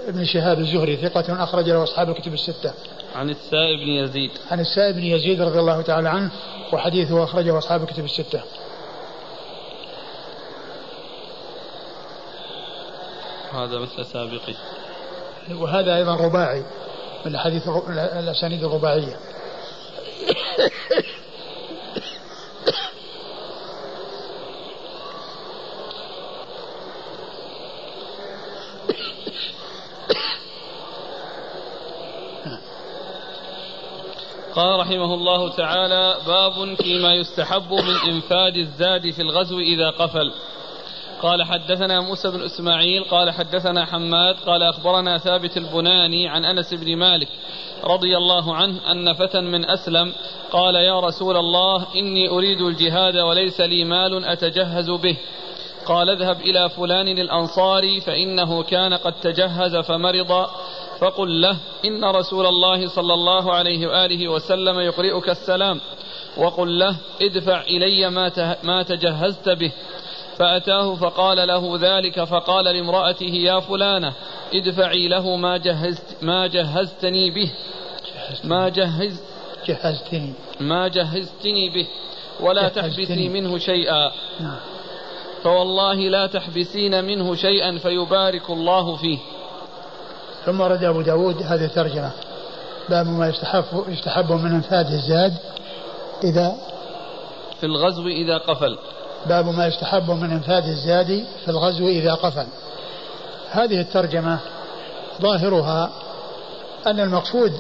بن 0.09 0.25
شهاب 0.25 0.59
الزهري 0.59 0.97
ثقة 0.97 1.43
أخرج 1.45 1.71
له 1.71 1.83
أصحاب 1.83 2.11
الكتب 2.11 2.35
الستة. 2.35 2.73
عن 3.15 3.31
السائب 3.31 3.79
بن 3.79 3.89
يزيد. 3.89 4.31
عن 4.51 4.61
السائب 4.61 4.95
بن 4.95 5.05
يزيد 5.05 5.43
رضي 5.43 5.59
الله 5.59 5.83
تعالى 5.83 6.09
عنه 6.09 6.31
وحديثه 6.73 7.25
أخرجه 7.25 7.59
أصحاب 7.59 7.83
الكتب 7.83 8.05
الستة. 8.05 8.43
هذا 13.53 13.79
مثل 13.79 14.05
سابقي 14.05 14.55
وهذا 15.51 15.97
أيضا 15.97 16.17
رباعي 16.17 16.63
من 17.27 17.35
الحديث 17.35 17.69
الأسانيد 18.19 18.65
الرباعية. 18.65 19.17
قال 34.57 34.81
رحمه 34.81 35.15
الله 35.15 35.49
تعالى 35.49 36.17
باب 36.27 36.75
فيما 36.75 37.15
يستحب 37.15 37.73
من 37.73 37.97
انفاذ 38.09 38.57
الزاد 38.57 39.11
في 39.11 39.23
الغزو 39.23 39.59
إذا 39.59 39.91
قفل. 39.91 40.33
قال 41.27 41.43
حدثنا 41.43 42.01
موسى 42.01 42.31
بن 42.31 42.43
إسماعيل 42.43 43.05
قال 43.05 43.31
حدثنا 43.31 43.85
حماد 43.85 44.37
قال 44.47 44.63
أخبرنا 44.63 45.19
ثابت 45.19 45.57
البناني 45.57 46.29
عن 46.29 46.45
أنس 46.45 46.75
بن 46.75 46.97
مالك 46.97 47.29
رضي 47.85 48.17
الله 48.17 48.55
عنه 48.55 48.93
أن 48.93 49.13
فتى 49.13 49.41
من 49.41 49.71
أسلم 49.71 50.13
قال 50.51 50.75
يا 50.75 51.01
رسول 51.01 51.37
الله 51.37 51.87
إني 51.97 52.29
أريد 52.29 52.61
الجهاد 52.61 53.17
وليس 53.17 53.61
لي 53.61 53.85
مال 53.85 54.25
أتجهز 54.25 54.91
به. 54.91 55.17
قال 55.87 56.11
اذهب 56.11 56.41
إلى 56.41 56.69
فلان 56.69 57.09
الأنصاري 57.09 58.01
فإنه 58.01 58.63
كان 58.63 58.95
قد 58.95 59.13
تجهز 59.13 59.77
فمرض. 59.77 60.47
فقل 61.01 61.41
له 61.41 61.57
إن 61.85 62.05
رسول 62.05 62.47
الله 62.47 62.89
صلى 62.89 63.15
الله 63.15 63.55
عليه 63.55 63.87
وآله 63.87 64.29
وسلم 64.29 64.81
يقرئك 64.81 65.29
السلام. 65.29 65.81
وقل 66.37 66.79
له 66.79 66.97
ادفع 67.23 67.65
ما 68.09 68.57
ما 68.63 68.83
تجهزت 68.83 69.49
به. 69.49 69.73
فأتاه 70.39 70.95
فقال 70.95 71.49
له 71.49 71.79
ذلك 71.81 72.25
فقال 72.25 72.65
لامرأته 72.65 73.25
يا 73.25 73.61
فلانة 73.61 74.13
ادفعي 74.55 75.09
له 75.09 75.37
ما 75.37 75.57
جهزت 75.57 76.17
ما 76.23 76.47
جهزتني 76.47 77.31
به. 77.31 77.53
ما 78.45 78.69
جهز 78.69 79.21
جهزتني. 79.67 80.33
ما 80.61 80.89
جهزتني 80.89 81.69
به. 81.71 81.87
ولا 82.41 82.69
تحبسني 82.69 83.29
منه 83.29 83.59
شيئا. 83.59 84.13
نعم. 84.41 84.57
فوالله 85.43 85.95
لا 85.95 86.27
تحبسين 86.27 87.05
منه 87.05 87.35
شيئا 87.35 87.79
فيبارك 87.79 88.51
الله 88.51 88.97
فيه. 88.97 89.19
ثم 90.47 90.61
ورد 90.61 90.85
أبو 90.85 91.01
داود 91.01 91.43
هذه 91.43 91.65
الترجمة. 91.65 92.11
باب 92.89 93.07
ما 93.07 93.29
يستحب, 93.29 93.65
يستحب 93.89 94.33
من 94.33 94.55
أنفاذ 94.55 94.87
الزاد 94.87 95.33
إذا 96.25 96.57
في 97.61 97.67
الغزو 97.67 98.09
إذا 98.09 98.39
قفل. 98.39 98.79
باب 99.29 99.49
ما 99.49 99.67
يستحب 99.67 100.11
من 100.11 100.31
إنفاذ 100.31 100.69
الزاد 100.69 101.25
في 101.45 101.51
الغزو 101.51 101.89
إذا 101.89 102.15
قفل. 102.15 102.47
هذه 103.51 103.81
الترجمة 103.81 104.39
ظاهرها 105.23 105.91
أن 106.87 107.01
المقصود 107.01 107.53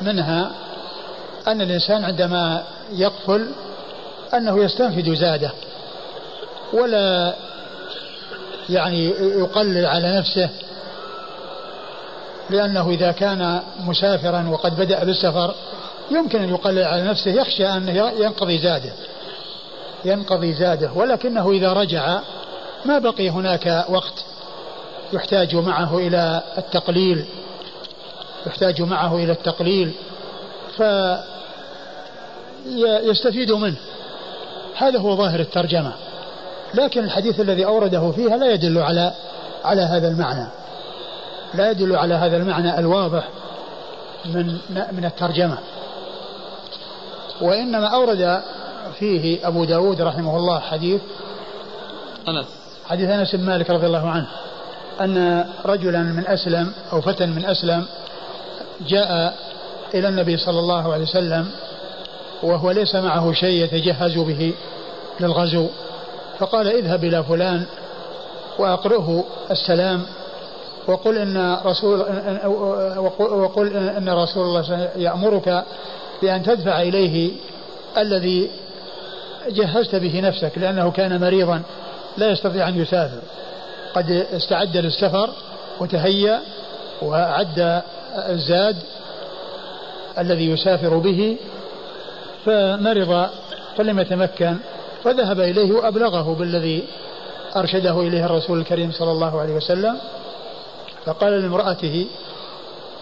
منها 0.00 0.50
أن 1.46 1.60
الإنسان 1.60 2.04
عندما 2.04 2.62
يقفل 2.92 3.50
أنه 4.34 4.64
يستنفد 4.64 5.14
زادة 5.14 5.50
ولا 6.72 7.34
يعني 8.68 9.06
يقلل 9.20 9.86
على 9.86 10.18
نفسه 10.18 10.48
لأنه 12.50 12.90
إذا 12.90 13.12
كان 13.12 13.60
مسافرا 13.80 14.48
وقد 14.48 14.76
بدأ 14.76 15.04
بالسفر 15.04 15.54
يمكن 16.10 16.42
أن 16.42 16.48
يقلل 16.48 16.84
على 16.84 17.02
نفسه 17.02 17.30
يخشى 17.30 17.68
أن 17.68 17.88
ينقضي 18.18 18.58
زادة. 18.58 18.92
ينقضي 20.04 20.52
زاده 20.52 20.90
ولكنه 20.94 21.50
إذا 21.50 21.72
رجع 21.72 22.20
ما 22.84 22.98
بقي 22.98 23.30
هناك 23.30 23.84
وقت 23.88 24.24
يحتاج 25.12 25.56
معه 25.56 25.98
إلى 25.98 26.42
التقليل 26.58 27.24
يحتاج 28.46 28.82
معه 28.82 29.16
إلى 29.16 29.32
التقليل 29.32 29.92
فيستفيد 32.66 33.52
منه. 33.52 33.76
هذا 34.76 34.98
هو 34.98 35.16
ظاهر 35.16 35.40
الترجمة. 35.40 35.92
لكن 36.74 37.04
الحديث 37.04 37.40
الذي 37.40 37.64
أورده 37.64 38.10
فيها 38.10 38.36
لا 38.36 38.52
يدل 38.52 38.78
على 38.78 39.12
على 39.64 39.82
هذا 39.82 40.08
المعنى. 40.08 40.46
لا 41.54 41.70
يدل 41.70 41.96
على 41.96 42.14
هذا 42.14 42.36
المعنى 42.36 42.78
الواضح 42.78 43.28
من 44.24 44.58
من 44.92 45.04
الترجمة. 45.04 45.58
وإنما 47.40 47.86
أورد 47.86 48.42
فيه 48.98 49.48
أبو 49.48 49.64
داود 49.64 50.00
رحمه 50.02 50.36
الله 50.36 50.60
حديث 50.60 51.00
أنس. 52.28 52.46
حديث 52.86 53.10
أنس 53.10 53.34
بن 53.34 53.44
مالك 53.44 53.70
رضي 53.70 53.86
الله 53.86 54.08
عنه 54.08 54.26
أن 55.00 55.44
رجلا 55.64 56.02
من 56.02 56.26
أسلم 56.26 56.72
أو 56.92 57.00
فتى 57.00 57.26
من 57.26 57.44
أسلم 57.44 57.86
جاء 58.88 59.34
إلى 59.94 60.08
النبي 60.08 60.36
صلى 60.36 60.58
الله 60.58 60.92
عليه 60.92 61.02
وسلم 61.02 61.50
وهو 62.42 62.70
ليس 62.70 62.94
معه 62.94 63.32
شيء 63.32 63.64
يتجهز 63.64 64.18
به 64.18 64.54
للغزو 65.20 65.68
فقال 66.38 66.68
اذهب 66.68 67.04
إلى 67.04 67.24
فلان 67.24 67.66
وأقرئه 68.58 69.24
السلام 69.50 70.02
وقل 70.86 71.18
إن 71.18 71.58
رسول 71.64 72.00
وقل 73.18 73.76
إن 73.76 74.08
رسول 74.08 74.42
الله 74.42 74.88
يامرك 74.96 75.64
بأن 76.22 76.42
تدفع 76.42 76.82
إليه 76.82 77.32
الذي 77.98 78.50
جهزت 79.48 79.94
به 79.94 80.20
نفسك 80.20 80.52
لأنه 80.56 80.90
كان 80.90 81.20
مريضا 81.20 81.62
لا 82.16 82.30
يستطيع 82.30 82.68
أن 82.68 82.80
يسافر. 82.80 83.20
قد 83.94 84.10
استعد 84.10 84.76
للسفر 84.76 85.30
وتهيأ 85.80 86.40
وأعد 87.02 87.82
الزاد 88.14 88.76
الذي 90.18 90.50
يسافر 90.50 90.98
به 90.98 91.36
فمرض 92.44 93.28
فلم 93.76 93.98
يتمكن 93.98 94.56
فذهب 95.04 95.40
إليه 95.40 95.72
وأبلغه 95.72 96.36
بالذي 96.38 96.84
أرشده 97.56 98.00
إليه 98.00 98.24
الرسول 98.26 98.58
الكريم 98.58 98.92
صلى 98.92 99.10
الله 99.12 99.40
عليه 99.40 99.54
وسلم. 99.54 99.96
فقال 101.06 101.42
لامرأته 101.42 102.06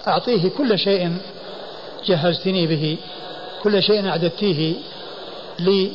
أعطيه 0.08 0.48
كل 0.48 0.78
شيء 0.78 1.16
جهزتني 2.06 2.66
به 2.66 2.96
كل 3.62 3.82
شيء 3.82 4.08
أعددتيه 4.08 4.74
لي 5.58 5.92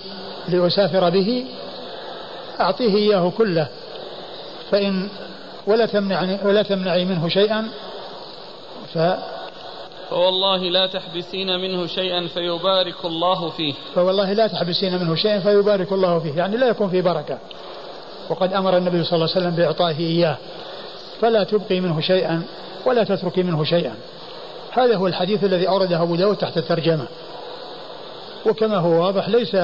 لأسافر 0.50 1.10
به 1.10 1.46
أعطيه 2.60 2.96
إياه 2.96 3.32
كله. 3.38 3.68
فإن 4.72 5.10
ولا 5.68 5.86
تمنعني 5.86 6.38
ولا 6.46 6.64
تمنعي 6.64 7.06
منه 7.06 7.30
شيئا 7.30 7.70
ف 8.94 8.98
فوالله 10.10 10.58
لا 10.58 10.88
تحبسين 10.88 11.60
منه 11.60 11.88
شيئا 11.88 12.28
فيبارك 12.28 13.06
الله 13.06 13.50
فيه. 13.50 13.74
فوالله 13.96 14.34
لا 14.34 14.48
تحبسين 14.48 15.00
منه 15.00 15.16
شيئا 15.16 15.40
فيبارك 15.40 15.92
الله 15.92 16.20
فيه. 16.20 16.38
يعني 16.38 16.58
لا 16.58 16.68
يكون 16.68 16.90
في 16.90 17.02
بركة. 17.02 17.38
وقد 18.30 18.54
أمر 18.54 18.78
النبي 18.78 19.04
صلى 19.04 19.16
الله 19.16 19.30
عليه 19.36 19.38
وسلم 19.38 19.56
بإعطائه 19.56 20.00
إياه. 20.00 20.38
فلا 21.22 21.44
تبقي 21.44 21.80
منه 21.80 22.02
شيئا 22.02 22.44
ولا 22.86 23.04
تتركي 23.04 23.44
منه 23.44 23.64
شيئا. 23.64 23.96
هذا 24.72 24.96
هو 24.96 25.08
الحديث 25.08 25.44
الذي 25.44 25.68
أورده 25.68 26.02
أبو 26.02 26.16
داود 26.16 26.38
تحت 26.38 26.58
الترجمة. 26.58 27.06
وكما 28.46 28.78
هو 28.78 29.06
واضح 29.06 29.30
ليس 29.30 29.58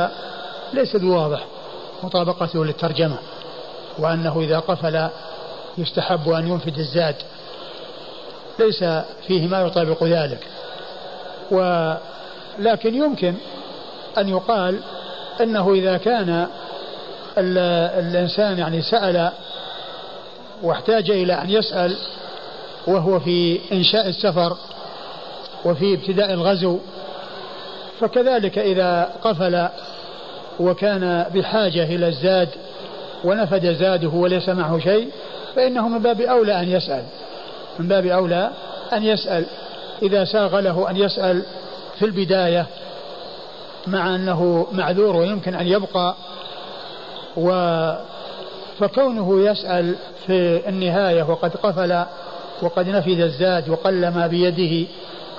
ليس 0.74 0.96
بواضح 0.96 1.46
مطابقته 2.04 2.66
للترجمة 2.66 3.18
وأنه 4.00 4.40
إذا 4.42 4.60
قفل 4.60 5.10
يستحب 5.78 6.30
أن 6.30 6.48
ينفد 6.48 6.78
الزاد 6.78 7.16
ليس 8.60 8.84
فيه 9.28 9.48
ما 9.48 9.62
يطابق 9.62 10.04
ذلك. 10.04 10.48
ولكن 11.52 12.96
يمكن 12.96 13.36
أن 14.18 14.30
يقال 14.30 14.80
أنه 15.42 15.74
إذا 15.74 15.98
كان 15.98 16.48
الإنسان 17.38 18.58
يعني 18.58 18.82
سأل 18.82 19.32
واحتاج 20.64 21.12
إلى 21.12 21.34
أن 21.34 21.50
يسأل 21.50 21.98
وهو 22.88 23.20
في 23.20 23.60
إنشاء 23.72 24.08
السفر 24.08 24.58
وفي 25.66 25.94
ابتداء 25.94 26.34
الغزو 26.34 26.80
فكذلك 28.00 28.58
إذا 28.58 29.10
قفل 29.24 29.68
وكان 30.60 31.26
بحاجة 31.34 31.84
إلى 31.84 32.08
الزاد 32.08 32.50
ونفد 33.24 33.74
زاده 33.74 34.10
وليس 34.10 34.50
معه 34.50 34.80
شيء 34.80 35.10
فإنه 35.56 35.88
من 35.88 36.00
باب 36.00 36.22
أولى 36.22 36.60
أن 36.60 36.70
يسأل. 36.70 37.04
من 37.80 37.88
باب 37.88 38.06
أولى 38.06 38.50
أن 38.94 39.04
يسأل. 39.04 39.46
إذا 40.02 40.26
ساغ 40.26 40.60
له 40.60 40.90
أن 40.90 40.98
يسأل 40.98 41.44
في 42.00 42.06
البداية 42.06 42.66
مع 43.88 44.16
أنه 44.16 44.68
معذور 44.72 45.16
ويمكن 45.16 45.56
أن 45.56 45.68
يبقى 45.68 46.16
و 47.38 47.52
فكونه 48.80 49.50
يسأل 49.50 49.96
في 50.28 50.70
النهاية 50.70 51.24
وقد 51.24 51.56
قفل 51.56 52.04
وقد 52.62 52.90
نفد 52.90 53.20
الزاد 53.20 53.70
وقل 53.70 54.08
ما 54.08 54.28
بيده 54.28 54.88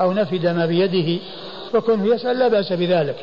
أو 0.00 0.12
نفد 0.12 0.46
ما 0.46 0.66
بيده 0.66 1.22
فكونه 1.72 2.14
يسأل 2.14 2.38
لا 2.38 2.48
بأس 2.48 2.72
بذلك. 2.72 3.16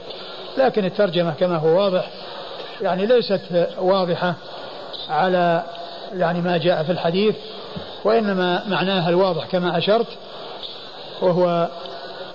لكن 0.58 0.86
الترجمة 0.86 1.34
كما 1.34 1.58
هو 1.58 1.68
واضح 1.68 2.10
يعني 2.82 3.06
ليست 3.06 3.42
واضحة 3.80 4.34
على 5.10 5.64
يعني 6.14 6.42
ما 6.42 6.58
جاء 6.58 6.84
في 6.84 6.92
الحديث 6.92 7.36
وإنما 8.04 8.64
معناها 8.68 9.10
الواضح 9.10 9.46
كما 9.46 9.78
أشرت 9.78 10.08
وهو 11.22 11.68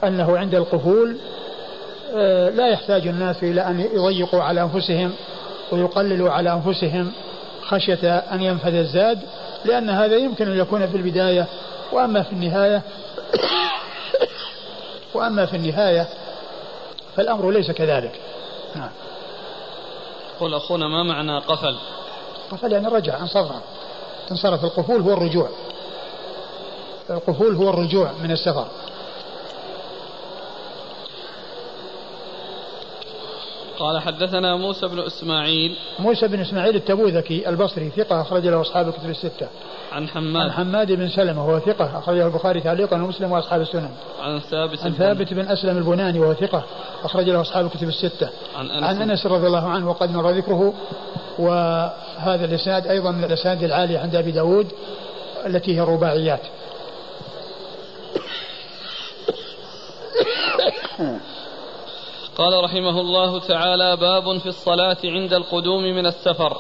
أنه 0.05 0.39
عند 0.39 0.55
القفول 0.55 1.17
آه، 2.17 2.51
لا 2.51 2.69
يحتاج 2.69 3.07
الناس 3.07 3.43
إلى 3.43 3.61
أن 3.61 3.81
يضيقوا 3.81 4.43
على 4.43 4.63
أنفسهم 4.63 5.13
ويقللوا 5.73 6.31
على 6.31 6.53
أنفسهم 6.53 7.13
خشية 7.63 8.17
أن 8.19 8.43
ينفذ 8.43 8.75
الزاد 8.75 9.19
لأن 9.65 9.91
هذا 9.91 10.17
يمكن 10.17 10.49
أن 10.49 10.59
يكون 10.59 10.87
في 10.87 10.97
البداية 10.97 11.47
وأما 11.93 12.23
في 12.23 12.33
النهاية 12.33 12.83
وأما 15.15 15.47
في 15.47 15.57
النهاية 15.57 16.07
فالأمر 17.17 17.51
ليس 17.51 17.71
كذلك. 17.71 18.21
نعم. 18.77 18.91
قل 20.41 20.55
أخونا 20.55 20.89
ما 20.89 21.03
معنى 21.03 21.39
قفل؟ 21.39 21.77
قفل 22.51 22.73
يعني 22.73 22.89
رجع 22.89 23.21
انصرف. 23.21 23.53
انصرف. 24.31 24.65
القفول 24.65 25.01
هو 25.01 25.13
الرجوع. 25.13 25.49
القفول 27.11 27.55
هو 27.55 27.71
الرجوع 27.71 28.13
من 28.23 28.31
السفر. 28.31 28.67
قال 33.79 34.01
حدثنا 34.01 34.57
موسى 34.57 34.87
بن 34.87 35.01
إسماعيل. 35.01 35.77
موسى 35.99 36.29
بن 36.29 36.41
إسماعيل 36.41 36.77
التبوذكي 36.77 37.49
البصري 37.49 37.91
ثقة 37.91 38.21
أخرج 38.21 38.47
له 38.47 38.61
أصحاب 38.61 38.89
الكتب 38.89 39.11
الستة. 39.11 39.49
عن 39.93 40.09
حماد 40.09 40.43
عن 40.43 40.53
حماد 40.53 40.93
بن 40.93 41.09
سلمة 41.09 41.49
وهو 41.49 41.59
ثقة 41.59 41.99
أخرجه 41.99 42.27
البخاري 42.27 42.61
تعليقا 42.61 42.97
ومسلم 42.97 43.33
وأصحاب 43.33 43.61
السنن. 43.61 43.91
عن 44.21 44.39
ثابت 44.39 44.85
عن 44.85 44.93
ثابت 44.93 45.35
بن 45.35 45.49
أسلم 45.49 45.79
البناني 45.79 46.21
وهو 46.21 46.35
ثقة 46.35 46.65
أخرج 47.05 47.29
له 47.31 47.41
أصحاب 47.41 47.67
الكتب 47.67 47.89
الستة. 47.89 48.31
عن 48.57 48.71
أنس 48.71 48.85
عن 48.85 49.11
أنس 49.11 49.27
رضي 49.27 49.47
الله 49.47 49.69
عنه 49.69 49.91
وقد 49.91 50.11
مر 50.11 50.31
ذكره 50.31 50.75
وهذا 51.39 52.45
الإسناد 52.45 52.87
أيضا 52.87 53.11
من 53.11 53.25
الأسانيد 53.25 53.63
العالية 53.63 53.99
عند 53.99 54.17
أبي 54.17 54.31
داود 54.31 54.67
التي 55.47 55.77
هي 55.77 55.83
الرباعيات. 55.83 56.41
قال 62.37 62.65
رحمه 62.65 63.01
الله 63.01 63.41
تعالى 63.41 63.97
باب 63.97 64.39
في 64.39 64.47
الصلاة 64.47 64.97
عند 65.05 65.33
القدوم 65.33 65.83
من 65.83 66.07
السفر 66.07 66.57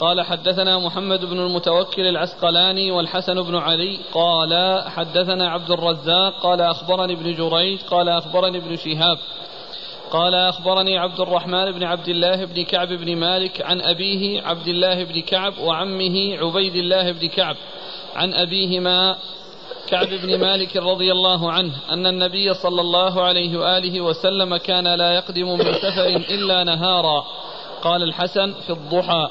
قال 0.00 0.22
حدثنا 0.22 0.78
محمد 0.78 1.24
بن 1.24 1.38
المتوكل 1.38 2.02
العسقلاني 2.02 2.90
والحسن 2.90 3.42
بن 3.42 3.56
علي 3.56 3.98
قال 4.12 4.82
حدثنا 4.86 5.50
عبد 5.50 5.70
الرزاق 5.70 6.34
قال 6.42 6.60
أخبرني 6.60 7.12
ابن 7.12 7.34
جريج 7.34 7.80
قال 7.80 8.08
أخبرني 8.08 8.58
ابن 8.58 8.76
شهاب 8.76 9.18
قال 10.10 10.34
أخبرني 10.34 10.98
عبد 10.98 11.20
الرحمن 11.20 11.72
بن 11.72 11.84
عبد 11.84 12.08
الله 12.08 12.44
بن 12.44 12.64
كعب 12.64 12.88
بن 12.88 13.16
مالك 13.16 13.62
عن 13.62 13.80
أبيه 13.80 14.42
عبد 14.42 14.68
الله 14.68 15.04
بن 15.04 15.20
كعب 15.20 15.58
وعمه 15.58 16.36
عبيد 16.38 16.74
الله 16.74 17.12
بن 17.12 17.28
كعب 17.28 17.56
عن 18.16 18.34
أبيهما 18.34 19.16
كعب 19.88 20.08
بن 20.08 20.40
مالك 20.40 20.76
رضي 20.76 21.12
الله 21.12 21.52
عنه 21.52 21.72
أن 21.90 22.06
النبي 22.06 22.54
صلى 22.54 22.80
الله 22.80 23.22
عليه 23.22 23.58
وآله 23.58 24.00
وسلم 24.00 24.56
كان 24.56 24.94
لا 24.94 25.14
يقدم 25.14 25.58
من 25.58 25.72
سفر 25.72 26.06
إلا 26.06 26.64
نهارا. 26.64 27.24
قال 27.82 28.02
الحسن 28.02 28.52
في 28.52 28.70
الضحى. 28.70 29.28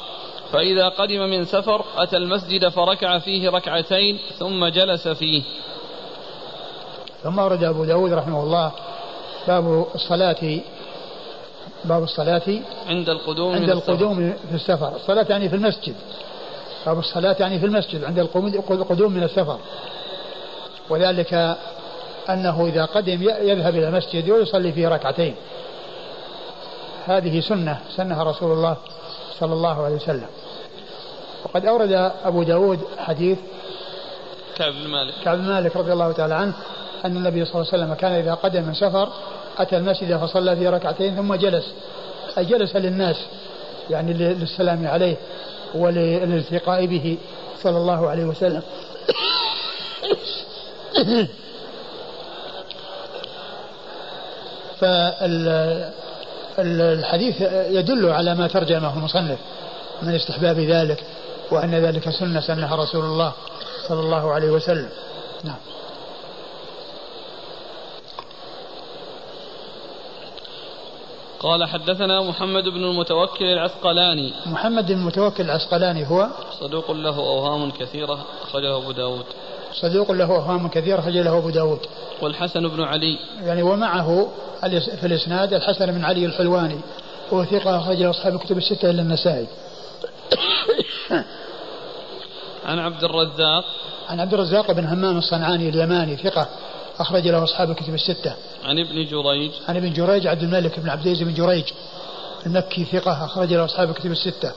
فإذا 0.52 0.90
قدم 0.90 1.30
من 1.30 1.46
سفر 1.46 1.86
أتى 1.98 2.18
المسجد 2.18 2.68
فركع 2.68 3.20
فيه 3.20 3.50
ركعتين 3.50 4.20
ثم 4.40 4.66
جلس 4.66 5.08
فيه. 5.08 5.44
ثم 7.24 7.40
ورد 7.40 7.64
أبو 7.64 7.86
داود 7.86 8.14
رحمه 8.14 8.44
الله 8.44 8.72
باب 9.48 9.86
الصلاة 9.96 10.60
باب 11.86 12.04
الصلاة 12.04 12.60
عند 12.88 13.10
القدوم 13.10 13.56
عند 13.56 13.70
القدوم 13.70 14.34
في 14.50 14.56
السفر. 14.56 14.96
الصلاة 14.96 15.26
يعني 15.30 15.50
في 15.50 15.56
المسجد. 15.56 15.96
باب 16.86 17.00
الصلاة 17.00 17.36
يعني 17.40 17.60
في 17.60 17.66
المسجد 17.66 18.04
عند 18.04 18.20
القدوم 18.20 19.12
من 19.12 19.24
السفر. 19.24 19.58
وذلك 20.90 21.58
أنه 22.30 22.66
إذا 22.66 22.86
قدم 22.86 23.24
يذهب 23.24 23.76
إلى 23.76 23.88
المسجد 23.88 24.30
ويصلي 24.30 24.72
فيه 24.72 24.88
ركعتين. 24.88 25.36
هذه 27.06 27.40
سنة 27.40 27.80
سنها 27.96 28.24
رسول 28.24 28.52
الله 28.52 28.78
صلى 29.40 29.54
الله 29.54 29.86
عليه 29.86 29.96
وسلم. 29.96 30.28
وقد 31.46 31.66
أورد 31.66 32.12
أبو 32.26 32.44
داود 32.44 32.80
حديث 32.98 33.38
كعب 34.56 34.74
بن 34.74 34.88
مالك. 34.88 35.14
كعب 35.24 35.38
بن 35.38 35.44
مالك 35.44 35.76
رضي 35.76 35.94
الله 35.94 36.12
تعالى 36.12 36.36
عنه 36.36 36.54
أن 37.06 37.18
النبي 37.18 37.46
صلى 37.46 37.56
الله 37.56 37.68
عليه 37.74 37.84
وسلم 37.84 37.94
كان 37.94 38.12
إذا 38.12 38.34
قدم 38.34 38.64
من 38.64 38.74
سفر 38.74 39.10
أتى 39.58 39.78
المسجد 39.78 40.18
فصلى 40.18 40.56
فيه 40.56 40.70
ركعتين 40.70 41.16
ثم 41.16 41.36
جلس. 41.36 41.74
أي 42.38 42.46
جلس 42.46 42.76
للناس 42.76 43.16
يعني 43.90 44.14
للسلام 44.14 44.88
عليه 44.88 45.16
وللالتقاء 45.76 46.86
به 46.86 47.18
صلى 47.64 47.78
الله 47.78 48.10
عليه 48.10 48.26
وسلم. 48.26 48.62
فالحديث 56.58 57.42
يدل 57.52 58.10
على 58.10 58.36
ما 58.36 58.48
ترجمه 58.48 58.94
المصنف 58.94 59.40
من 60.02 60.16
استحباب 60.16 60.60
ذلك. 60.60 61.04
وأن 61.52 61.76
ذلك 61.76 62.10
سنة 62.10 62.42
سنها 62.42 62.76
رسول 62.76 63.06
الله 63.06 63.34
صلى 63.88 64.00
الله 64.00 64.34
عليه 64.34 64.50
وسلم. 64.50 64.90
نعم. 65.44 65.56
قال 71.40 71.66
حدثنا 71.66 72.22
محمد 72.22 72.64
بن 72.64 72.84
المتوكل 72.84 73.46
العسقلاني. 73.46 74.34
محمد 74.46 74.86
بن 74.86 74.94
المتوكل 74.94 75.44
العسقلاني 75.44 76.10
هو 76.10 76.28
صدوق 76.60 76.92
له 76.92 77.18
أوهام 77.18 77.72
كثيرة 77.72 78.26
أخرجه 78.42 78.78
أبو 78.78 78.92
داود. 78.92 79.26
صدوق 79.74 80.12
له 80.12 80.26
أوهام 80.26 80.68
كثيرة 80.68 81.00
أخرج 81.00 81.18
له 81.18 81.38
أبو 81.38 81.50
داود. 81.50 81.80
والحسن 82.22 82.68
بن 82.68 82.84
علي. 82.84 83.20
يعني 83.44 83.64
ومعه 83.64 84.30
في 85.02 85.08
الإسناد 85.08 85.54
الحسن 85.54 85.92
بن 85.92 86.06
علي 86.06 86.26
الحلواني 86.26 86.80
وهو 87.32 87.46
ثقة 87.46 87.78
أخرج 87.78 87.98
له 87.98 88.10
أصحاب 88.10 88.36
الكتب 88.36 88.58
الستة 88.58 88.90
إلا 88.90 89.02
النسائي. 89.02 89.48
عن 92.66 92.80
عبد 92.80 93.04
الرزاق. 93.04 93.66
عن 94.10 94.20
عبد 94.20 94.34
الرزاق 94.34 94.72
بن 94.72 94.86
همام 94.86 95.18
الصنعاني 95.18 95.70
اليماني 95.70 96.16
ثقة 96.16 96.48
أخرج 97.00 97.28
له 97.28 97.44
أصحاب 97.44 97.72
الكتب 97.72 97.94
الستة. 97.94 98.34
عن 98.66 98.80
ابن 98.80 99.06
جريج. 99.06 99.52
عن 99.68 99.78
ابن 99.78 99.94
جريج 99.94 100.28
عبد 100.28 100.44
الملك 100.44 100.80
بن 100.80 100.90
عبد 100.90 101.06
العزيز 101.06 101.28
بن 101.28 101.34
جريج 101.34 101.66
المكي 102.46 102.86
ثقة 102.86 103.26
أخرج 103.26 103.54
له 103.54 103.66
أصحاب 103.66 103.90
الكتب 103.90 104.12
الستة. 104.12 104.52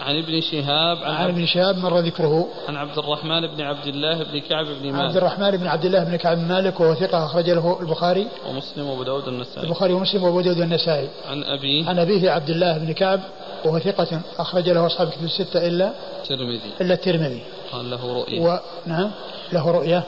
عن 0.00 0.18
ابن 0.18 0.40
شهاب 0.40 0.96
عن, 0.96 1.14
عن 1.14 1.28
ابن 1.28 1.46
شهاب 1.46 1.78
مر 1.78 1.98
ذكره. 1.98 2.48
عن 2.68 2.76
عبد 2.76 2.98
الرحمن 2.98 3.46
بن 3.46 3.62
عبد 3.62 3.86
الله 3.86 4.22
بن 4.22 4.38
كعب 4.38 4.66
بن 4.66 4.92
مالك. 4.92 5.04
عبد 5.04 5.16
الرحمن 5.16 5.50
بن 5.50 5.66
عبد 5.66 5.84
الله 5.84 6.04
بن 6.04 6.16
كعب 6.16 6.36
بن 6.36 6.48
مالك 6.48 6.80
وهو 6.80 6.94
ثقة 6.94 7.24
أخرج 7.24 7.50
له 7.50 7.80
البخاري. 7.80 8.28
ومسلم 8.48 8.86
وأبو 8.86 9.02
داود 9.02 9.28
النسائي 9.28 9.66
البخاري 9.66 9.92
ومسلم 9.92 10.22
وأبو 10.22 10.40
داود 10.40 10.60
النسائي 10.60 11.08
عن 11.28 11.44
أبيه. 11.44 11.88
عن 11.88 11.98
أبيه 11.98 12.30
عبد 12.30 12.50
الله 12.50 12.78
بن 12.78 12.92
كعب. 12.92 13.20
وهو 13.64 13.78
ثقة 13.78 14.20
أخرج 14.38 14.68
له 14.70 14.86
أصحاب 14.86 15.10
كتب 15.10 15.24
الستة 15.24 15.66
إلا 15.66 15.92
الترمذي. 16.22 16.72
إلا 16.80 16.94
الترمذي. 16.94 17.42
قال 17.72 17.90
له 17.90 18.14
رؤية. 18.14 18.40
و... 18.40 18.58
نعم. 18.86 19.10
له 19.52 19.70
رؤية. 19.70 20.02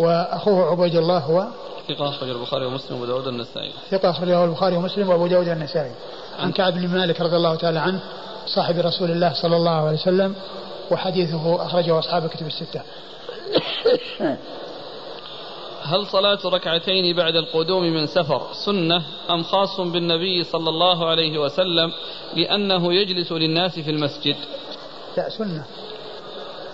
وأخوه 0.00 0.70
عبيد 0.70 0.96
الله 0.96 1.18
هو 1.18 1.46
ثقة 1.88 2.08
أخرج 2.08 2.28
البخاري 2.28 2.66
ومسلم 2.66 3.00
وأبو 3.00 3.06
داود 3.06 3.26
النسائي 3.26 3.72
ثقة 3.90 4.10
أخرجه 4.10 4.44
البخاري 4.44 4.76
ومسلم 4.76 5.08
وأبو 5.08 5.26
داود 5.26 5.48
النسائي 5.48 5.92
عن 6.38 6.52
كعب 6.52 6.72
بن 6.72 6.88
مالك 6.88 7.20
رضي 7.20 7.36
الله 7.36 7.54
تعالى 7.54 7.78
عنه 7.78 8.00
صاحب 8.46 8.78
رسول 8.78 9.10
الله 9.10 9.32
صلى 9.42 9.56
الله 9.56 9.86
عليه 9.86 9.98
وسلم 9.98 10.34
وحديثه 10.90 11.66
أخرجه 11.66 11.98
أصحاب 11.98 12.24
الكتب 12.24 12.46
الستة. 12.46 12.82
هل 15.88 16.06
صلاة 16.06 16.38
ركعتين 16.44 17.16
بعد 17.16 17.36
القدوم 17.36 17.82
من 17.82 18.06
سفر 18.06 18.42
سنة 18.52 19.02
أم 19.30 19.42
خاص 19.42 19.80
بالنبي 19.80 20.44
صلى 20.44 20.68
الله 20.68 21.08
عليه 21.08 21.38
وسلم 21.38 21.92
لأنه 22.36 22.94
يجلس 22.94 23.32
للناس 23.32 23.78
في 23.78 23.90
المسجد؟ 23.90 24.36
لا 25.16 25.28
سنة. 25.28 25.64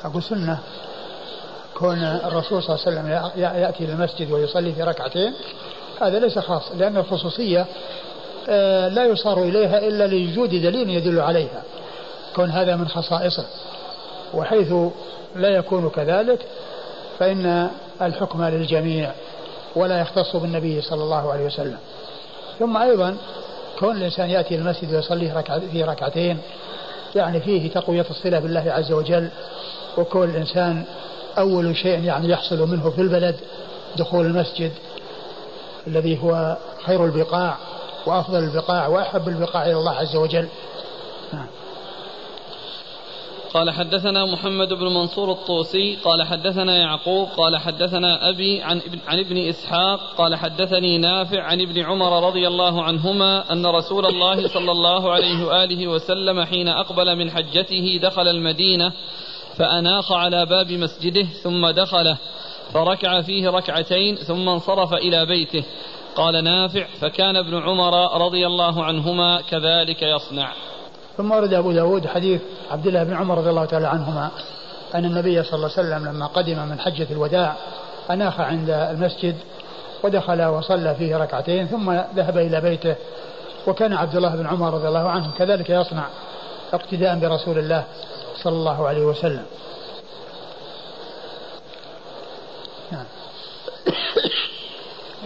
أقول 0.04 0.22
سنة. 0.22 0.58
كون 1.74 1.98
الرسول 2.02 2.62
صلى 2.62 2.76
الله 2.76 2.86
عليه 2.86 3.20
وسلم 3.20 3.32
يأتي 3.62 3.86
للمسجد 3.86 4.30
ويصلي 4.32 4.72
في 4.72 4.82
ركعتين 4.82 5.34
هذا 6.00 6.18
ليس 6.18 6.38
خاص 6.38 6.72
لأن 6.72 6.96
الخصوصية 6.96 7.66
آه، 8.48 8.88
لا 8.88 9.04
يصار 9.04 9.42
إليها 9.42 9.78
إلا 9.78 10.06
لوجود 10.06 10.50
دليل 10.50 10.90
يدل 10.90 11.20
عليها. 11.20 11.62
كون 12.36 12.50
هذا 12.50 12.76
من 12.76 12.88
خصائصه. 12.88 13.46
وحيث 14.34 14.72
لا 15.36 15.48
يكون 15.48 15.90
كذلك 15.90 16.46
فإن 17.18 17.70
الحكم 18.03 18.45
للجميع 18.45 19.12
ولا 19.76 20.01
يختص 20.01 20.36
بالنبي 20.36 20.80
صلى 20.80 21.03
الله 21.03 21.32
عليه 21.32 21.47
وسلم 21.47 21.78
ثم 22.59 22.76
أيضا 22.76 23.16
كون 23.78 23.97
الإنسان 23.97 24.30
يأتي 24.30 24.55
المسجد 24.55 24.95
ويصلي 24.95 25.42
في 25.72 25.82
ركعتين 25.82 26.38
يعني 27.14 27.40
فيه 27.40 27.70
تقوية 27.70 28.07
الصلة 28.11 28.38
بالله 28.38 28.72
عز 28.72 28.92
وجل 28.92 29.28
وكون 29.99 30.30
الإنسان 30.30 30.84
أول 31.38 31.76
شيء 31.76 32.05
يعني 32.05 32.28
يحصل 32.28 32.68
منه 32.68 32.90
في 32.90 33.01
البلد 33.01 33.36
دخول 33.97 34.26
المسجد 34.26 34.72
الذي 35.86 36.22
هو 36.22 36.57
خير 36.86 37.05
البقاع 37.05 37.57
وأفضل 38.07 38.38
البقاع 38.38 38.86
وأحب 38.86 39.28
البقاع 39.28 39.66
إلى 39.66 39.72
الله 39.72 39.92
عز 39.92 40.16
وجل 40.16 40.49
نعم. 41.32 41.47
قال 43.55 43.70
حدثنا 43.70 44.24
محمد 44.24 44.72
بن 44.72 44.84
منصور 44.84 45.32
الطوسي 45.32 45.96
قال 46.05 46.22
حدثنا 46.22 46.76
يعقوب 46.76 47.28
قال 47.28 47.57
حدثنا 47.57 48.28
أبي 48.28 48.62
عن 48.62 48.78
ابن, 48.78 48.98
عن 49.07 49.18
ابن 49.18 49.36
إسحاق 49.36 50.00
قال 50.18 50.36
حدثني 50.36 50.98
نافع 50.98 51.42
عن 51.42 51.61
ابن 51.61 51.82
عمر 51.82 52.26
رضي 52.26 52.48
الله 52.48 52.82
عنهما 52.82 53.52
أن 53.52 53.66
رسول 53.66 54.07
الله 54.07 54.48
صلى 54.55 54.72
الله 54.72 55.12
عليه 55.12 55.46
وآله 55.46 55.86
وسلم 55.86 56.44
حين 56.44 56.68
أقبل 56.68 57.16
من 57.16 57.30
حجته 57.30 58.00
دخل 58.02 58.28
المدينة 58.28 58.92
فأناخ 59.57 60.12
على 60.12 60.46
باب 60.46 60.72
مسجده 60.72 61.26
ثم 61.42 61.70
دخله 61.70 62.18
فركع 62.72 63.20
فيه 63.20 63.50
ركعتين 63.50 64.16
ثم 64.16 64.48
انصرف 64.48 64.94
إلى 64.94 65.26
بيته. 65.26 65.64
قال 66.16 66.44
نافع 66.44 66.86
فكان 67.00 67.36
ابن 67.36 67.62
عمر 67.62 68.24
رضي 68.26 68.46
الله 68.46 68.84
عنهما 68.84 69.40
كذلك 69.40 70.02
يصنع. 70.02 70.52
ثم 71.16 71.32
ورد 71.32 71.54
أبو 71.54 71.72
داود 71.72 72.06
حديث 72.06 72.40
عبد 72.70 72.86
الله 72.86 73.04
بن 73.04 73.14
عمر 73.14 73.38
رضي 73.38 73.50
الله 73.50 73.64
تعالى 73.64 73.86
عنهما 73.86 74.30
أن 74.94 75.04
النبي 75.04 75.42
صلى 75.42 75.54
الله 75.54 75.70
عليه 75.78 75.88
وسلم 75.88 76.08
لما 76.08 76.26
قدم 76.26 76.58
من 76.68 76.80
حجة 76.80 77.06
الوداع 77.10 77.56
أناخ 78.10 78.40
عند 78.40 78.70
المسجد 78.70 79.36
ودخل 80.04 80.44
وصلى 80.44 80.94
فيه 80.94 81.16
ركعتين 81.16 81.66
ثم 81.66 81.92
ذهب 81.92 82.38
إلى 82.38 82.60
بيته 82.60 82.94
وكان 83.66 83.92
عبد 83.92 84.16
الله 84.16 84.36
بن 84.36 84.46
عمر 84.46 84.74
رضي 84.74 84.88
الله 84.88 85.08
عنه 85.08 85.30
كذلك 85.38 85.70
يصنع 85.70 86.06
اقتداء 86.72 87.18
برسول 87.18 87.58
الله 87.58 87.84
صلى 88.42 88.54
الله 88.54 88.88
عليه 88.88 89.04
وسلم. 89.04 89.44
نعم. 92.92 93.04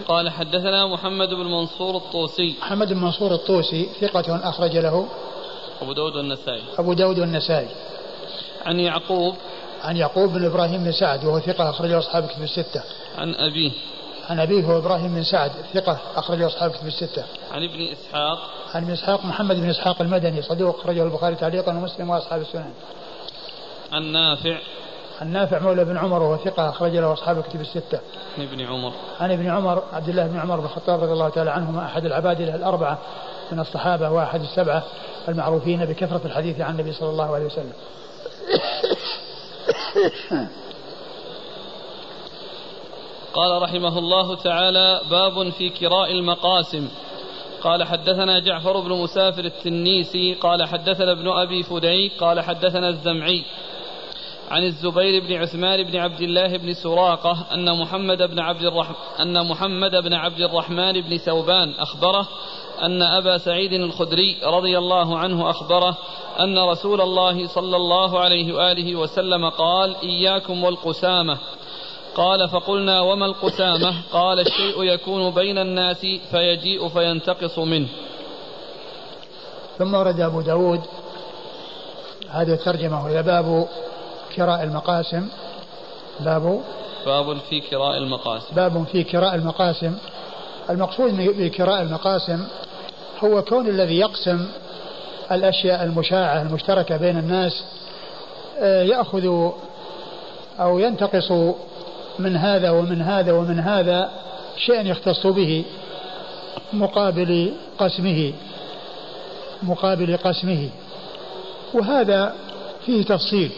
قال 0.08 0.30
حدثنا 0.30 0.86
محمد 0.86 1.28
بن 1.28 1.44
منصور 1.44 1.96
الطوسي. 1.96 2.56
محمد 2.60 2.92
بن 2.92 3.00
منصور 3.00 3.34
الطوسي 3.34 3.88
ثقة 4.00 4.48
أخرج 4.48 4.76
له 4.76 5.08
أبو 5.82 5.92
داود 5.92 6.16
والنسائي. 6.16 6.62
أبو 6.78 6.92
داود 6.92 7.18
والنسائي. 7.18 7.68
عن 8.66 8.80
يعقوب. 8.80 9.34
عن 9.84 9.96
يعقوب 9.96 10.32
بن 10.32 10.44
إبراهيم 10.44 10.84
بن 10.84 10.92
سعد 10.92 11.24
وهو 11.24 11.40
ثقة 11.40 11.70
أخرجه 11.70 11.98
أصحاب 11.98 12.26
كتب 12.26 12.42
الستة. 12.42 12.82
عن 13.18 13.34
أبيه. 13.34 13.72
عن 14.30 14.40
أبيه 14.40 14.64
هو 14.64 14.78
إبراهيم 14.78 15.14
بن 15.14 15.22
سعد 15.22 15.50
ثقة 15.74 15.98
أخرجه 16.16 16.46
أصحاب 16.46 16.70
كتب 16.70 16.86
الستة. 16.86 17.24
عن 17.52 17.64
ابن 17.64 17.88
إسحاق. 17.92 18.38
عن 18.74 18.82
ابن 18.82 18.92
إسحاق 18.92 19.24
محمد 19.24 19.56
بن 19.56 19.70
إسحاق 19.70 20.02
المدني 20.02 20.42
صدوق 20.42 20.80
أخرجه 20.80 21.02
البخاري 21.02 21.34
تعليقا 21.34 21.72
ومسلم 21.72 22.10
وأصحاب 22.10 22.40
السنن. 22.40 22.72
عن 23.92 24.12
نافع. 24.12 24.58
عن 25.20 25.32
نافع 25.32 25.58
مولى 25.58 25.84
بن 25.84 25.96
عمر 25.96 26.22
وهو 26.22 26.36
ثقة 26.36 26.68
أخرج 26.68 26.96
له 26.96 27.12
أصحاب 27.12 27.38
الكتب 27.38 27.60
الستة. 27.60 28.00
عن 28.38 28.42
ابن 28.44 28.60
عمر. 28.60 28.92
عن 29.20 29.32
ابن 29.32 29.50
عمر 29.50 29.82
عبد 29.92 30.08
الله 30.08 30.26
بن 30.26 30.38
عمر 30.38 30.56
بن 30.56 30.64
الخطاب 30.64 31.02
رضي 31.02 31.12
الله 31.12 31.28
تعالى 31.28 31.50
عنهما 31.50 31.84
أحد 31.84 32.04
العباد 32.04 32.40
الأربعة 32.40 32.98
من 33.52 33.60
الصحابة 33.60 34.10
وأحد 34.10 34.40
السبعة 34.40 34.82
المعروفين 35.28 35.84
بكثرة 35.84 36.20
الحديث 36.24 36.60
عن 36.60 36.74
النبي 36.74 36.92
صلى 36.92 37.10
الله 37.10 37.34
عليه 37.34 37.46
وسلم. 37.46 37.72
قال 43.32 43.62
رحمه 43.62 43.98
الله 43.98 44.36
تعالى 44.36 45.00
باب 45.10 45.50
في 45.50 45.70
كراء 45.70 46.12
المقاسم 46.12 46.88
قال 47.62 47.84
حدثنا 47.84 48.38
جعفر 48.38 48.80
بن 48.80 48.90
مسافر 48.90 49.44
التنيسي 49.44 50.34
قال 50.34 50.64
حدثنا 50.64 51.12
ابن 51.12 51.28
أبي 51.28 51.62
فديك 51.62 52.12
قال 52.20 52.40
حدثنا 52.40 52.88
الزمعي 52.88 53.44
عن 54.50 54.64
الزبير 54.64 55.22
بن 55.22 55.32
عثمان 55.32 55.82
بن 55.82 55.96
عبد 55.96 56.20
الله 56.20 56.56
بن 56.56 56.74
سراقة 56.74 57.46
أن 57.54 57.78
محمد 57.80 58.22
بن 58.22 58.38
عبد 58.38 58.62
الرحمن 58.62 58.96
أن 59.20 59.46
محمد 59.48 59.90
بن 59.90 60.14
عبد 60.14 60.40
الرحمن 60.40 61.00
بن 61.00 61.16
ثوبان 61.16 61.74
أخبره 61.78 62.28
أن 62.82 63.02
أبا 63.02 63.38
سعيد 63.38 63.72
الخدري 63.72 64.36
رضي 64.44 64.78
الله 64.78 65.18
عنه 65.18 65.50
أخبره 65.50 65.96
أن 66.40 66.58
رسول 66.58 67.00
الله 67.00 67.48
صلى 67.48 67.76
الله 67.76 68.20
عليه 68.20 68.54
وآله 68.54 68.96
وسلم 68.96 69.48
قال 69.48 69.96
إياكم 70.02 70.64
والقسامة. 70.64 71.38
قال 72.14 72.48
فقلنا 72.48 73.00
وما 73.00 73.26
القسامة؟ 73.26 73.94
قال 74.12 74.40
الشيء 74.40 74.82
يكون 74.82 75.30
بين 75.30 75.58
الناس 75.58 76.06
فيجيء 76.30 76.88
فينتقص 76.88 77.58
منه. 77.58 77.88
ثم 79.78 79.94
ورد 79.94 80.20
أبو 80.20 80.40
داود 80.40 80.80
هذه 82.30 82.52
الترجمة 82.52 83.04
وهي 83.04 83.22
باب 83.22 83.68
كراء 84.36 84.62
المقاسم. 84.62 85.28
باب 86.20 86.62
باب 87.06 87.38
في 87.50 87.60
كراء 87.60 87.98
المقاسم. 87.98 88.54
باب 88.54 88.84
في 88.92 89.04
كراء 89.04 89.34
المقاسم. 89.34 89.98
المقصود 90.70 91.16
بكراء 91.16 91.82
المقاسم 91.82 92.46
هو 93.24 93.42
كون 93.42 93.68
الذي 93.68 93.98
يقسم 93.98 94.46
الأشياء 95.32 95.84
المشاعة 95.84 96.42
المشتركة 96.42 96.96
بين 96.96 97.18
الناس 97.18 97.64
آه، 98.58 98.82
يأخذ 98.82 99.52
أو 100.60 100.78
ينتقص 100.78 101.32
من 102.18 102.36
هذا 102.36 102.70
ومن 102.70 103.02
هذا 103.02 103.32
ومن 103.32 103.58
هذا 103.58 104.10
شيئا 104.56 104.80
يختص 104.80 105.26
به 105.26 105.64
مقابل 106.72 107.52
قسمه 107.78 108.32
مقابل 109.62 110.16
قسمه. 110.16 110.68
وهذا 111.74 112.34
فيه 112.86 113.04
تفصيل. 113.04 113.50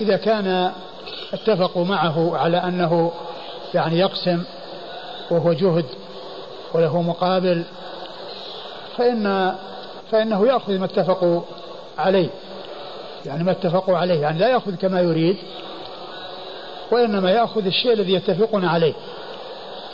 إذا 0.00 0.16
كان 0.16 0.72
اتفقوا 1.32 1.84
معه 1.84 2.36
على 2.36 2.56
أنه 2.56 3.12
يعني 3.74 3.98
يقسم 3.98 4.42
وهو 5.30 5.52
جهد 5.52 5.84
وله 6.74 7.02
مقابل 7.02 7.64
فإن 8.96 9.54
فإنه 10.10 10.46
يأخذ 10.46 10.78
ما 10.78 10.84
اتفقوا 10.84 11.40
عليه. 11.98 12.28
يعني 13.26 13.44
ما 13.44 13.50
اتفقوا 13.50 13.96
عليه. 13.96 14.20
يعني 14.20 14.38
لا 14.38 14.48
يأخذ 14.48 14.74
كما 14.74 15.00
يريد 15.00 15.36
وإنما 16.90 17.30
يأخذ 17.30 17.66
الشيء 17.66 17.92
الذي 17.92 18.12
يتفقون 18.12 18.64
عليه 18.64 18.94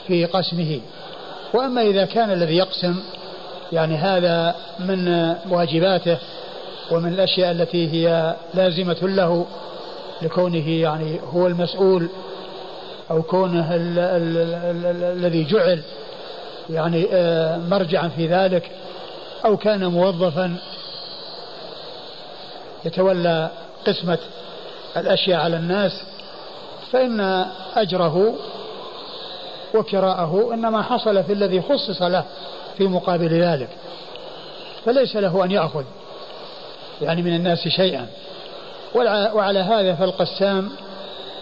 في 0.07 0.25
قسمه. 0.25 0.81
وأما 1.55 1.83
إذا 1.83 2.05
كان 2.05 2.31
الذي 2.31 2.57
يقسم 2.57 2.95
يعني 3.73 3.97
هذا 3.97 4.55
من 4.79 5.35
واجباته 5.51 6.19
ومن 6.91 7.13
الأشياء 7.13 7.51
التي 7.51 7.93
هي 7.93 8.37
لازمة 8.55 8.97
له 9.03 9.47
لكونه 10.23 10.71
يعني 10.71 11.21
هو 11.33 11.47
المسؤول 11.47 12.09
أو 13.11 13.23
كونه 13.23 13.75
ال 13.75 13.99
ال 13.99 14.37
ال 14.87 15.05
الذي 15.05 15.45
جعل 15.45 15.83
يعني 16.71 17.07
آه، 17.13 17.59
مرجعا 17.59 18.09
في 18.09 18.27
ذلك. 18.27 18.71
أو 19.45 19.57
كان 19.57 19.87
موظفا 19.87 20.57
يتولى 22.85 23.51
قسمة 23.87 24.19
الأشياء 24.97 25.41
على 25.41 25.57
الناس 25.57 26.03
فإن 26.93 27.47
أجره 27.77 28.35
وكراءه 29.75 30.51
إنما 30.55 30.83
حصل 30.83 31.25
في 31.25 31.33
الذي 31.33 31.63
خصص 31.63 32.03
له 32.03 32.25
في 32.79 32.89
مقابل 32.89 33.29
ذلك. 33.29 33.69
فليس 34.85 35.17
له 35.17 35.45
أن 35.45 35.51
يأخذ 35.51 35.85
يعني 37.03 37.23
من 37.23 37.37
الناس 37.37 37.69
شيئا. 37.69 38.07
وعلى 39.35 39.59
هذا 39.59 39.95
فالقسام 39.95 40.71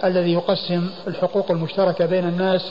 الذي 0.05 0.33
يقسم 0.33 0.91
الحقوق 1.07 1.51
المشتركة 1.51 2.07
بين 2.07 2.29
الناس 2.29 2.71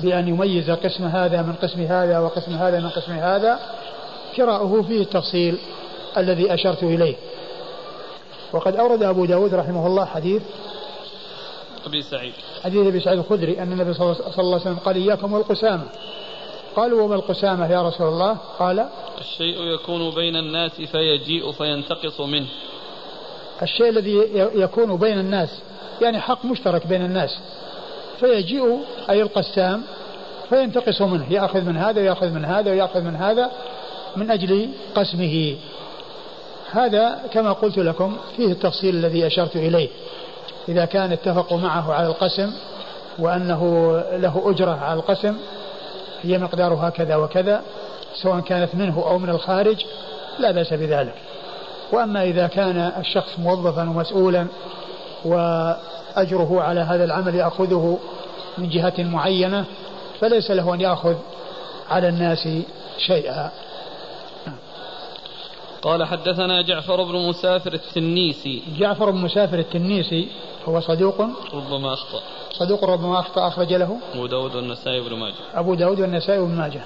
بأن 0.00 0.28
يميز 0.28 0.70
قسم 0.70 1.04
هذا 1.04 1.42
من 1.42 1.52
قسم 1.52 1.80
هذا 1.80 2.18
وقسم 2.18 2.52
هذا 2.54 2.80
من 2.80 2.88
قسم 2.88 3.12
هذا 3.12 3.58
كراؤه 4.36 4.82
فيه 4.82 5.00
التفصيل 5.00 5.58
الذي 6.16 6.54
أشرت 6.54 6.82
إليه. 6.82 7.14
وقد 8.52 8.76
أورد 8.76 9.02
أبو 9.02 9.24
داود 9.24 9.54
رحمه 9.54 9.86
الله 9.86 10.04
حديث 10.04 10.42
أبي 11.86 12.02
سعيد. 12.02 12.32
حديث 12.64 12.86
أبي 12.86 13.00
سعيد 13.00 13.18
الخدري 13.18 13.62
أن 13.62 13.72
النبي 13.72 13.94
صلى 13.94 14.16
الله 14.38 14.54
عليه 14.54 14.56
وسلم 14.56 14.76
قال 14.76 14.96
إياكم 14.96 15.32
والقسامة. 15.32 15.84
قالوا 16.76 17.02
وما 17.02 17.14
القسامة 17.14 17.72
يا 17.72 17.82
رسول 17.82 18.08
الله؟ 18.08 18.36
قال 18.58 18.88
الشيء 19.20 19.62
يكون 19.74 20.10
بين 20.14 20.36
الناس 20.36 20.70
فيجيء 20.70 21.52
فينتقص 21.52 22.20
منه. 22.20 22.46
الشيء 23.62 23.88
الذي 23.88 24.16
يكون 24.54 24.96
بين 24.96 25.18
الناس 25.18 25.58
يعني 26.02 26.20
حق 26.20 26.44
مشترك 26.44 26.86
بين 26.86 27.04
الناس. 27.04 27.38
فيجيء 28.20 28.80
أي 29.10 29.22
القسام 29.22 29.82
فينتقص 30.48 31.02
منه. 31.02 31.32
يأخذ 31.32 31.60
من 31.60 31.76
هذا 31.76 32.00
ويأخذ 32.00 32.30
من 32.30 32.44
هذا 32.44 32.70
ويأخذ 32.70 33.00
من 33.00 33.16
هذا. 33.16 33.50
من 34.16 34.30
أجل 34.30 34.68
قسمه. 34.94 35.56
هذا 36.70 37.18
كما 37.32 37.52
قلت 37.52 37.78
لكم 37.78 38.16
فيه 38.36 38.52
التفصيل 38.52 38.94
الذي 38.96 39.26
أشرت 39.26 39.56
إليه. 39.56 39.88
إذا 40.68 40.84
كان 40.84 41.12
اتفقوا 41.12 41.58
معه 41.58 41.92
على 41.92 42.06
القسم 42.06 42.52
وأنه 43.18 43.92
له 44.12 44.42
أجرة 44.46 44.78
على 44.82 45.00
القسم 45.00 45.36
هي 46.22 46.38
مقدارها 46.38 46.90
كذا 46.90 47.16
وكذا 47.16 47.62
سواء 48.14 48.40
كانت 48.40 48.74
منه 48.74 49.04
أو 49.06 49.18
من 49.18 49.30
الخارج 49.30 49.84
لا 50.38 50.50
بأس 50.50 50.72
بذلك. 50.72 51.14
وأما 51.92 52.22
إذا 52.22 52.46
كان 52.46 52.92
الشخص 52.98 53.38
موظفا 53.38 53.82
ومسؤولا 53.90 54.46
وأجره 55.24 56.62
على 56.62 56.80
هذا 56.80 57.04
العمل 57.04 57.34
يأخذه 57.34 57.98
من 58.58 58.68
جهة 58.68 58.94
معينة 58.98 59.64
فليس 60.20 60.50
له 60.50 60.74
أن 60.74 60.80
يأخذ 60.80 61.14
على 61.90 62.08
الناس 62.08 62.48
شيئا. 62.98 63.50
قال 65.82 66.04
حدثنا 66.04 66.62
جعفر 66.62 67.02
بن 67.02 67.28
مسافر 67.28 67.72
التنيسي. 67.72 68.62
جعفر 68.78 69.10
بن 69.10 69.18
مسافر 69.18 69.58
التنيسي 69.58 70.28
هو 70.68 70.80
صدوق؟ 70.80 71.20
ربما 71.54 71.92
أخطأ. 71.92 72.20
صدوق 72.52 72.84
ربما 72.84 73.20
أخطأ 73.20 73.48
أخرج 73.48 73.72
له؟ 73.72 73.98
أبو 74.14 74.26
داود 74.26 74.56
والنسائي 74.56 75.00
بن 75.00 75.16
ماجه. 75.16 75.34
أبو 75.54 75.74
داود 75.74 76.00
والنسائي 76.00 76.40
بن 76.40 76.54
ماجه. 76.54 76.82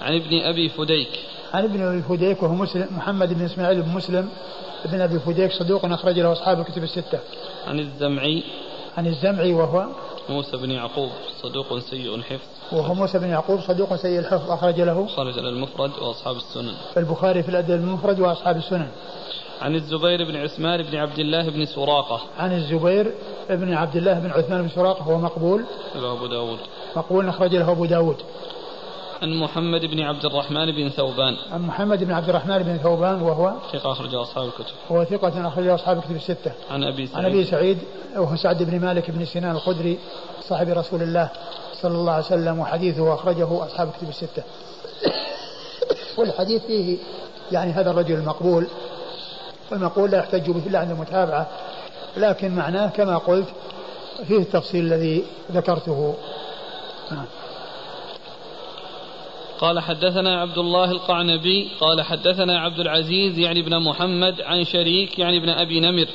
عن 0.00 0.14
ابن 0.14 0.40
أبي 0.40 0.68
فديك. 0.68 1.08
عن 1.54 1.64
ابن 1.64 1.82
أبي 1.82 2.02
فديك 2.02 2.42
وهو 2.42 2.54
مسلم 2.54 2.88
محمد 2.90 3.34
بن 3.34 3.44
إسماعيل 3.44 3.82
بن 3.82 3.88
مسلم. 3.88 4.28
ابن 4.84 5.00
أبي 5.00 5.18
فديك 5.18 5.52
صدوق 5.52 5.84
أخرج 5.84 6.20
له 6.20 6.32
أصحاب 6.32 6.60
الكتب 6.60 6.82
الستة. 6.82 7.18
عن 7.66 7.80
الزمعي. 7.80 8.42
عن 8.96 9.06
الزمعي 9.06 9.52
وهو 9.52 9.86
موسى 10.28 10.56
بن 10.56 10.70
يعقوب 10.70 11.10
صدوق 11.42 11.78
سيء 11.78 12.14
الحفظ. 12.14 12.48
وهو 12.72 12.94
موسى 12.94 13.18
بن 13.18 13.28
يعقوب 13.28 13.60
صدوق 13.60 13.96
سيء 13.96 14.18
الحفظ 14.18 14.50
أخرج 14.50 14.80
له 14.80 15.06
خرج 15.06 15.38
المفرد 15.38 15.90
وأصحاب 16.02 16.36
السنن. 16.36 16.74
البخاري 16.96 17.42
في 17.42 17.48
الأدب 17.48 17.70
المفرد 17.70 18.20
وأصحاب 18.20 18.56
السنن. 18.56 18.88
عن 19.62 19.74
الزبير 19.74 20.24
بن 20.24 20.36
عثمان 20.36 20.82
بن 20.82 20.96
عبد 20.96 21.18
الله 21.18 21.50
بن 21.50 21.66
سراقة. 21.66 22.20
عن 22.38 22.52
الزبير 22.52 23.14
بن 23.50 23.74
عبد 23.74 23.96
الله 23.96 24.18
بن 24.18 24.30
عثمان 24.30 24.62
بن 24.62 24.68
سراقة 24.68 25.02
هو 25.02 25.18
مقبول. 25.18 25.64
أبو 25.96 26.26
داود. 26.26 26.58
مقبول 26.96 27.28
أخرج 27.28 27.54
له 27.54 27.70
أبو 27.70 27.84
داود. 27.84 28.16
عن 29.24 29.34
محمد 29.34 29.84
بن 29.84 30.00
عبد 30.00 30.24
الرحمن 30.24 30.72
بن 30.72 30.88
ثوبان. 30.88 31.36
عن 31.52 31.60
محمد 31.60 32.04
بن 32.04 32.12
عبد 32.12 32.28
الرحمن 32.28 32.58
بن 32.58 32.76
ثوبان 32.76 33.22
وهو 33.22 33.52
ثقة 33.72 33.92
أخرج 33.92 34.14
أصحاب 34.14 34.44
الكتب. 34.44 34.74
هو 34.92 35.04
ثقة 35.04 35.48
أخرج 35.48 35.66
أصحاب 35.66 35.98
الكتب 35.98 36.16
الستة. 36.16 36.52
عن 36.70 36.84
أبي 36.84 37.06
سعيد. 37.06 37.24
عن 37.24 37.30
أبي 37.30 37.44
سعيد 37.44 37.78
وهو 38.16 38.36
سعد 38.36 38.62
بن 38.62 38.80
مالك 38.80 39.10
بن 39.10 39.24
سنان 39.24 39.56
الخدري 39.56 39.98
صاحب 40.48 40.68
رسول 40.68 41.02
الله 41.02 41.28
صلى 41.82 41.94
الله 41.94 42.12
عليه 42.12 42.24
وسلم 42.24 42.58
وحديثه 42.58 43.14
أخرجه 43.14 43.64
أصحاب 43.64 43.88
الكتب 43.88 44.08
الستة. 44.08 44.42
والحديث 46.16 46.62
فيه 46.62 46.98
يعني 47.52 47.72
هذا 47.72 47.90
الرجل 47.90 48.14
المقبول. 48.14 48.66
والمقبول 49.72 50.10
لا 50.10 50.18
يحتج 50.18 50.50
به 50.50 50.66
إلا 50.66 50.78
عند 50.78 50.90
المتابعة. 50.90 51.46
لكن 52.16 52.56
معناه 52.56 52.86
كما 52.86 53.18
قلت 53.18 53.48
فيه 54.28 54.38
التفصيل 54.38 54.84
الذي 54.84 55.24
ذكرته. 55.52 56.14
نعم. 57.10 57.24
قال 59.60 59.80
حدثنا 59.80 60.40
عبد 60.40 60.58
الله 60.58 60.90
القعنبي 60.90 61.68
قال 61.80 62.02
حدثنا 62.02 62.60
عبد 62.60 62.78
العزيز 62.78 63.38
يعني 63.38 63.60
ابن 63.60 63.82
محمد 63.82 64.40
عن 64.40 64.64
شريك 64.64 65.18
يعني 65.18 65.36
ابن 65.36 65.48
أبي 65.48 65.80
نمر 65.80 66.06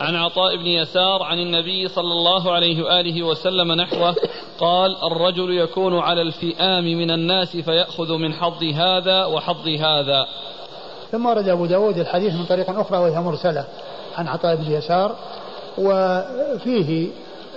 عن 0.00 0.16
عطاء 0.16 0.56
بن 0.56 0.66
يسار 0.66 1.22
عن 1.22 1.38
النبي 1.38 1.88
صلى 1.88 2.12
الله 2.12 2.52
عليه 2.52 2.82
وآله 2.82 3.22
وسلم 3.22 3.72
نحوه 3.72 4.14
قال 4.58 4.96
الرجل 5.04 5.50
يكون 5.50 5.98
على 5.98 6.22
الفئام 6.22 6.84
من 6.84 7.10
الناس 7.10 7.56
فيأخذ 7.56 8.16
من 8.16 8.34
حظ 8.34 8.64
هذا 8.64 9.24
وحظ 9.24 9.68
هذا. 9.68 10.26
ثم 11.12 11.26
ورد 11.26 11.48
أبو 11.48 11.66
داود 11.66 11.98
الحديث 11.98 12.34
من 12.34 12.44
طريق 12.44 12.70
أخرى 12.70 12.98
وهي 12.98 13.20
مرسلة 13.20 13.64
عن 14.16 14.28
عطاء 14.28 14.56
بن 14.56 14.72
يسار 14.72 15.16
وفيه 15.78 17.08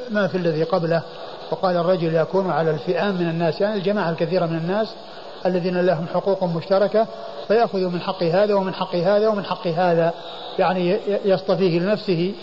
ما 0.09 0.27
في 0.27 0.37
الذي 0.37 0.63
قبله 0.63 1.03
وقال 1.51 1.77
الرجل 1.77 2.15
يكون 2.15 2.51
على 2.51 2.71
الفئام 2.71 3.15
من 3.15 3.29
الناس 3.29 3.61
يعني 3.61 3.75
الجماعة 3.75 4.09
الكثيرة 4.09 4.45
من 4.45 4.57
الناس 4.57 4.95
الذين 5.45 5.81
لهم 5.81 6.07
حقوق 6.13 6.43
مشتركة 6.43 7.07
فيأخذ 7.47 7.79
من 7.79 8.01
حق 8.01 8.23
هذا 8.23 8.53
ومن 8.53 8.73
حق 8.73 8.95
هذا 8.95 9.27
ومن 9.27 9.45
حق 9.45 9.67
هذا 9.67 10.13
يعني 10.59 10.99
يصطفيه 11.25 11.79
لنفسه 11.79 12.33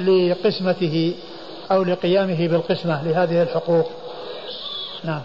لقسمته 0.00 1.14
أو 1.72 1.82
لقيامه 1.82 2.48
بالقسمة 2.48 3.02
لهذه 3.02 3.42
الحقوق. 3.42 3.90
نعم. 5.04 5.22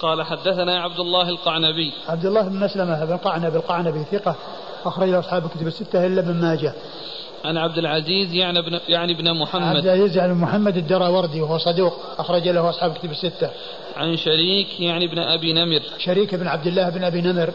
قال 0.00 0.22
حدثنا 0.22 0.82
عبد 0.82 1.00
الله 1.00 1.28
القعنبي. 1.28 1.92
عبد 2.08 2.26
الله 2.26 2.42
بن 2.42 2.60
مسلمة 2.60 3.04
بن 3.04 3.16
قعنب 3.16 3.56
القعنبي 3.56 4.04
ثقة 4.04 4.34
أخرج 4.84 5.12
أصحاب 5.12 5.44
الكتب 5.44 5.66
الستة 5.66 6.06
إلا 6.06 6.20
ابن 6.20 6.34
ماجه. 6.34 6.72
عن 7.44 7.56
عبد 7.56 7.78
العزيز 7.78 8.34
يعني 8.34 8.58
ابن 8.58 8.80
يعني 8.88 9.12
ابن 9.12 9.34
محمد. 9.34 9.76
عبد 9.76 9.86
العزيز 9.86 10.16
يعني 10.16 10.34
محمد 10.34 10.76
الدراوردي 10.76 11.40
وهو 11.40 11.58
صدوق 11.58 11.94
أخرج 12.18 12.48
له 12.48 12.70
أصحاب 12.70 12.90
الكتب 12.90 13.10
الستة. 13.10 13.50
عن 13.96 14.16
شريك 14.16 14.80
يعني 14.80 15.04
ابن 15.04 15.18
أبي 15.18 15.52
نمر. 15.52 15.82
شريك 15.98 16.34
بن 16.34 16.46
عبد 16.46 16.66
الله 16.66 16.88
بن 16.88 17.04
أبي 17.04 17.20
نمر 17.20 17.52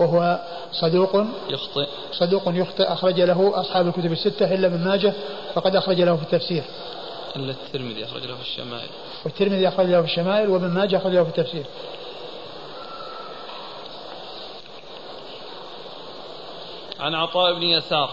وهو 0.00 0.40
صدوق 0.72 1.24
يخطئ. 1.50 1.86
صدوق 2.12 2.42
يخطئ 2.46 2.84
أخرج 2.84 3.20
له 3.20 3.60
أصحاب 3.60 3.86
الكتب 3.86 4.12
الستة 4.12 4.54
إلا 4.54 4.66
ابن 4.66 4.84
ماجه 4.84 5.12
فقد 5.54 5.76
أخرج 5.76 6.00
له 6.00 6.16
في 6.16 6.22
التفسير. 6.22 6.62
إلا 7.36 7.50
الترمذي 7.50 8.04
أخرج 8.04 8.22
له 8.24 8.34
في 8.34 8.42
الشمائل. 8.42 8.88
والترمذي 9.24 9.68
أخرج 9.68 9.86
له 9.86 10.00
في 10.00 10.06
الشمائل 10.06 10.48
وابن 10.48 10.68
ماجه 10.68 10.96
أخرج 10.96 11.12
له 11.12 11.24
في 11.24 11.38
التفسير. 11.38 11.64
عن 17.00 17.14
عطاء 17.14 17.54
بن 17.54 17.62
يسار. 17.62 18.10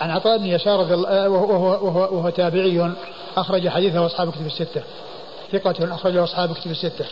عن 0.00 0.10
عطاء 0.10 0.38
بن 0.38 0.46
يسار 0.46 0.78
وهو, 0.80 1.86
وهو, 1.86 2.16
وهو 2.16 2.30
تابعي 2.30 2.92
أخرج 3.36 3.68
حديثه 3.68 4.06
أصحاب 4.06 4.28
الكتب 4.28 4.46
الستة. 4.46 4.82
ثقة 5.52 5.94
أخرجه 5.94 6.24
أصحاب 6.24 6.50
الكتب 6.50 6.70
الستة. 6.70 7.04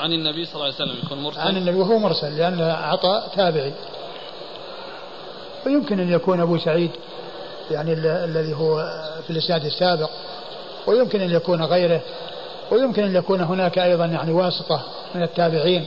عن 0.00 0.12
النبي 0.12 0.44
صلى 0.44 0.54
الله 0.54 0.64
عليه 0.64 0.74
وسلم 0.74 0.96
يكون 1.04 1.22
مرسل؟ 1.22 1.40
عن 1.40 1.56
النبي 1.56 1.76
وهو 1.76 1.98
مرسل 1.98 2.38
لأن 2.38 2.60
عطاء 2.60 3.28
تابعي. 3.36 3.72
ويمكن 5.66 6.00
أن 6.00 6.12
يكون 6.12 6.40
أبو 6.40 6.58
سعيد 6.58 6.90
يعني 7.70 7.92
الذي 8.02 8.54
هو 8.54 8.84
في 9.26 9.30
الإسناد 9.30 9.64
السابق. 9.64 10.10
ويمكن 10.86 11.20
أن 11.20 11.30
يكون 11.30 11.62
غيره. 11.62 12.00
ويمكن 12.70 13.04
أن 13.04 13.16
يكون 13.16 13.40
هناك 13.40 13.78
أيضا 13.78 14.04
يعني 14.06 14.32
واسطة 14.32 14.82
من 15.14 15.22
التابعين. 15.22 15.86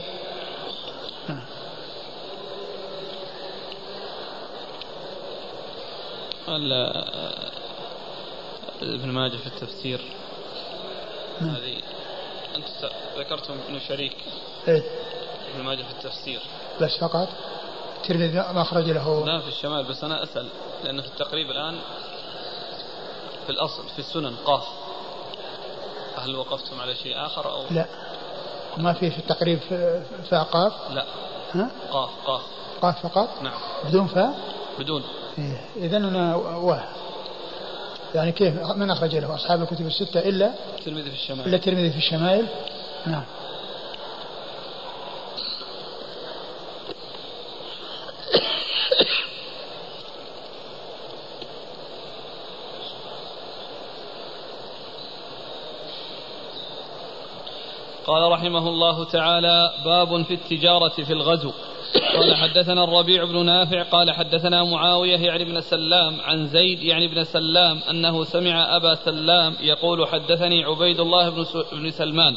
ابن 8.82 9.08
ماجه 9.08 9.36
في 9.36 9.46
التفسير. 9.46 10.00
هذه 11.40 11.82
أنت 12.56 12.90
ذكرتم 13.18 13.54
ابن 13.68 13.80
شريك. 13.80 14.16
إيه. 14.68 14.82
ابن 15.54 15.64
ماجه 15.64 15.82
في 15.82 15.90
التفسير. 15.90 16.40
بس 16.80 16.98
فقط؟ 17.00 17.28
الترمذي 17.96 18.32
ما 18.32 18.62
أخرج 18.62 18.90
له. 18.90 19.26
لا 19.26 19.40
في 19.40 19.48
الشمال 19.48 19.84
بس 19.84 20.04
أنا 20.04 20.22
أسأل 20.22 20.48
لأنه 20.84 21.02
في 21.02 21.08
التقريب 21.08 21.50
الآن 21.50 21.78
في 23.46 23.52
الأصل 23.52 23.88
في 23.88 23.98
السنن 23.98 24.36
قاف. 24.44 24.64
هل 26.16 26.36
وقفتم 26.36 26.80
على 26.80 26.94
شيء 26.94 27.26
آخر 27.26 27.52
أو؟ 27.52 27.62
لا. 27.70 27.86
ما 28.76 28.92
في 28.92 29.10
في 29.10 29.18
التقريب 29.18 29.58
فاقاف 30.30 30.90
لا. 30.90 31.04
ها؟ 31.52 31.70
قاف 31.90 32.10
قاف. 32.26 32.42
قاف 32.82 33.06
فقط؟ 33.06 33.42
نعم. 33.42 33.58
بدون 33.84 34.06
فاء؟ 34.06 34.38
بدون. 34.78 35.02
إيه. 35.02 35.21
إذا 35.76 35.96
أنا 35.96 36.36
واه 36.36 36.82
يعني 38.14 38.32
كيف؟ 38.32 38.54
من 38.76 38.90
أخرج 38.90 39.16
له؟ 39.16 39.34
أصحاب 39.34 39.62
الكتب 39.62 39.86
الستة 39.86 40.20
إلا 40.20 40.50
الترمذي 40.78 41.10
في 41.10 41.16
الشمال 41.16 41.46
إلا 41.46 41.56
الترمذي 41.56 41.90
في 41.90 41.98
الشمائل. 41.98 42.46
نعم. 43.06 43.24
قال 58.06 58.32
رحمه 58.32 58.68
الله 58.68 59.04
تعالى 59.04 59.72
باب 59.84 60.22
في 60.22 60.34
التجارة 60.34 60.88
في 60.88 61.12
الغزو. 61.12 61.52
قال 61.92 62.36
حدثنا 62.36 62.84
الربيع 62.84 63.24
بن 63.24 63.44
نافع 63.46 63.82
قال 63.82 64.10
حدثنا 64.10 64.64
معاوية 64.64 65.18
يعني 65.18 65.44
بن 65.44 65.60
سلام 65.60 66.20
عن 66.20 66.46
زيد 66.46 66.82
يعني 66.82 67.08
بن 67.08 67.24
سلام 67.24 67.80
أنه 67.90 68.24
سمع 68.24 68.76
أبا 68.76 68.94
سلام 68.94 69.54
يقول 69.60 70.08
حدثني 70.08 70.64
عبيد 70.64 71.00
الله 71.00 71.30
بن 71.72 71.90
سلمان. 71.90 72.36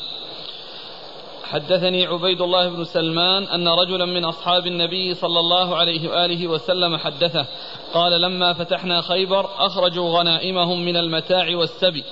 حدثني 1.44 2.06
عبيد 2.06 2.42
الله 2.42 2.70
بن 2.70 2.84
سلمان 2.84 3.44
أن 3.44 3.68
رجلا 3.68 4.06
من 4.06 4.26
أصحاب 4.26 4.68
النبي 4.68 5.14
صلى 5.14 5.40
الله 5.40 5.76
عليه 5.76 6.10
وآله 6.10 6.48
وسلم 6.48 6.98
حدثه 6.98 7.46
قال 7.94 8.22
لما 8.22 8.54
فتحنا 8.54 9.02
خيبر 9.02 9.50
أخرجوا 9.58 10.20
غنائمهم 10.20 10.86
من 10.86 10.98
المتاع 10.98 11.56
والسبي 11.56 12.04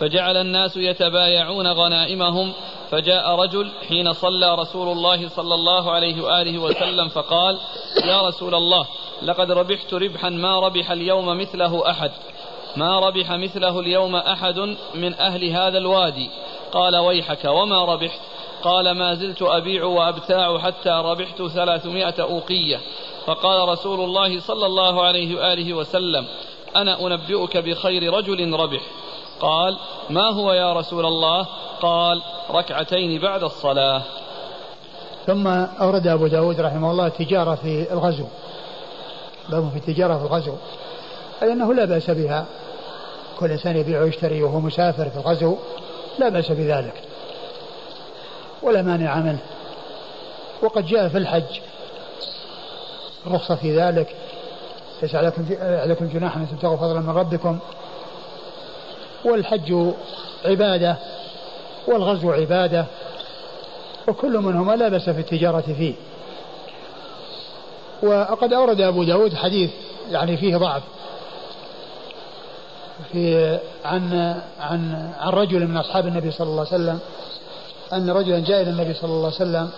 فجعل 0.00 0.36
الناس 0.36 0.76
يتبايعون 0.76 1.66
غنائمهم 1.66 2.52
فجاء 2.90 3.34
رجل 3.34 3.70
حين 3.88 4.12
صلى 4.12 4.54
رسول 4.54 4.88
الله 4.88 5.28
صلى 5.28 5.54
الله 5.54 5.90
عليه 5.90 6.22
وآله 6.22 6.58
وسلم 6.58 7.08
فقال 7.08 7.58
يا 8.04 8.22
رسول 8.22 8.54
الله 8.54 8.86
لقد 9.22 9.50
ربحت 9.50 9.94
ربحا 9.94 10.28
ما 10.28 10.60
ربح 10.60 10.90
اليوم 10.90 11.38
مثله 11.40 11.90
أحد. 11.90 12.10
ما 12.76 12.98
ربح 12.98 13.32
مثله 13.32 13.80
اليوم 13.80 14.16
أحد 14.16 14.58
من 14.94 15.14
أهل 15.14 15.44
هذا 15.44 15.78
الوادي. 15.78 16.30
قال 16.72 16.96
ويحك 16.96 17.44
وما 17.44 17.84
ربحت؟ 17.84 18.20
قال 18.62 18.90
ما 18.90 19.14
زلت 19.14 19.42
أبيع 19.42 19.84
وأبتاع 19.84 20.58
حتى 20.58 20.90
ربحت 20.90 21.42
ثلاثمائة 21.42 22.14
أوقية. 22.20 22.80
فقال 23.26 23.68
رسول 23.68 24.00
الله 24.00 24.40
صلى 24.40 24.66
الله 24.66 25.02
عليه 25.02 25.36
وآله 25.36 25.74
وسلم 25.74 26.26
أنا 26.76 27.06
أنبئك 27.06 27.56
بخير 27.56 28.14
رجل 28.14 28.52
ربح. 28.52 28.82
قال 29.40 29.78
ما 30.10 30.30
هو 30.30 30.52
يا 30.52 30.72
رسول 30.72 31.06
الله؟ 31.06 31.46
قال 31.80 32.22
ركعتين 32.50 33.20
بعد 33.20 33.42
الصلاة. 33.42 34.02
ثم 35.26 35.46
أورد 35.46 36.06
أبو 36.06 36.26
داود 36.26 36.60
رحمه 36.60 36.90
الله 36.90 37.06
التجارة 37.06 37.54
في 37.54 37.92
الغزو. 37.92 38.24
باب 39.48 39.70
في 39.70 39.76
التجارة 39.76 40.18
في 40.18 40.24
الغزو. 40.24 40.54
أي 41.42 41.52
أنه 41.52 41.74
لا 41.74 41.84
بأس 41.84 42.10
بها. 42.10 42.46
كل 43.38 43.50
إنسان 43.50 43.76
يبيع 43.76 44.00
ويشتري 44.00 44.42
وهو 44.42 44.60
مسافر 44.60 45.10
في 45.10 45.16
الغزو 45.16 45.56
لا 46.18 46.28
بأس 46.28 46.52
بذلك. 46.52 47.02
ولا 48.62 48.82
مانع 48.82 49.16
منه. 49.16 49.38
وقد 50.62 50.86
جاء 50.86 51.08
في 51.08 51.18
الحج. 51.18 51.60
الرخصة 53.26 53.54
في 53.54 53.78
ذلك. 53.80 54.16
ليس 55.02 55.14
عليكم 55.14 55.44
عليكم 55.60 56.08
جناح 56.08 56.36
أن 56.36 56.48
تبتغوا 56.50 56.76
فضلا 56.76 57.00
من 57.00 57.10
ربكم. 57.10 57.58
والحج 59.24 59.92
عبادة 60.44 60.96
والغزو 61.86 62.30
عبادة 62.32 62.86
وكل 64.08 64.38
منهما 64.38 64.76
لا 64.76 64.88
بأس 64.88 65.10
في 65.10 65.20
التجارة 65.20 65.74
فيه. 65.78 65.94
وقد 68.02 68.52
أورد 68.52 68.80
أبو 68.80 69.04
داود 69.04 69.34
حديث 69.34 69.70
يعني 70.10 70.36
فيه 70.36 70.56
ضعف 70.56 70.82
في 73.12 73.58
عن 73.84 74.34
عن 74.60 75.12
عن 75.20 75.32
رجل 75.32 75.66
من 75.66 75.76
أصحاب 75.76 76.06
النبي 76.06 76.30
صلى 76.30 76.46
الله 76.46 76.66
عليه 76.66 76.74
وسلم 76.74 76.98
أن 77.92 78.10
رجلا 78.10 78.38
جاء 78.38 78.62
إلى 78.62 78.70
النبي 78.70 78.94
صلى 78.94 79.10
الله 79.10 79.26
عليه 79.26 79.36
وسلم 79.36 79.70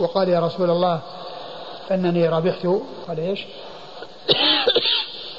وقال 0.00 0.28
يا 0.28 0.40
رسول 0.40 0.70
الله 0.70 1.00
أنني 1.90 2.28
ربحت 2.28 2.66
قال 3.08 3.18
إيش؟ 3.18 3.46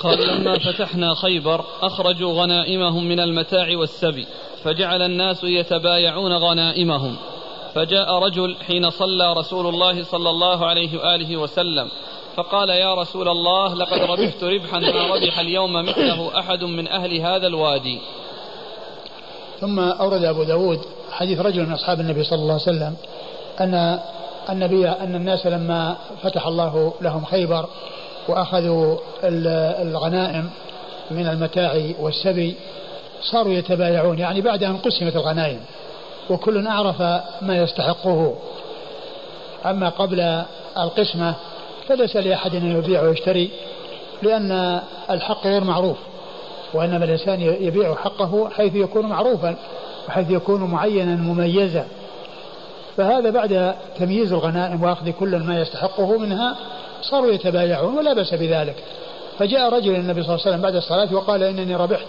قال 0.03 0.27
لما 0.27 0.59
فتحنا 0.59 1.13
خيبر 1.13 1.65
أخرجوا 1.81 2.33
غنائمهم 2.33 3.07
من 3.07 3.19
المتاع 3.19 3.77
والسبي 3.77 4.27
فجعل 4.63 5.01
الناس 5.01 5.43
يتبايعون 5.43 6.33
غنائمهم. 6.33 7.15
فجاء 7.75 8.13
رجل 8.13 8.55
حين 8.67 8.89
صلى 8.89 9.33
رسول 9.33 9.67
الله 9.67 10.03
صلى 10.03 10.29
الله 10.29 10.65
عليه 10.65 10.97
وآله 10.97 11.37
وسلم 11.37 11.87
فقال 12.35 12.69
يا 12.69 12.93
رسول 12.93 13.27
الله 13.27 13.75
لقد 13.75 13.99
ربحت 13.99 14.43
ربحا 14.43 14.79
ما 14.79 15.15
ربح 15.15 15.39
اليوم 15.39 15.73
مثله 15.73 16.39
أحد 16.39 16.63
من 16.63 16.87
أهل 16.87 17.21
هذا 17.21 17.47
الوادي. 17.47 17.99
ثم 19.59 19.79
أورد 19.79 20.23
أبو 20.23 20.43
داود 20.43 20.79
حديث 21.11 21.39
رجل 21.39 21.65
من 21.65 21.73
أصحاب 21.73 21.99
النبي 21.99 22.23
صلى 22.23 22.39
الله 22.39 22.53
عليه 22.53 22.63
وسلم 22.63 22.95
أن 23.59 23.99
النبي 24.49 24.89
أن 24.89 25.15
الناس 25.15 25.47
لما 25.47 25.97
فتح 26.23 26.47
الله 26.47 26.93
لهم 27.01 27.25
خيبر 27.25 27.65
وأخذوا 28.27 28.97
الغنائم 29.83 30.49
من 31.11 31.27
المتاع 31.27 31.81
والسبي 31.99 32.55
صاروا 33.21 33.53
يتبايعون. 33.53 34.19
يعني 34.19 34.41
بعد 34.41 34.63
أن 34.63 34.77
قسمت 34.77 35.15
الغنائم 35.15 35.59
وكل 36.29 36.67
أعرف 36.67 37.01
ما 37.41 37.57
يستحقه. 37.57 38.35
أما 39.65 39.89
قبل 39.89 40.43
القسمة 40.77 41.35
فليس 41.87 42.15
لأحد 42.15 42.55
أن 42.55 42.77
يبيع 42.77 43.01
ويشتري 43.01 43.49
لأن 44.23 44.81
الحق 45.09 45.47
غير 45.47 45.63
معروف 45.63 45.97
وإنما 46.73 47.05
الإنسان 47.05 47.41
يبيع 47.41 47.95
حقه 47.95 48.49
حيث 48.49 48.75
يكون 48.75 49.05
معروفا 49.05 49.55
وحيث 50.07 50.31
يكون 50.31 50.63
معينا 50.63 51.15
مميزا. 51.15 51.85
فهذا 52.97 53.29
بعد 53.29 53.75
تمييز 53.99 54.33
الغنائم 54.33 54.83
وأخذ 54.83 55.11
كل 55.11 55.35
ما 55.35 55.61
يستحقه 55.61 56.17
منها 56.17 56.55
صاروا 57.01 57.31
يتبايعون 57.31 57.97
ولا 57.97 58.13
بأس 58.13 58.33
بذلك. 58.33 58.75
فجاء 59.39 59.73
رجل 59.73 59.95
النبي 59.95 60.23
صلى 60.23 60.35
الله 60.35 60.45
عليه 60.45 60.55
وسلم 60.55 60.61
بعد 60.61 60.75
الصلاة 60.75 61.13
وقال 61.13 61.43
إنني 61.43 61.75
ربحت 61.75 62.05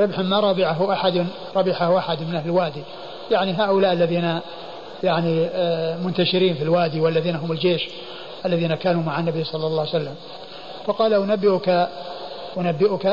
ربح 0.00 0.18
ما 0.18 0.40
ربحه 0.40 0.92
أحد 0.92 1.26
ربحه 1.56 1.98
أحد 1.98 2.22
من 2.22 2.34
أهل 2.34 2.46
الوادي. 2.46 2.82
يعني 3.30 3.52
هؤلاء 3.52 3.92
الذين 3.92 4.40
يعني 5.02 5.46
آه، 5.52 5.96
منتشرين 5.96 6.54
في 6.54 6.62
الوادي 6.62 7.00
والذين 7.00 7.36
هم 7.36 7.52
الجيش 7.52 7.88
الذين 8.46 8.74
كانوا 8.74 9.02
مع 9.02 9.20
النبي 9.20 9.44
صلى 9.44 9.66
الله 9.66 9.80
عليه 9.80 9.90
وسلم. 9.90 10.14
فقال 10.86 11.14
أنبئك 11.14 11.88
أنبئك. 12.56 13.06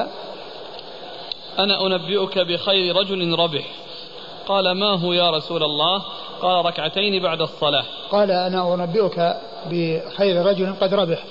أنا 1.60 1.86
أنبئك 1.86 2.40
بخير 2.40 2.96
رجل 2.96 3.40
ربح. 3.40 3.66
قال 4.48 4.72
ما 4.72 5.00
هو 5.00 5.14
يا 5.14 5.30
رسول 5.30 5.64
الله؟ 5.64 6.04
قال 6.44 6.66
ركعتين 6.66 7.24
بعد 7.24 7.42
الصلاة. 7.42 7.86
قال 8.12 8.32
أنا 8.32 8.74
أنبئك 8.74 9.36
بخير 9.66 10.46
رجل 10.46 10.74
قد 10.82 10.94
ربح. 10.94 11.24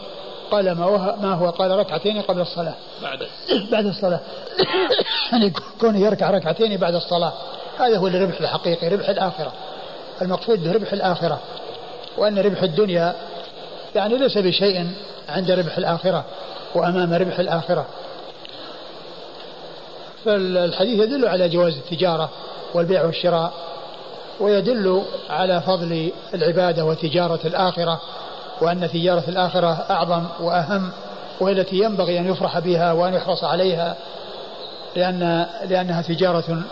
قال 0.51 0.73
ما 0.73 0.85
هو, 0.85 1.17
ما 1.23 1.35
هو؟ 1.35 1.51
قال 1.51 1.71
ركعتين 1.71 2.23
قبل 2.23 2.41
الصلاة. 2.41 2.75
بعد. 3.03 3.19
بعد 3.73 3.87
الصلاة. 3.87 4.21
يعني 5.33 5.53
كونه 5.81 5.99
يركع 5.99 6.31
ركعتين 6.31 6.77
بعد 6.77 6.95
الصلاة 6.95 7.33
هذا 7.79 7.99
هو 7.99 8.07
الربح 8.07 8.41
الحقيقي 8.41 8.89
ربح 8.89 9.09
الآخرة. 9.09 9.53
المقصود 10.23 10.65
به 10.65 10.73
ربح 10.73 10.93
الآخرة. 10.93 11.41
وأن 12.17 12.39
ربح 12.39 12.63
الدنيا 12.63 13.15
يعني 13.95 14.19
ليس 14.19 14.39
بشيء 14.39 14.91
عند 15.29 15.51
ربح 15.51 15.79
الآخرة 15.79 16.25
وأمام 16.75 17.15
ربح 17.15 17.39
الآخرة. 17.39 17.87
فالحديث 20.25 21.01
يدل 21.01 21.29
على 21.29 21.49
جواز 21.49 21.77
التجارة 21.77 22.31
والبيع 22.75 23.05
والشراء. 23.05 23.53
ويدل 24.41 25.03
على 25.31 25.61
فضل 25.61 26.13
العبادة 26.35 26.85
وتجارة 26.85 27.41
الآخرة 27.45 28.01
وأن 28.61 28.91
تجارة 28.91 29.25
الآخرة 29.29 29.87
أعظم 29.91 30.25
وأهم 30.41 30.91
وهي 31.41 31.53
التي 31.53 31.77
ينبغي 31.77 32.19
أن 32.19 32.31
يفرح 32.31 32.59
بها 32.59 32.93
وأن 32.93 33.15
يحرص 33.15 33.45
عليها 33.45 33.97
لأن 34.97 35.47
لأنها 35.69 36.03
تجارة 36.03 36.63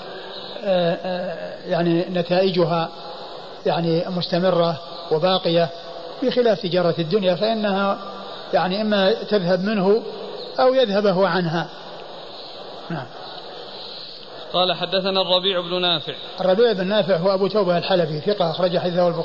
آه، 0.65 0.99
آه، 1.05 1.69
يعني 1.69 2.05
نتائجها 2.11 2.89
يعني 3.67 4.05
مستمرة 4.09 4.81
وباقية 5.11 5.69
بخلاف 6.23 6.61
تجارة 6.61 6.95
الدنيا 6.99 7.35
فإنها 7.35 7.99
يعني 8.55 8.83
إما 8.83 9.13
تذهب 9.13 9.65
منه 9.65 10.03
أو 10.61 10.75
يذهب 10.75 11.07
هو 11.07 11.25
عنها. 11.25 11.69
نعم. 12.91 13.07
قال 14.53 14.73
حدثنا 14.73 15.21
الربيع 15.21 15.61
بن 15.61 15.81
نافع. 15.81 16.15
الربيع 16.41 16.73
بن 16.73 16.87
نافع 16.87 17.17
هو 17.17 17.35
أبو 17.35 17.47
توبة 17.47 17.79
الحلبي 17.79 18.21
ثقة 18.21 18.51
أخرج 18.51 18.79
حديثه 18.79 19.25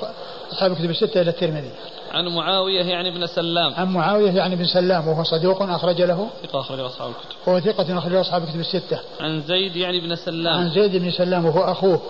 أصحاب 0.52 0.72
الكتب 0.72 0.90
الستة 0.90 1.22
إلى 1.22 1.30
الترمذي. 1.30 1.72
عن 2.12 2.28
معاوية 2.28 2.84
يعني 2.84 3.12
بن 3.12 3.28
سلام. 3.28 3.74
عن 3.74 3.88
معاوية 3.88 4.32
يعني 4.32 4.56
بن 4.56 4.66
سلام 4.66 5.08
وهو 5.08 5.24
صدوق 5.24 5.62
أخرج 5.62 6.02
له. 6.02 6.30
ثقة 6.44 6.60
أخرج 6.60 6.80
أصحاب 6.80 7.10
الكتب. 7.10 7.36
وهو 7.48 7.60
ثقة 7.60 7.98
أخرج 7.98 8.16
أصحاب 8.16 8.44
الكتب 8.44 8.60
الستة. 8.60 9.00
عن 9.20 9.42
زيد 9.42 9.76
يعني 9.76 10.00
بن 10.00 10.16
سلام. 10.16 10.56
عن 10.56 10.70
زيد 10.70 10.96
بن 10.96 11.12
سلام 11.12 11.46
وهو 11.46 11.72
أخوه 11.72 12.02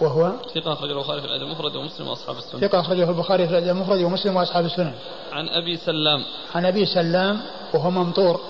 وهو 0.00 0.32
ثقة 0.54 0.72
أخرجه 0.72 0.92
البخاري 0.92 1.20
في 1.20 1.26
الأدب 1.26 1.42
المفرد 1.42 1.76
ومسلم 1.76 2.08
وأصحاب 2.08 2.36
السنن. 2.36 2.60
ثقة 2.60 2.80
أخرجه 2.80 3.10
البخاري 3.10 3.46
في 3.46 3.50
الأدب 3.50 3.68
المفرد 3.68 4.00
ومسلم 4.00 4.36
وأصحاب 4.36 4.64
السنن. 4.64 4.92
عن 5.32 5.48
أبي 5.48 5.76
سلام. 5.76 6.24
عن 6.54 6.66
أبي 6.66 6.86
سلام 6.86 7.40
وهو 7.74 7.90
ممطور 7.90 8.40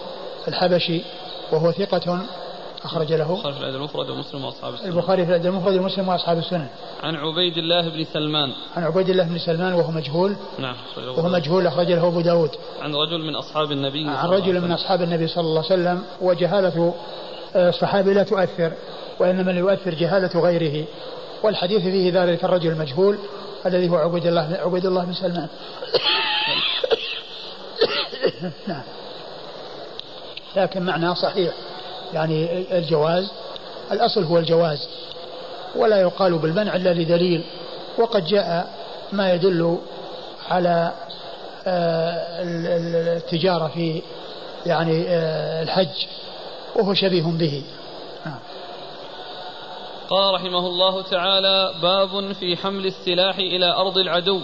الحبشي 0.49 1.03
وهو 1.53 1.73
ثقة 1.73 2.19
أخرج 2.85 3.13
له 3.13 3.33
البخاري 3.33 3.55
في 3.55 3.61
الأدب 3.61 3.77
المفرد 3.77 4.11
ومسلم 4.11 4.45
وأصحاب 4.45 4.75
السنن 4.75 4.89
البخاري 4.89 5.25
في 5.25 5.31
الأدب 5.31 5.47
المفرد 5.47 5.77
ومسلم 5.77 6.09
وأصحاب 6.09 6.39
السنن 6.39 6.69
عن 7.03 7.17
عبيد 7.17 7.59
الله 7.59 7.89
بن 7.89 8.05
سلمان. 8.05 8.53
عن 8.77 8.85
عبيد 8.85 9.09
الله 9.09 9.25
بن 9.25 9.39
سلمان 9.39 9.73
وهو 9.73 9.91
مجهول. 9.91 10.37
نعم 10.59 10.77
وهو. 10.97 11.29
مجهول 11.29 11.67
أخرج 11.67 11.93
له 11.93 12.09
أبو 12.09 12.21
داود. 12.21 12.51
عن 12.81 12.95
رجل 12.95 13.19
من 13.27 13.35
أصحاب 13.35 13.73
النبي 13.73 13.99
عن 13.99 14.17
صلى 14.17 14.25
الله 14.25 14.35
عليه 14.35 14.43
رجل 14.43 14.61
من. 14.61 14.73
أصحاب 14.73 15.03
النبي 15.03 15.27
صلى 15.27 15.45
الله 15.45 15.65
عليه 15.65 15.75
وسلم 15.75 16.03
وجهالة 16.21 16.95
آه، 17.57 17.69
الصحابي 17.69 18.15
لا 18.15 18.23
تؤثر 18.23 18.73
وإنما 19.19 19.51
اللي 19.51 19.61
يؤثر 19.61 19.95
جهالة 19.95 20.41
غيره. 20.41 20.85
والحديث 21.43 21.83
فيه 21.83 22.23
ذلك 22.23 22.45
الرجل 22.45 22.71
المجهول 22.71 23.19
الذي 23.67 23.89
هو 23.89 23.97
عبيد 23.97 24.27
الله 24.27 24.59
عبيد 24.65 24.87
الله 24.87 25.05
بن 25.05 25.13
سلمان. 25.13 25.49
نعم. 28.69 28.83
لكن 30.57 30.83
معناه 30.83 31.15
صحيح. 31.15 31.53
يعني 32.13 32.65
الجواز 32.79 33.31
الأصل 33.93 34.25
هو 34.25 34.39
الجواز 34.39 34.89
ولا 35.77 36.01
يقال 36.01 36.39
بالمنع 36.39 36.77
إلا 36.77 36.95
لدليل 36.95 37.45
وقد 37.99 38.25
جاء 38.27 38.75
ما 39.13 39.33
يدل 39.35 39.79
على 40.49 40.93
آه، 41.67 42.43
ال- 42.43 42.67
ال- 42.67 43.17
التجارة 43.17 43.69
في 43.69 44.03
يعني 44.67 45.05
آه، 45.09 45.63
الحج 45.63 46.07
وهو 46.77 46.95
شبيه 46.95 47.23
به 47.23 47.63
نعم. 48.27 48.39
قال 50.11 50.35
رحمه 50.35 50.67
الله 50.67 51.03
تعالى 51.03 51.75
باب 51.83 52.33
في 52.33 52.57
حمل 52.57 52.87
السلاح 52.87 53.37
إلى 53.39 53.73
أرض 53.73 53.99
العدو 53.99 54.41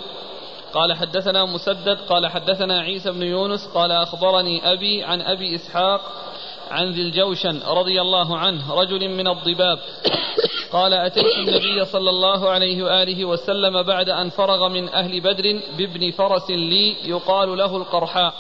قال 0.75 0.93
حدثنا 0.93 1.45
مسدد 1.45 1.99
قال 2.09 2.27
حدثنا 2.27 2.81
عيسى 2.81 3.11
بن 3.11 3.23
يونس 3.23 3.67
قال 3.75 3.93
أخبرني 3.93 4.73
أبي 4.73 5.05
عن 5.05 5.21
أبي 5.23 5.55
إسحاق 5.55 6.01
عن 6.71 6.93
ذي 6.93 7.03
الجوشن 7.03 7.61
رضي 7.67 8.01
الله 8.01 8.39
عنه 8.39 8.75
رجل 8.75 9.09
من 9.09 9.29
الضباب. 9.29 9.79
قال 10.73 10.95
أتيت 10.95 11.39
النبي 11.39 11.85
صلى 11.85 12.11
الله 12.11 12.49
عليه 12.49 12.83
وآله 12.83 13.25
وسلم 13.25 13.83
بعد 13.83 14.09
أن 14.09 14.31
فرغ 14.31 14.69
من 14.69 14.89
أهل 14.89 15.21
بدر 15.21 15.61
بابن 15.79 16.11
فرس 16.11 16.51
لي 16.51 16.97
يقال 17.05 17.59
له 17.59 17.77
القرحاء. 17.77 18.35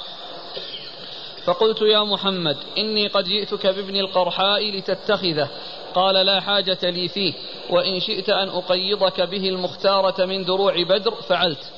فقلت 1.44 1.82
يا 1.82 2.04
محمد 2.04 2.56
إني 2.78 3.06
قد 3.06 3.24
جئتك 3.24 3.66
بابن 3.66 3.96
القرحاء 3.96 4.70
لتتخذه. 4.70 5.48
قال 5.94 6.26
لا 6.26 6.40
حاجة 6.40 6.90
لي 6.90 7.08
فيه 7.08 7.32
وإن 7.70 8.00
شئت 8.00 8.28
أن 8.28 8.48
أقيضك 8.48 9.20
به 9.20 9.48
المختارة 9.48 10.24
من 10.24 10.44
دروع 10.44 10.82
بدر 10.82 11.14
فعلت. 11.14 11.72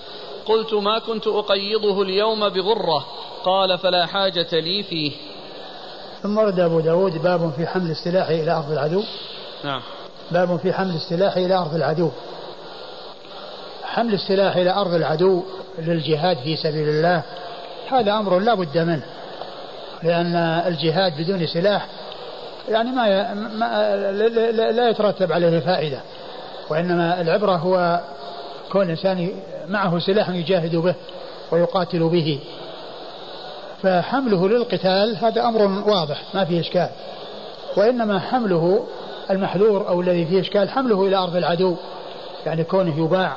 قلت 0.47 0.75
ما 0.75 0.99
كنت 0.99 1.27
أقيضه 1.27 2.03
اليوم 2.03 2.49
بغرة. 2.49 3.07
قال 3.45 3.79
فلا 3.79 4.07
حاجة 4.07 4.49
لي 4.53 4.83
فيه. 4.83 5.13
ثم 6.23 6.39
ورد 6.39 6.61
أبو 6.61 6.81
داود 6.81 7.23
باب 7.23 7.53
في 7.57 7.67
حمل 7.67 7.91
السلاح 7.91 8.29
إلى 8.29 8.53
أرض 8.53 8.73
العدو. 8.73 9.03
نعم. 9.65 9.81
باب 10.31 10.57
في 10.57 10.73
حمل 10.73 10.95
السلاح 10.95 11.37
إلى 11.37 11.55
أرض 11.55 11.75
العدو. 11.75 12.11
حمل 13.85 14.15
السلاح 14.15 14.57
إلى 14.57 14.71
أرض 14.71 14.95
العدو 14.95 15.43
للجهاد 15.79 16.37
في 16.37 16.57
سبيل 16.57 16.89
الله 16.89 17.23
هذا 17.91 18.13
أمر 18.13 18.39
لا 18.39 18.55
بد 18.55 18.79
منه 18.79 19.03
لأن 20.03 20.37
الجهاد 20.67 21.13
بدون 21.19 21.47
سلاح 21.47 21.87
يعني 22.69 22.91
ما, 22.91 23.09
ي... 23.09 23.35
ما 23.35 23.97
لا- 24.73 24.89
يترتب 24.89 25.33
عليه 25.33 25.61
فائدة 25.61 26.01
وإنما 26.71 27.21
العبرة 27.21 27.53
هو 27.57 28.01
كون 28.73 28.83
الإنسان 28.83 29.31
معه 29.69 29.99
سلاح 29.99 30.29
يجاهد 30.29 30.77
به 30.77 30.95
ويقاتل 31.51 32.09
به. 32.09 32.39
فحمله 33.83 34.49
للقتال 34.49 35.17
هذا 35.17 35.45
أمر 35.45 35.63
واضح 35.91 36.23
ما 36.35 36.45
فيه 36.45 36.61
إشكال. 36.61 36.89
وإنما 37.77 38.19
حمله 38.19 38.85
المحذور 39.31 39.89
أو 39.89 40.01
الذي 40.01 40.27
فيه 40.27 40.41
إشكال 40.41 40.71
حمله 40.71 41.07
إلى 41.07 41.17
أرض 41.17 41.37
العدو 41.37 41.77
يعني 42.47 42.65
كونه 42.65 43.05
يباع 43.05 43.37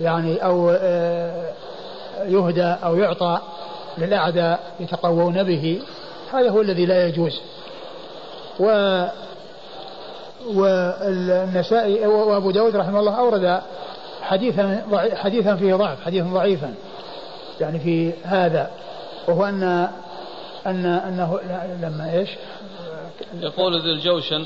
يعني 0.00 0.44
أو 0.44 0.70
آه، 0.70 1.52
يهدى 2.26 2.74
أو 2.84 2.96
يعطى 2.96 3.38
للأعداء 3.98 4.60
يتقوون 4.80 5.42
به 5.42 5.80
هذا 6.32 6.50
هو 6.50 6.60
الذي 6.60 6.86
لا 6.86 7.06
يجوز. 7.06 7.40
و 8.60 9.04
والنسائي 10.46 12.06
وأبو 12.06 12.50
داود 12.50 12.76
رحمه 12.76 13.00
الله 13.00 13.18
أورد 13.18 13.60
حديثا 14.22 14.82
حديثا 15.14 15.56
فيه 15.56 15.74
ضعف 15.74 16.04
حديثا 16.04 16.26
ضعيفا 16.26 16.74
يعني 17.60 17.78
في 17.78 18.12
هذا. 18.24 18.70
وهو 19.28 19.44
ان 19.44 19.62
ان 20.66 20.86
أنه 20.86 21.40
لما 21.82 22.12
إيش؟ 22.12 22.28
يقول 23.40 23.82
ذي 23.82 23.90
الجوشن 23.90 24.44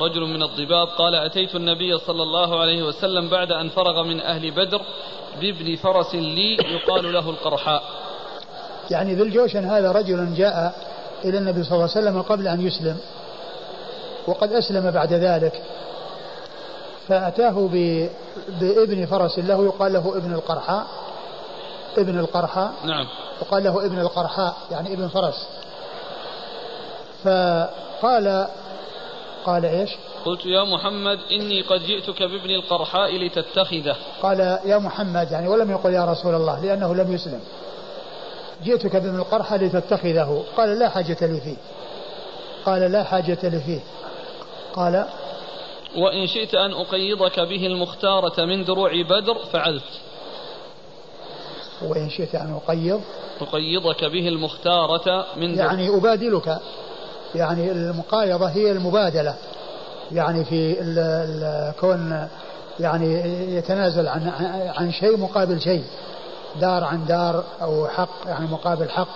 رجل 0.00 0.20
من 0.20 0.42
الضباب 0.42 0.88
قال 0.88 1.14
أتيت 1.14 1.54
النبي 1.54 1.98
صلى 1.98 2.22
الله 2.22 2.60
عليه 2.60 2.82
وسلم 2.82 3.28
بعد 3.28 3.52
أن 3.52 3.68
فرغ 3.68 4.02
من 4.02 4.20
أهل 4.20 4.50
بدر 4.50 4.82
بابن 5.40 5.76
فرس 5.76 6.14
لي 6.14 6.54
يقال 6.54 7.12
له 7.12 7.30
القرحاء 7.30 7.82
يعني 8.90 9.14
ذو 9.14 9.24
الجوشن 9.24 9.64
هذا 9.64 9.92
رجل 9.92 10.34
جاء 10.34 10.74
إلى 11.24 11.38
النبي 11.38 11.62
صلى 11.62 11.72
الله 11.72 11.90
عليه 11.96 12.08
وسلم 12.08 12.22
قبل 12.22 12.48
أن 12.48 12.66
يسلم 12.66 12.96
وقد 14.26 14.52
أسلم 14.52 14.90
بعد 14.90 15.12
ذلك 15.12 15.62
فأتاه. 17.08 17.68
بابن 18.60 19.06
فرس 19.06 19.38
له 19.38 19.64
يقال 19.64 19.92
له 19.92 20.16
ابن 20.16 20.32
القرحاء 20.32 20.86
ابن 21.98 22.18
القرحاء. 22.18 22.72
نعم. 22.84 23.06
وقال 23.40 23.64
له 23.64 23.86
ابن 23.86 24.00
القرحاء 24.00 24.56
يعني 24.70 24.94
ابن 24.94 25.08
فرس. 25.08 25.48
فقال 27.24 28.46
قال 29.44 29.64
إيش؟ 29.64 29.90
قلت 30.24 30.46
يا 30.46 30.64
محمد 30.64 31.18
إني 31.32 31.62
قد 31.62 31.80
جئتك 31.80 32.22
بابن 32.22 32.50
القرحاء 32.50 33.16
لتتخذه. 33.16 33.96
قال 34.22 34.40
يا 34.64 34.78
محمد 34.78 35.32
يعني 35.32 35.48
ولم 35.48 35.70
يقل 35.70 35.92
يا 35.92 36.04
رسول 36.04 36.34
الله 36.34 36.64
لأنه 36.64 36.94
لم 36.94 37.12
يسلم. 37.12 37.40
جئتك 38.64 38.96
بابن 38.96 39.18
القرحة 39.18 39.56
لتتخذه. 39.56 40.44
قال 40.56 40.78
لا 40.78 40.88
حاجة 40.88 41.16
لي 41.20 41.40
فيه. 41.40 41.56
قال 42.66 42.92
لا 42.92 43.04
حاجة 43.04 43.38
لي 43.42 43.60
فيه. 43.60 43.80
قال 44.74 45.04
وإن 45.96 46.26
شئت 46.26 46.54
أن 46.54 46.72
أقيضك 46.72 47.40
به 47.40 47.66
المختارة 47.66 48.44
من 48.44 48.64
دروع 48.64 49.02
بدر 49.02 49.38
فعلت. 49.52 50.00
وإن 51.82 52.10
شئت 52.10 52.34
أن 52.34 52.58
أقيض. 52.64 53.00
أقيضك 53.40 54.04
به 54.04 54.28
المختارة 54.28 55.26
من 55.36 55.54
يعني 55.58 55.88
أبادلك. 55.96 56.58
يعني 57.34 57.70
المقايضة 57.72 58.46
هي 58.46 58.72
المبادلة. 58.72 59.34
يعني 60.12 60.44
في 60.44 60.80
ال- 60.80 60.98
ال- 60.98 61.72
كون 61.80 62.28
يعني 62.80 63.14
يتنازل 63.56 64.08
عن 64.08 64.32
عن 64.76 64.92
شيء 64.92 65.16
مقابل 65.16 65.60
شيء. 65.60 65.84
دار 66.60 66.84
عن 66.84 67.06
دار 67.06 67.44
أو 67.62 67.88
حق 67.88 68.08
يعني 68.26 68.46
مقابل 68.46 68.90
حق. 68.90 69.08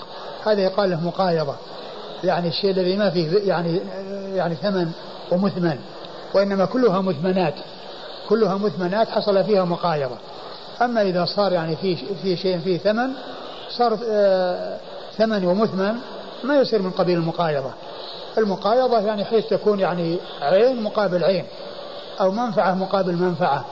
هذا 0.46 0.60
يقال 0.60 0.90
له 0.90 1.00
مقايضة. 1.00 1.54
يعني 2.24 2.48
الشيء 2.48 2.70
الذي 2.70 2.96
ما 2.96 3.10
فيه 3.10 3.38
يعني 3.48 3.80
يعني 4.34 4.54
ثمن 4.54 4.92
ومثمن. 5.32 5.78
وإنما 6.34 6.64
كلها 6.64 7.00
مثمنات. 7.00 7.54
كلها 8.28 8.54
مثمنات 8.54 9.08
حصل 9.08 9.44
فيها 9.44 9.64
مقايضة. 9.64 10.16
أما 10.82 11.02
إذا 11.02 11.24
صار 11.24 11.52
يعني 11.52 11.76
في 11.76 11.96
في 12.22 12.36
شيء 12.36 12.58
فيه 12.58 12.78
ثمن 12.78 13.10
صار 13.70 13.98
آه، 14.08 14.78
ثمن 15.18 15.44
ومثمن 15.44 15.94
ما 16.44 16.56
يصير 16.56 16.82
من 16.82 16.90
قبيل 16.90 17.18
المقايضة. 17.18 17.70
المقايضة 18.38 19.00
يعني 19.00 19.24
حيث 19.24 19.46
تكون 19.46 19.80
يعني 19.80 20.18
عين 20.42 20.82
مقابل 20.82 21.24
عين 21.24 21.44
أو 22.20 22.30
منفعة 22.30 22.74
مقابل 22.74 23.12
منفعة. 23.16 23.64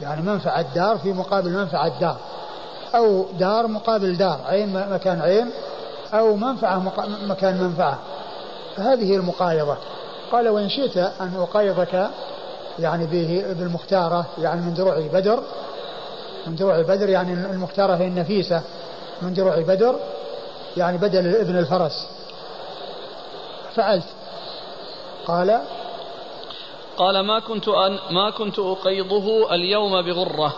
يعني 0.00 0.22
منفعة 0.22 0.74
دار 0.74 0.98
في 0.98 1.12
مقابل 1.12 1.50
منفعة 1.50 2.00
دار 2.00 2.16
أو 2.94 3.26
دار 3.38 3.66
مقابل 3.66 4.16
دار 4.16 4.40
عين 4.46 4.88
مكان 4.90 5.20
عين 5.20 5.50
أو 6.14 6.36
منفعة 6.36 6.78
مقا- 6.78 7.08
مكان 7.28 7.62
منفعة. 7.64 7.98
فهذه 8.76 9.16
المقايضة. 9.16 9.76
قال 10.32 10.48
وإن 10.48 10.68
شئت 10.68 10.96
أن 10.96 11.32
أقايضك 11.38 12.08
يعني 12.78 13.06
به 13.06 13.44
بالمختارة 13.58 14.26
يعني 14.38 14.60
من 14.60 14.74
دروع 14.74 15.06
بدر 15.12 15.42
من 16.46 16.56
دروع 16.56 16.82
بدر 16.82 17.08
يعني 17.08 17.32
المختارة 17.32 17.94
هي 17.94 18.06
النفيسة. 18.06 18.62
من 19.22 19.34
دروع 19.34 19.60
بدر 19.60 19.96
يعني 20.76 20.98
بدل 20.98 21.36
ابن 21.36 21.58
الفرس. 21.58 22.06
فعلت. 23.74 24.06
قال 25.26 25.60
قال 26.96 27.20
ما 27.20 27.40
كنت 27.40 27.68
أن 27.68 28.14
ما 28.14 28.30
كنت 28.30 28.58
أقيضه 28.58 29.54
اليوم 29.54 30.02
بغرة. 30.02 30.54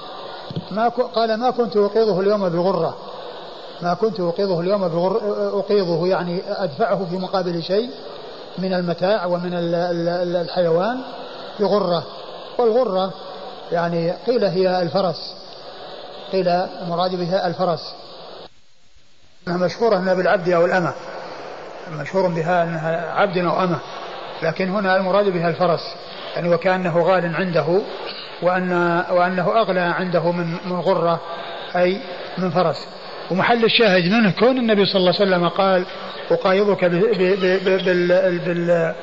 ما 0.71 0.89
قال 0.89 1.35
ما 1.37 1.51
كنت 1.51 1.77
أقيضه 1.77 2.21
اليوم 2.21 2.49
بغرة. 2.49 2.97
ما 3.83 3.95
كنت 3.95 4.21
أقيضه 4.21 4.61
اليوم 4.61 4.89
بغر 4.89 5.21
أقيضه 5.59 6.07
يعني 6.07 6.43
أدفعه 6.47 7.05
في 7.11 7.17
مقابل 7.17 7.63
شيء 7.63 7.91
من 8.59 8.75
المتاع 8.75 9.27
ومن 9.27 9.55
ال- 9.55 9.75
ال- 9.75 10.09
ال- 10.09 10.37
الحيوان 10.37 11.01
بغرة. 11.61 12.03
والغرة 12.59 13.13
يعني 13.73 14.11
قيل 14.11 14.45
هي 14.45 14.83
الفرس. 14.83 15.35
قيل 16.35 16.49
المراد 16.49 17.15
بها 17.15 17.47
الفرس. 17.47 17.95
أنها 19.49 19.57
مشهورة 19.57 19.97
أنها 19.97 20.15
بالعبد 20.15 20.49
أو 20.49 20.67
الأمة. 20.67 20.95
مشهور 21.93 22.29
بها 22.29 22.63
أنها 22.63 23.13
عبد 23.13 23.39
أو 23.39 23.65
أمة. 23.65 23.79
لكن 24.43 24.69
هنا 24.69 24.97
المراد 24.97 25.29
بها 25.29 25.49
الفرس. 25.49 25.81
يعني 26.37 26.55
وكأنه 26.55 26.99
غال 26.99 27.37
عنده 27.37 27.81
وأن 28.43 28.73
وأنه 29.11 29.61
أغلى 29.61 29.81
عنده 29.81 30.33
من 30.33 30.57
من 30.65 30.81
غرة 30.81 31.21
أي 31.77 32.01
من 32.39 32.51
فرس. 32.51 32.87
ومحل 33.31 33.65
الشاهد 33.65 34.05
منه 34.05 34.31
كون 34.31 34.59
النبي 34.59 34.87
صلى 34.87 34.97
الله 34.97 35.15
عليه 35.21 35.31
وسلم 35.31 35.49
قال 35.49 35.87
أقايضك 36.31 36.85
بال 36.85 38.39
بال 38.39 38.95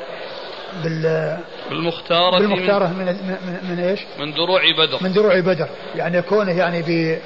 بال 0.83 1.01
بال 1.01 1.37
بالمختارة 1.69 2.39
بالمختارة 2.39 2.87
من, 2.87 3.05
من, 3.05 3.57
من 3.69 3.79
إيش؟ 3.79 3.99
من 4.19 4.33
دروع 4.33 4.61
بدر. 4.77 4.97
من 5.01 5.13
دروع 5.13 5.39
بدر. 5.39 5.67
يعني 5.95 6.21
كونه 6.21 6.51
يعني 6.51 6.81
بي 6.81 7.17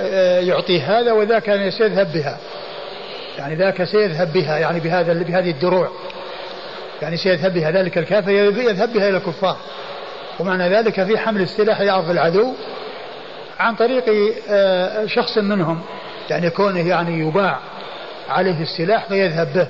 آه، 0.00 0.40
يعطيه 0.40 1.00
هذا 1.00 1.12
وذاك 1.12 1.42
كان 1.42 1.70
سيذهب 1.70 2.12
بها. 2.12 2.38
يعني 3.38 3.54
ذاك 3.54 3.84
سيذهب 3.84 4.32
بها 4.32 4.58
يعني 4.58 4.80
بهذا 4.80 5.12
بهذه 5.12 5.50
الدروع. 5.50 5.90
يعني 7.02 7.16
سيذهب 7.16 7.54
بها. 7.54 7.70
ذلك 7.70 7.98
الكافر 7.98 8.30
يذهب 8.30 8.92
بها 8.92 9.08
إلى 9.08 9.16
الكفار. 9.16 9.56
ومعنى 10.40 10.68
ذلك 10.68 11.04
في 11.04 11.18
حمل 11.18 11.40
السلاح 11.40 11.80
ارض 11.80 12.10
العدو 12.10 12.54
عن 13.58 13.74
طريق 13.74 14.04
آه، 14.50 15.06
شخص 15.06 15.38
منهم. 15.38 15.82
يعني 16.30 16.50
كونه 16.50 16.88
يعني 16.88 17.20
يباع 17.20 17.58
عليه 18.28 18.62
السلاح 18.62 19.06
فيذهب 19.08 19.52
به. 19.54 19.66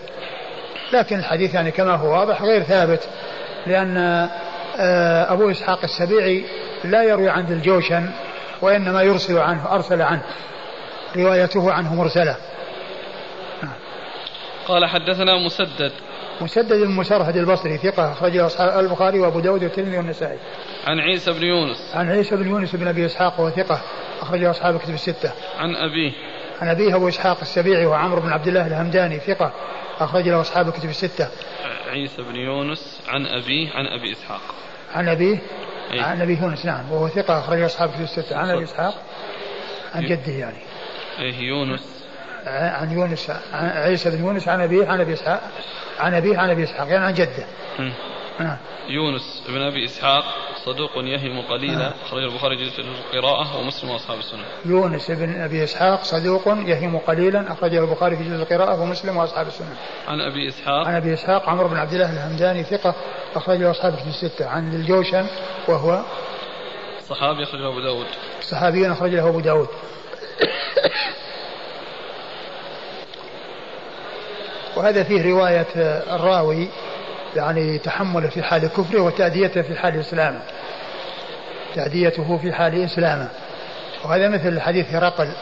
لكن 0.92 1.18
الحديث 1.18 1.54
يعني 1.54 1.70
كما 1.70 1.94
هو 1.94 2.18
واضح 2.18 2.42
غير 2.42 2.62
ثابت 2.62 3.08
لأن 3.66 3.96
آه، 4.78 5.32
أبو 5.32 5.50
إسحاق 5.50 5.78
السبيعي 5.84 6.44
لا 6.84 7.02
يروي 7.02 7.28
عن 7.28 7.52
الجوشن 7.52 8.10
وإنما 8.62 9.02
يرسل 9.02 9.38
عنه 9.38 9.74
أرسل 9.74 10.02
عنه 10.02 10.22
روايته 11.16 11.72
عنه 11.72 11.94
مرسلة 11.94 12.36
قال 14.68 14.86
حدثنا 14.86 15.44
مسدد 15.46 15.92
مسدد 16.40 16.82
بن 16.82 16.90
مسرهد 16.90 17.36
البصري 17.36 17.78
ثقة 17.78 18.12
أخرجه 18.12 18.46
أصحاب 18.46 18.84
البخاري 18.84 19.20
وأبو 19.20 19.40
داود 19.40 19.62
والترمذي 19.62 19.96
والنسائي. 19.96 20.38
عن 20.86 21.00
عيسى 21.00 21.32
بن 21.32 21.42
يونس. 21.42 21.92
عن 21.94 22.10
عيسى 22.10 22.36
بن 22.36 22.48
يونس 22.48 22.76
بن 22.76 22.88
أبي 22.88 23.06
إسحاق 23.06 23.40
وهو 23.40 23.50
ثقة 23.50 23.80
أخرجه 24.20 24.50
أصحاب 24.50 24.74
الكتب 24.74 24.94
الستة. 24.94 25.32
عن 25.58 25.76
أبيه. 25.76 26.12
عن 26.60 26.68
أبيه 26.68 26.96
أبو 26.96 27.08
إسحاق 27.08 27.38
السبيعي 27.42 27.86
وعمرو 27.86 28.20
بن 28.20 28.32
عبد 28.32 28.48
الله 28.48 28.66
الهمداني 28.66 29.18
ثقة 29.18 29.52
أخرج 30.00 30.28
له 30.28 30.40
أصحاب 30.40 30.68
الكتب 30.68 30.88
الستة. 30.88 31.28
عيسى 31.90 32.22
بن 32.22 32.36
يونس 32.36 33.00
عن 33.08 33.26
أبيه 33.26 33.70
عن 33.72 33.86
أبي 33.86 34.12
إسحاق. 34.12 34.40
عن 34.94 35.08
أبيه 35.08 35.38
أي. 35.92 36.00
عن 36.00 36.22
أبي 36.22 36.38
يونس 36.42 36.66
نعم 36.66 36.92
وهو 36.92 37.08
ثقة 37.08 37.38
أخرج 37.38 37.62
أصحاب 37.62 37.88
الكتب 37.88 38.02
الستة 38.02 38.36
عن 38.36 38.50
أبي 38.50 38.64
إسحاق 38.64 38.94
عن 39.94 40.06
جده 40.06 40.32
يعني. 40.32 40.58
أيه 41.18 41.40
يونس 41.40 42.04
عن 42.46 42.92
يونس 42.92 43.30
عن 43.52 43.68
عيسى 43.68 44.10
بن 44.10 44.24
يونس 44.24 44.48
عن 44.48 44.60
أبيه 44.60 44.86
عن 44.86 45.00
أبي 45.00 45.12
إسحاق 45.12 45.40
عن 45.98 46.14
أبيه 46.14 46.38
عن 46.38 46.50
أبي 46.50 46.64
إسحاق 46.64 46.88
يعني 46.88 47.04
عن 47.04 47.14
جده. 47.14 47.46
نعم. 48.40 48.56
يونس 48.88 49.42
بن 49.48 49.62
أبي 49.62 49.84
إسحاق 49.84 50.24
صدوق 50.64 50.90
يهم 50.96 51.40
قليلا 51.40 51.92
اخرج 52.06 52.22
البخاري 52.22 52.56
جزء 52.56 52.80
القراءة 52.80 53.58
ومسلم 53.58 53.90
وأصحاب 53.90 54.18
السنن. 54.18 54.44
يونس 54.64 55.10
بن 55.10 55.40
أبي 55.40 55.64
إسحاق 55.64 56.02
صدوق 56.02 56.48
يهم 56.48 56.98
قليلا 56.98 57.52
أخرجه 57.52 57.78
البخاري 57.78 58.16
في 58.16 58.24
جزء 58.24 58.42
القراءة 58.42 58.82
ومسلم 58.82 59.16
وأصحاب 59.16 59.46
السنن. 59.46 59.76
عن 60.08 60.20
أبي 60.20 60.48
إسحاق 60.48 60.86
عن 60.86 60.94
أبي 60.94 61.14
إسحاق 61.14 61.48
عمرو 61.48 61.68
بن 61.68 61.76
عبد 61.76 61.92
الله 61.92 62.12
الهمداني 62.12 62.64
ثقة 62.64 62.94
أخرجه 63.34 63.70
أصحاب 63.70 63.92
الكتب 63.94 64.08
الستة 64.08 64.46
عن 64.46 64.74
الجوشن 64.74 65.26
وهو 65.68 66.04
صحابي 67.08 67.42
أخرجه 67.42 67.68
أبو 67.68 67.80
داود 67.80 68.06
صحابي 68.40 68.92
أخرجه 68.92 69.28
أبو 69.28 69.40
داود 69.40 69.68
وهذا 74.76 75.04
فيه 75.04 75.32
رواية 75.32 75.66
الراوي 76.14 76.68
يعني 77.36 77.78
تحمله 77.78 78.28
في 78.28 78.42
حال 78.42 78.66
كفره 78.66 79.00
وتأديته 79.00 79.62
في 79.62 79.76
حال 79.76 80.00
إسلامه. 80.00 80.40
تأديته 81.74 82.38
في 82.38 82.52
حال 82.52 82.84
إسلامه. 82.84 83.28
وهذا 84.04 84.28
مثل 84.28 84.60
حديث 84.60 84.94
هرقل 84.94 85.32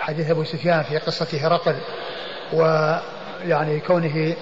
حديث 0.00 0.30
أبو 0.30 0.44
سفيان 0.44 0.82
في 0.82 0.98
قصة 0.98 1.46
هرقل 1.46 1.76
ويعني 2.52 3.80
كونه 3.80 4.34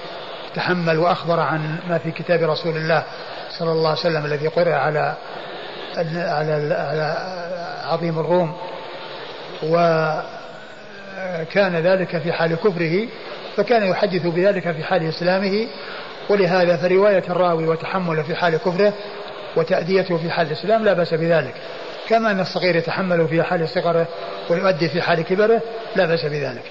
تحمل 0.55 0.98
وأخبر 0.98 1.40
عن 1.40 1.77
ما 1.89 1.98
في 1.98 2.10
كتاب 2.10 2.43
رسول 2.43 2.77
الله 2.77 3.05
صلى 3.51 3.72
الله 3.72 3.89
عليه 3.89 4.01
وسلم 4.01 4.24
الذي 4.24 4.48
قرأ 4.48 4.74
على 4.74 5.14
على 5.97 6.74
على 6.74 7.16
عظيم 7.85 8.18
الروم. 8.18 8.56
وكان 9.62 10.27
ذلك 11.77 12.18
في 12.18 12.32
حال 12.32 12.55
كفره 12.55 13.09
فكان 13.56 13.86
يحدث 13.86 14.27
بذلك 14.27 14.72
في 14.72 14.85
حال 14.85 15.09
إسلامه 15.09 15.66
ولهذا 16.28 16.76
فرواية 16.76 17.24
الراوي 17.30 17.66
وتحمله 17.66 18.22
في 18.22 18.34
حال 18.34 18.56
كفره 18.56 18.92
وتأديته 19.56 20.16
في 20.16 20.30
حال 20.30 20.47
الإسلام 20.47 20.84
لا 20.84 20.92
بأس 20.92 21.14
بذلك. 21.14 21.55
كما 22.09 22.30
أن 22.30 22.40
الصغير 22.40 22.76
يتحمل 22.76 23.28
في 23.28 23.42
حال 23.42 23.68
صغره 23.68 24.06
ويؤدي 24.51 24.88
في 24.88 25.02
حال 25.02 25.22
كبره 25.22 25.62
لا 25.97 26.06
بأس 26.06 26.24
بذلك. 26.24 26.64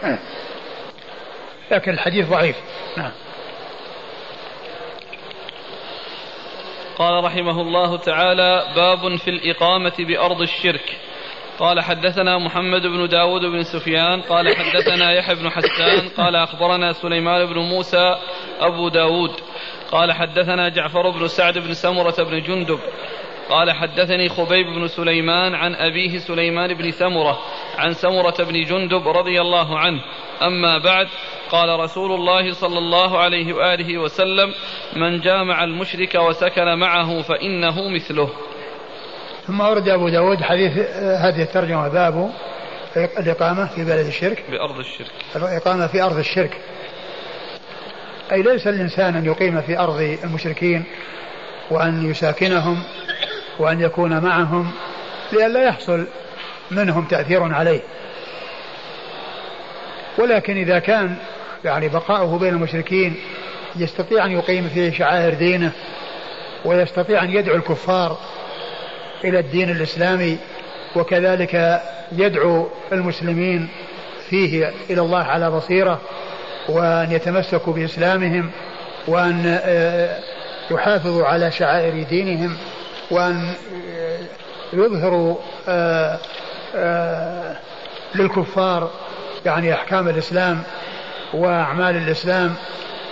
لكن 1.70 1.90
الحديث 1.90 2.28
ضعيف. 2.28 2.56
نعم. 2.96 3.12
قال 6.98 7.24
رحمه 7.24 7.60
الله 7.60 7.96
تعالى 7.96 8.64
باب 8.76 9.16
في 9.16 9.30
الإقامة 9.30 9.92
بأرض 9.98 10.40
الشرك. 10.40 10.96
قال 11.60 11.80
حدثنا 11.80 12.38
محمد 12.38 12.82
بن 12.82 13.08
داود 13.08 13.44
بن 13.44 13.62
سفيان 13.62 14.20
قال 14.22 14.56
حدثنا 14.56 15.12
يحيى 15.12 15.34
بن 15.34 15.50
حسان 15.50 16.08
قال 16.16 16.36
أخبرنا 16.36 16.92
سليمان 16.92 17.46
بن 17.46 17.58
موسى 17.58 18.16
أبو 18.60 18.88
داود 18.88 19.30
قال 19.92 20.12
حدثنا 20.12 20.68
جعفر 20.68 21.10
بن 21.10 21.28
سعد 21.28 21.58
بن 21.58 21.74
سمرة 21.74 22.14
بن 22.18 22.42
جندب 22.42 22.78
قال 23.50 23.72
حدثني 23.72 24.28
خبيب 24.28 24.66
بن 24.66 24.86
سليمان 24.86 25.54
عن 25.54 25.74
أبيه 25.74 26.18
سليمان 26.18 26.74
بن 26.74 26.90
سمرة 26.90 27.38
عن 27.78 27.92
سمرة 27.92 28.36
بن 28.38 28.64
جندب 28.64 29.08
رضي 29.08 29.40
الله 29.40 29.78
عنه 29.78 30.00
أما 30.42 30.78
بعد 30.78 31.08
قال 31.50 31.80
رسول 31.80 32.12
الله 32.12 32.52
صلى 32.52 32.78
الله 32.78 33.18
عليه 33.18 33.52
وآله 33.52 33.98
وسلم 33.98 34.54
من 34.96 35.20
جامع 35.20 35.64
المشرك 35.64 36.14
وسكن 36.14 36.78
معه 36.78 37.22
فإنه 37.22 37.88
مثله. 37.88 38.30
ثم 39.50 39.60
أورد 39.60 39.88
أبو 39.88 40.08
داود 40.08 40.42
حديث 40.42 40.78
هذه 40.98 41.42
الترجمة 41.42 41.88
باب 41.88 42.30
الإقامة 42.96 43.66
في 43.66 43.84
بلد 43.84 44.06
الشرك. 44.06 44.44
بأرض 44.50 44.78
الشرك. 44.78 45.10
الإقامة 45.36 45.86
في 45.86 46.02
أرض 46.02 46.18
الشرك. 46.18 46.60
أي 48.32 48.42
ليس 48.42 48.66
الإنسان 48.66 49.16
أن 49.16 49.26
يقيم 49.26 49.60
في 49.60 49.78
أرض 49.78 50.18
المشركين 50.24 50.84
وأن 51.70 52.10
يساكنهم 52.10 52.82
وأن 53.58 53.80
يكون 53.80 54.18
معهم 54.18 54.70
لئلا 55.32 55.64
يحصل 55.64 56.06
منهم 56.70 57.04
تأثير 57.04 57.54
عليه. 57.54 57.80
ولكن 60.18 60.56
إذا 60.56 60.78
كان 60.78 61.16
يعني 61.64 61.88
بقاؤه 61.88 62.38
بين 62.38 62.54
المشركين 62.54 63.16
يستطيع 63.76 64.24
أن 64.24 64.30
يقيم 64.30 64.68
فيه 64.68 64.92
شعائر 64.92 65.34
دينه 65.34 65.72
ويستطيع 66.64 67.24
أن 67.24 67.30
يدعو 67.30 67.56
الكفار 67.56 68.18
إلى 69.24 69.38
الدين 69.38 69.70
الإسلامي 69.70 70.38
وكذلك 70.96 71.82
يدعو 72.12 72.68
المسلمين 72.92 73.68
فيه 74.30 74.72
إلى 74.90 75.00
الله 75.00 75.22
على 75.22 75.50
بصيرة 75.50 76.00
وأن 76.68 77.12
يتمسكوا 77.12 77.72
بإسلامهم 77.72 78.50
وأن 79.08 79.60
آه، 79.64 80.18
يحافظوا 80.70 81.26
على 81.26 81.50
شعائر 81.50 82.02
دينهم 82.02 82.56
وأن 83.10 83.52
آه، 83.90 84.18
يظهروا 84.72 85.36
آه، 85.68 86.18
للكفار 88.14 88.90
يعني 89.46 89.74
أحكام 89.74 90.08
الإسلام 90.08 90.62
وأعمال 91.34 91.96
الإسلام 91.96 92.54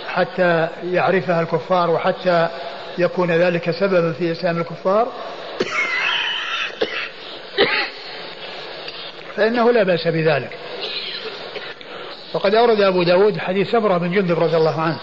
حتى 0.08 0.68
يعرفها 0.84 1.40
الكفار 1.40 1.90
وحتى 1.90 2.48
يكون 2.98 3.30
ذلك 3.30 3.70
سببا 3.70 4.12
في 4.12 4.32
إسلام 4.32 4.58
الكفار. 4.58 5.08
فإنه 9.36 9.72
لا 9.72 9.82
بأس 9.82 10.08
بذلك. 10.08 10.50
وقد 12.34 12.54
أورد 12.54 12.80
أبو 12.80 13.02
داود 13.02 13.38
حديث 13.38 13.70
سمرة 13.70 13.98
بن 13.98 14.12
جندب 14.12 14.40
رضي 14.40 14.56
الله 14.56 14.80
عنه 14.80 14.98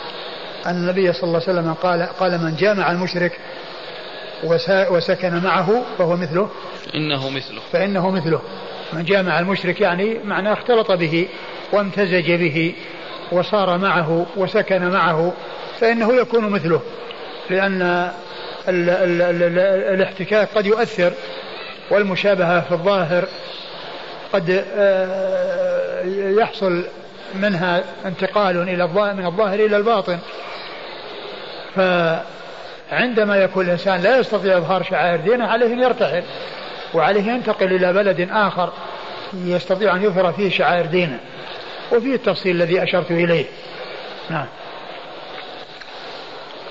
أن 0.65 0.75
النبي 0.75 1.13
صلى 1.13 1.23
الله 1.23 1.41
عليه 1.47 1.59
وسلم 1.59 1.73
قال 1.73 2.03
قال 2.19 2.31
من 2.31 2.55
جامع 2.55 2.91
المشرك 2.91 3.39
وسكن 4.89 5.43
معه 5.43 5.81
فهو 5.97 6.15
مثله. 6.15 6.49
إنه 6.95 7.29
مثله. 7.29 7.61
فإنه 7.71 8.09
مثله. 8.09 8.41
من 8.93 9.03
جامع 9.03 9.39
المشرك 9.39 9.81
يعني 9.81 10.19
معناه 10.23 10.53
اختلط 10.53 10.91
به 10.91 11.27
وامتزج 11.71 12.31
به 12.31 12.75
وصار 13.31 13.77
معه 13.77 14.25
وسكن 14.37 14.89
معه 14.89 15.33
فإنه 15.79 16.13
يكون 16.13 16.49
مثله 16.49 16.81
لأن 17.49 18.11
ال 18.69 18.89
ال 18.89 19.21
ال 19.21 19.59
الاحتكاك 19.93 20.49
قد 20.55 20.65
يؤثر 20.65 21.11
والمشابهة 21.91 22.61
في 22.61 22.71
الظاهر 22.71 23.25
قد 24.33 24.65
آه، 24.77 26.03
يحصل 26.39 26.85
منها 27.35 27.83
انتقال 28.05 28.69
إلى 28.69 28.87
من 28.87 29.25
الظاهر 29.25 29.59
إلى 29.59 29.77
الباطن. 29.77 30.19
فعندما 31.75 33.37
يكون 33.37 33.65
الإنسان 33.65 34.01
لا 34.01 34.17
يستطيع 34.17 34.57
إظهار 34.57 34.83
شعائر 34.83 35.19
دينه 35.19 35.47
عليه 35.47 35.65
أن 35.65 35.79
يرتحل 35.79 36.23
وعليه 36.93 37.31
ينتقل 37.31 37.73
إلى 37.73 37.93
بلد 37.93 38.29
آخر 38.31 38.73
يستطيع 39.33 39.95
أن 39.95 40.03
يظهر 40.03 40.31
فيه 40.33 40.49
شعائر 40.49 40.85
دينه. 40.85 41.19
وفيه 41.91 42.15
التفصيل 42.15 42.55
الذي 42.55 42.83
أشرت 42.83 43.11
إليه. 43.11 43.45
نعم. 44.29 44.45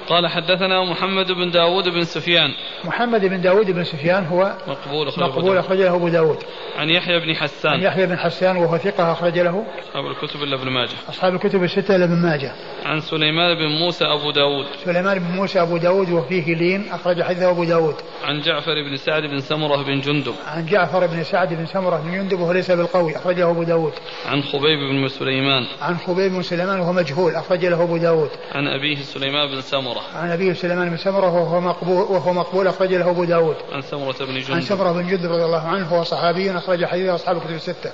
قال 0.09 0.27
حدثنا 0.27 0.85
محمد 0.85 1.33
بن 1.33 1.51
داود 1.51 1.89
بن 1.89 2.05
سفيان. 2.05 2.51
محمد 2.85 3.25
بن 3.25 3.41
داود 3.41 3.71
بن 3.71 3.85
سفيان 3.85 4.27
هو 4.27 4.53
مقبول 4.69 5.09
أخرج 5.09 5.25
مقبول 5.25 5.59
أخرج 5.59 5.79
له 5.79 5.95
أبو 5.95 6.09
داود. 6.09 6.39
عن 6.77 6.91
يحيى 6.91 7.21
بن 7.21 7.37
حسان. 7.37 7.73
عن 7.73 7.83
يحيى 7.83 8.07
بن 8.07 8.19
حسان 8.19 8.57
وهو 8.57 8.79
ثقة 8.79 9.13
أخرج 9.13 9.39
له. 9.39 9.67
أصحاب 9.89 10.07
الكتب 10.07 10.43
إلا 10.43 10.57
ابن 10.57 10.71
ماجه. 10.71 10.95
أصحاب 11.09 11.35
الكتب 11.35 11.63
الستة 11.63 11.97
إلا 11.97 12.05
ابن 12.05 12.23
ماجه. 12.23 12.53
عن 12.85 13.01
سليمان 13.01 13.55
بن 13.55 13.69
موسى 13.85 14.05
أبو 14.05 14.31
داود. 14.31 14.67
سليمان 14.85 15.19
بن 15.19 15.37
موسى 15.37 15.63
أبو 15.63 15.77
داود 15.77 16.11
وفيه 16.11 16.55
لين 16.55 16.89
أخرج 16.89 17.23
حديثه 17.23 17.51
أبو 17.51 17.65
داود. 17.65 17.95
عن 18.25 18.41
جعفر 18.41 18.75
بن 18.83 18.97
سعد 18.97 19.23
بن 19.23 19.41
سمرة 19.41 19.83
بن 19.83 20.01
جندب. 20.01 20.35
عن 20.47 20.67
جعفر 20.67 21.07
بن 21.07 21.23
سعد 21.23 21.55
بن 21.55 21.67
سمرة 21.67 21.97
بن 21.97 22.13
جندب 22.13 22.41
وهو 22.41 22.53
ليس 22.53 22.71
بالقوي 22.71 23.17
أخرجه 23.17 23.51
أبو 23.51 23.63
داود. 23.63 23.93
عن 24.27 24.43
خبيب 24.43 24.79
بن 24.79 25.09
سليمان. 25.09 25.67
عن 25.83 25.97
خبيب 25.97 26.33
بن 26.33 26.43
سليمان 26.43 26.81
وهو 26.81 26.93
مجهول 26.93 27.35
أخرج 27.35 27.67
له 27.67 27.83
أبو 27.83 27.97
داود. 27.97 28.31
عن 28.53 28.69
أبيه 28.69 28.97
سليمان 28.97 29.47
بن 29.47 29.61
سمرة. 29.61 29.94
عن 30.15 30.31
أبيه 30.31 30.53
سليمان 30.53 30.91
بن 30.91 30.97
سمرة 30.97 31.35
وهو 31.35 31.61
مقبول 31.61 32.03
وهو 32.03 32.33
مقبول 32.33 32.67
أخرج 32.67 32.95
له 32.95 33.11
أبو 33.11 33.25
داود. 33.25 33.57
عن 33.73 33.83
سمرة 33.83 34.19
بن 34.19 34.39
جندب. 34.41 34.53
عن 34.53 34.61
سمرة 34.61 34.93
بن 34.93 35.07
جندب 35.07 35.33
رضي 35.33 35.45
الله 35.45 35.69
عنه 35.69 35.87
هو 35.87 36.05
صحابي 36.05 36.59
أخرج 36.59 36.85
حديثه 36.85 37.15
أصحاب 37.15 37.37
الكتب 37.37 37.55
الستة. 37.55 37.93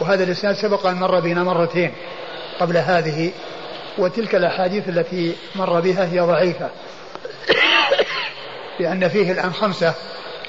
وهذا 0.00 0.24
الإسناد 0.24 0.54
سبق 0.54 0.86
أن 0.86 0.96
مر 0.96 1.20
بنا 1.20 1.42
مرتين 1.42 1.92
قبل 2.60 2.76
هذه 2.76 3.32
وتلك 3.98 4.34
الأحاديث 4.34 4.88
التي 4.88 5.36
مر 5.56 5.80
بها 5.80 6.12
هي 6.12 6.20
ضعيفة. 6.20 6.70
لأن 8.80 9.08
فيه 9.08 9.32
الآن 9.32 9.52
خمسة 9.52 9.94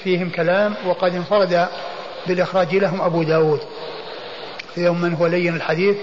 فيهم 0.04 0.30
كلام 0.30 0.76
وقد 0.86 1.16
انفرد 1.16 1.68
بالإخراج 2.28 2.76
لهم 2.76 3.02
أبو 3.02 3.24
داود. 3.24 3.60
فيهم 4.76 5.02
من 5.02 5.14
هو 5.14 5.28
لين 5.28 5.56
الحديث 5.56 5.98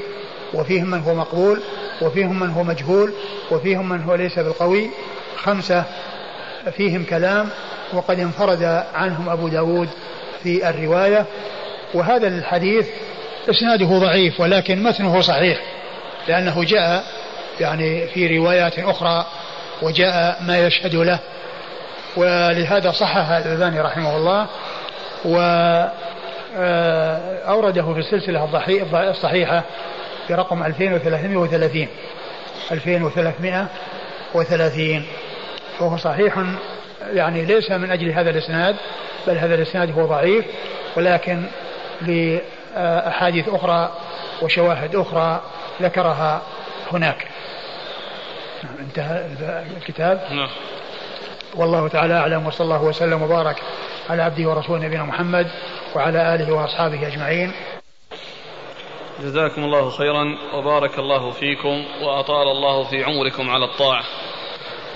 وفيهم 0.55 0.91
من 0.91 1.03
هو 1.03 1.15
مقبول 1.15 1.61
وفيهم 2.03 2.41
من 2.41 2.51
هو 2.51 2.63
مجهول 2.63 3.13
وفيهم 3.51 3.89
من 3.89 4.03
هو 4.03 4.15
ليس 4.15 4.39
بالقوي. 4.39 4.91
خمسة 5.37 5.85
فيهم 6.77 7.05
كلام 7.05 7.49
وقد 7.93 8.21
انفرد 8.21 8.63
عنهم 8.95 9.29
أبو 9.29 9.49
داود 9.49 9.89
في 10.43 10.71
الرواية. 10.71 11.27
وهذا 11.95 12.29
الحديث 12.29 12.89
إسناده 13.51 13.87
ضعيف 13.87 14.41
ولكن 14.41 14.83
متنه 14.83 15.21
صحيح 15.21 15.59
لأنه 16.29 16.65
جاء 16.65 17.05
يعني 17.61 18.07
في 18.07 18.39
روايات 18.39 18.79
أخرى 18.79 19.27
وجاء 19.83 20.43
ما 20.47 20.59
يشهد 20.59 20.95
له. 20.95 21.19
ولهذا 22.17 22.91
صحح 22.91 23.31
الألباني 23.31 23.81
رحمه 23.81 24.17
الله. 24.17 24.47
و 25.25 25.39
آه، 26.59 27.39
أورده 27.49 27.95
في 27.95 27.99
السلسلة 27.99 28.49
الصحيحة 29.11 29.63
برقم 30.31 30.63
2330 30.63 31.89
2330 32.73 35.03
وهو 35.81 35.97
صحيح 35.97 36.39
يعني 37.13 37.45
ليس 37.45 37.71
من 37.71 37.91
أجل 37.91 38.11
هذا 38.11 38.31
الإسناد 38.31 38.77
بل 39.27 39.39
هذا 39.39 39.55
الإسناد 39.55 39.99
هو 39.99 40.07
ضعيف 40.07 40.45
ولكن 40.97 41.43
لأحاديث 42.01 43.49
أخرى 43.49 43.93
وشواهد 44.43 44.97
أخرى 44.97 45.43
ذكرها 45.83 46.43
هناك. 46.93 47.27
نعم، 48.65 48.75
انتهى 48.81 49.27
الكتاب. 49.77 50.21
نعم. 50.31 50.49
والله 51.55 51.89
تعالى 51.89 52.15
أعلم 52.15 52.47
وصلى 52.47 52.65
الله 52.65 52.83
وسلم 52.83 53.23
وبارك 53.23 53.57
على 54.11 54.23
عبده 54.23 54.49
ورسوله 54.49 54.85
نبينا 54.85 55.05
محمد 55.05 55.47
وعلى 55.95 56.35
آله 56.35 56.53
وأصحابه 56.53 57.07
أجمعين. 57.07 57.53
جزاكم 59.21 59.65
الله 59.65 59.91
خيرا 59.91 60.39
وبارك 60.55 60.99
الله 60.99 61.31
فيكم 61.31 61.85
وأطال 62.03 62.49
الله 62.49 62.85
في 62.85 63.05
عمركم 63.05 63.51
على 63.51 63.65
الطاعة 63.65 64.05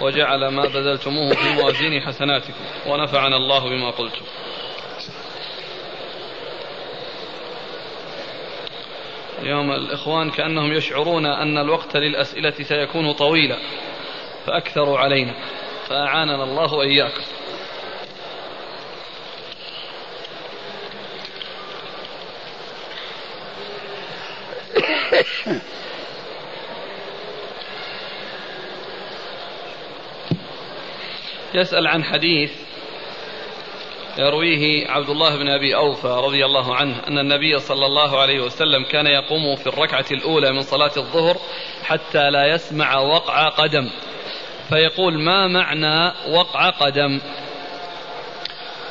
وجعل 0.00 0.48
ما 0.48 0.62
بذلتموه 0.62 1.34
في 1.34 1.54
موازين 1.54 2.00
حسناتكم 2.00 2.64
ونفعنا 2.86 3.36
الله 3.36 3.68
بما 3.68 3.90
قلتم. 3.90 4.24
اليوم 9.38 9.72
الإخوان 9.72 10.30
كأنهم 10.30 10.72
يشعرون 10.72 11.26
أن 11.26 11.58
الوقت 11.58 11.96
للأسئلة 11.96 12.50
سيكون 12.50 13.12
طويلا 13.12 13.56
فأكثروا 14.46 14.98
علينا 14.98 15.34
فأعاننا 15.88 16.44
الله 16.44 16.74
وإياكم. 16.74 17.22
يسأل 31.54 31.86
عن 31.86 32.04
حديث 32.04 32.52
يرويه 34.18 34.88
عبد 34.88 35.10
الله 35.10 35.36
بن 35.36 35.48
أبي 35.48 35.76
أوفى 35.76 36.08
رضي 36.08 36.44
الله 36.44 36.74
عنه 36.74 36.96
أن 37.08 37.18
النبي 37.18 37.58
صلى 37.58 37.86
الله 37.86 38.20
عليه 38.20 38.40
وسلم 38.40 38.84
كان 38.84 39.06
يقوم 39.06 39.56
في 39.56 39.66
الركعة 39.66 40.04
الأولى 40.10 40.52
من 40.52 40.62
صلاة 40.62 40.92
الظهر 40.96 41.36
حتى 41.84 42.30
لا 42.30 42.46
يسمع 42.46 42.98
وقع 42.98 43.48
قدم. 43.48 43.90
فيقول 44.68 45.18
ما 45.18 45.46
معنى 45.46 46.12
وقع 46.28 46.70
قدم؟ 46.70 47.20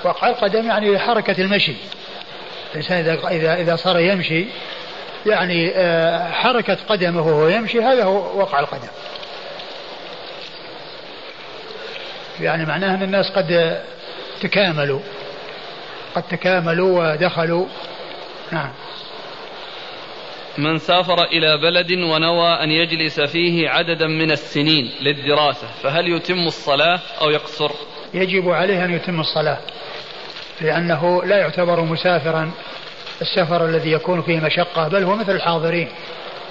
وقع 0.04 0.30
القدم 0.30 0.66
يعني 0.66 1.00
حركة 1.00 1.42
المشي. 1.42 1.76
الإنسان 2.72 2.98
اذا 2.98 3.28
اذا 3.28 3.62
إذا 3.62 3.76
صار 3.76 4.00
يمشي 4.00 4.46
يعني 5.26 5.72
آه، 5.76 6.32
حركه 6.32 6.78
قدمه 6.90 7.28
وهو 7.28 7.48
يمشي 7.48 7.82
هذا 7.82 8.04
هو 8.04 8.40
وقع 8.40 8.60
القدم. 8.60 8.90
يعني 12.42 12.66
معناه 12.66 12.96
أن 12.96 13.04
الناس 13.04 13.32
قد 13.32 13.82
تكاملوا. 14.42 15.00
قد 16.16 16.24
تكاملوا 16.24 17.14
ودخلوا. 17.14 17.66
نعم. 18.52 18.70
من 20.58 20.78
سافر 20.78 21.24
إلى 21.24 21.58
بلد 21.58 21.92
ونوى 21.92 22.64
أن 22.64 22.72
يجلس 22.72 23.20
فيه 23.20 23.70
عددا 23.70 24.08
من 24.08 24.32
السنين 24.32 24.92
للدراسة 25.02 25.68
فهل 25.84 26.08
يتم 26.08 26.48
الصلاة 26.48 27.00
أو 27.22 27.30
يقصر؟ 27.30 27.72
يجب 28.14 28.50
عليه 28.50 28.86
أن 28.86 28.94
يتم 28.94 29.20
الصلاة 29.20 29.58
لأنه 30.62 31.24
لا 31.24 31.38
يعتبر 31.38 31.82
مسافرا 31.82 32.52
السفر 33.22 33.66
الذي 33.66 33.92
يكون 33.92 34.22
فيه 34.22 34.40
مشقة 34.40 34.88
بل 34.88 35.04
هو 35.04 35.16
مثل 35.16 35.36
الحاضرين 35.36 35.88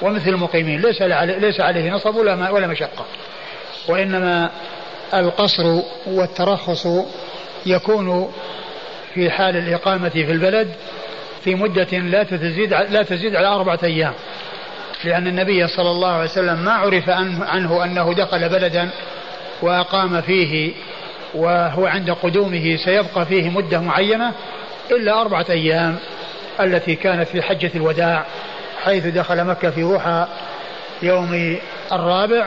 ومثل 0.02 0.28
المقيمين 0.28 0.80
ليس 0.80 1.02
ليس 1.02 1.60
عليه 1.60 1.90
نصب 1.90 2.14
ولا 2.14 2.50
ولا 2.50 2.66
مشقة. 2.66 3.04
وإنما 3.88 4.50
القصر 5.14 5.82
والترخص 6.06 6.86
يكون 7.66 8.32
في 9.14 9.30
حال 9.30 9.56
الإقامة 9.56 10.08
في 10.08 10.32
البلد 10.32 10.68
في 11.44 11.54
مدة 11.54 11.98
لا 11.98 12.22
تزيد 12.22 12.74
لا 12.74 13.02
تزيد 13.02 13.36
على 13.36 13.46
أربعة 13.46 13.78
أيام. 13.84 14.12
لأن 15.04 15.26
النبي 15.26 15.66
صلى 15.66 15.90
الله 15.90 16.08
عليه 16.08 16.24
وسلم 16.24 16.58
ما 16.58 16.72
عرف 16.72 17.10
عنه 17.40 17.84
أنه 17.84 18.14
دخل 18.14 18.48
بلدا 18.48 18.90
وأقام 19.62 20.20
فيه 20.20 20.72
وهو 21.34 21.86
عند 21.86 22.10
قدومه 22.10 22.76
سيبقى 22.76 23.26
فيه 23.26 23.50
مدة 23.50 23.80
معينة 23.80 24.32
إلا 24.90 25.20
أربعة 25.20 25.46
أيام 25.50 25.96
التي 26.60 26.94
كانت 26.94 27.28
في 27.28 27.42
حجة 27.42 27.70
الوداع 27.74 28.24
حيث 28.84 29.06
دخل 29.06 29.44
مكة 29.44 29.70
في 29.70 29.82
ضحى 29.82 30.26
يوم 31.02 31.56
الرابع. 31.92 32.46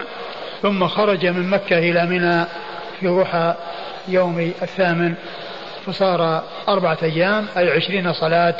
ثم 0.61 0.87
خرج 0.87 1.25
من 1.25 1.49
مكة 1.49 1.77
إلى 1.77 2.05
منى 2.05 2.45
في 2.99 3.07
ضحى 3.07 3.55
يوم 4.07 4.53
الثامن 4.61 5.13
فصار 5.85 6.43
أربعة 6.67 6.97
أيام 7.03 7.47
أي 7.57 7.71
عشرين 7.71 8.13
صلاة. 8.13 8.55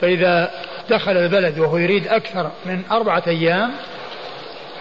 فإذا 0.00 0.50
دخل 0.90 1.16
البلد 1.16 1.58
وهو 1.58 1.76
يريد 1.76 2.08
أكثر 2.08 2.50
من 2.66 2.82
أربعة 2.90 3.22
أيام 3.26 3.70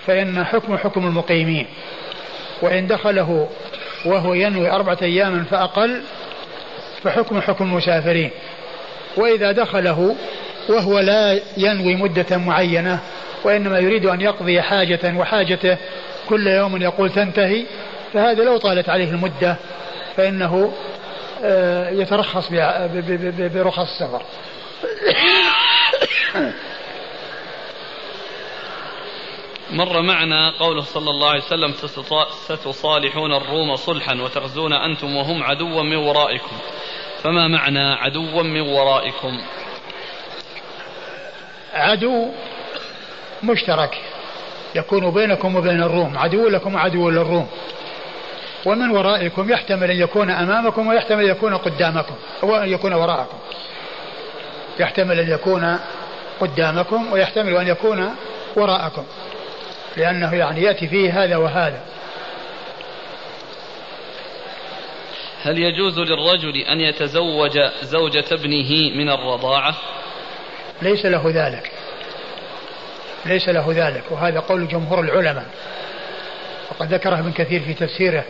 فإن 0.08 0.44
حكم 0.44 0.78
حكم 0.78 1.08
المقيمين. 1.08 1.66
وإن 2.62 2.88
دخله 2.88 3.50
وهو 4.06 4.34
ينوي 4.34 4.72
أربعة 4.72 4.98
أيام 5.02 5.44
فأقل 5.44 6.02
فحكم 7.04 7.42
حكم 7.42 7.66
المسافرين. 7.66 8.32
وإذا 9.18 9.52
دخله 9.52 10.16
وهو 10.70 11.00
لا 11.00 11.40
ينوي 11.58 11.96
مدة 11.96 12.38
معينة 12.38 13.00
وإنما 13.44 13.80
يريد 13.80 14.06
أن 14.06 14.22
يقضي 14.22 14.62
حاجة 14.62 15.14
وحاجته 15.18 15.78
كل 16.30 16.48
يوم 16.48 16.82
يقول 16.82 17.10
تنتهي 17.10 17.66
فهذا 18.14 18.44
لو 18.44 18.58
طالت 18.58 18.90
عليه 18.90 19.10
المدة 19.10 19.56
فإنه 20.18 20.74
آه، 21.44 21.90
يترخص 21.90 22.50
برخص 23.54 24.02
السفر. 24.02 24.22
مر 29.72 30.02
معنا 30.02 30.52
قوله 30.60 30.82
صلى 30.82 31.10
الله 31.10 31.30
عليه 31.30 31.44
وسلم 31.44 31.74
ستصالحون 32.48 33.34
الروم 33.34 33.76
صلحا 33.76 34.14
وتغزون 34.14 34.74
أنتم 34.74 35.16
وهم 35.16 35.44
عدوا 35.44 35.84
من 35.84 35.96
ورائكم. 35.96 36.58
فما 37.24 37.48
معنى 37.48 37.94
عدوا 37.94 38.44
من 38.44 38.62
ورائكم؟ 38.62 39.42
عدو 41.74 42.32
مشترك. 43.44 43.98
يكون 44.76 45.12
بينكم 45.12 45.56
وبين 45.56 45.84
الروم 45.84 46.18
عدو 46.18 46.50
لكم 46.50 46.76
وعدو 46.76 47.10
للروم. 47.10 47.48
ومن 48.66 48.90
ورائكم 48.90 49.50
يحتمل 49.50 49.92
أن 49.92 49.98
يكون 49.98 50.30
أمامكم 50.30 50.88
ويحتمل 50.88 51.24
أن 51.24 51.30
يكون 51.30 51.58
قدامكم 51.58 52.16
أو 52.44 52.56
أن 52.56 52.70
يكون 52.70 52.94
وراءكم. 52.94 53.38
يحتمل 54.80 55.20
أن 55.20 55.32
يكون 55.32 55.80
قدامكم 56.40 57.12
ويحتمل 57.12 57.56
أن 57.56 57.68
يكون 57.68 58.16
وراءكم. 58.56 59.04
لأنه 59.98 60.36
يعني 60.36 60.64
يأتي 60.64 60.88
فيه 60.88 61.24
هذا 61.24 61.38
وهذا. 61.38 61.82
هل 65.44 65.60
يجوز 65.60 66.00
للرجل 66.00 66.58
أن 66.58 66.80
يتزوج 66.80 67.60
زوجة 67.82 68.26
ابنه 68.32 68.96
من 68.96 69.10
الرضاعة؟ 69.10 69.76
ليس 70.82 71.06
له 71.06 71.24
ذلك. 71.26 71.72
ليس 73.26 73.50
له 73.50 73.66
ذلك 73.76 74.04
وهذا 74.12 74.40
قول 74.40 74.68
جمهور 74.68 75.00
العلماء. 75.00 75.46
وقد 76.72 76.94
ذكره 76.94 77.20
ابن 77.20 77.32
كثير 77.32 77.62
في 77.62 77.74
تفسيره 77.74 78.24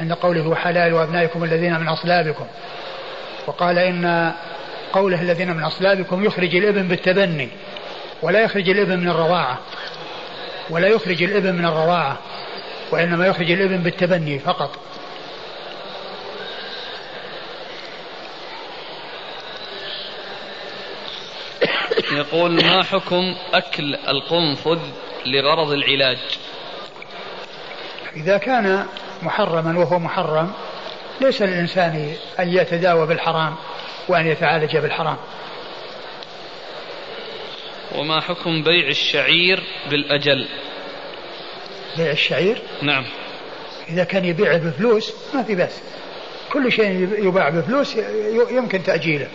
عند 0.00 0.12
قوله 0.12 0.54
حلال 0.54 0.94
وابنائكم 0.94 1.44
الذين 1.44 1.80
من 1.80 1.88
أصلابكم 1.88 2.46
وقال 3.46 3.78
إن 3.78 4.32
قوله 4.92 5.22
الذين 5.22 5.56
من 5.56 5.62
أصلابكم 5.62 6.24
يخرج 6.24 6.56
الإبن 6.56 6.88
بالتبني 6.88 7.48
ولا 8.22 8.40
يخرج 8.40 8.68
الإبن 8.68 9.00
من 9.00 9.08
الرضاعة 9.08 9.58
ولا 10.70 10.88
يخرج 10.88 11.22
الإبن 11.22 11.54
من 11.54 11.64
الرضاعة 11.64 12.18
وإنما 12.90 13.26
يخرج 13.26 13.50
الإبن 13.50 13.76
بالتبني 13.76 14.38
فقط 14.38 14.78
يقول 22.18 22.64
ما 22.64 22.82
حكم 22.82 23.34
أكل 23.52 23.94
القنفذ 23.94 24.78
لغرض 25.26 25.72
العلاج؟ 25.72 26.18
إذا 28.16 28.38
كان 28.38 28.86
محرما 29.22 29.78
وهو 29.78 29.98
محرم 29.98 30.52
ليس 31.20 31.42
للإنسان 31.42 32.16
أن 32.40 32.48
يتداوى 32.48 33.06
بالحرام 33.06 33.56
وأن 34.08 34.26
يتعالج 34.26 34.76
بالحرام. 34.76 35.16
وما 37.94 38.20
حكم 38.20 38.62
بيع 38.62 38.88
الشعير 38.88 39.62
بالأجل؟ 39.90 40.48
بيع 41.96 42.10
الشعير؟ 42.10 42.62
نعم. 42.82 43.04
إذا 43.88 44.04
كان 44.04 44.24
يبيعه 44.24 44.58
بفلوس 44.58 45.14
ما 45.34 45.42
في 45.42 45.54
بأس. 45.54 45.82
كل 46.52 46.72
شيء 46.72 47.26
يباع 47.26 47.48
بفلوس 47.48 47.96
يمكن 48.50 48.82
تأجيله. 48.82 49.28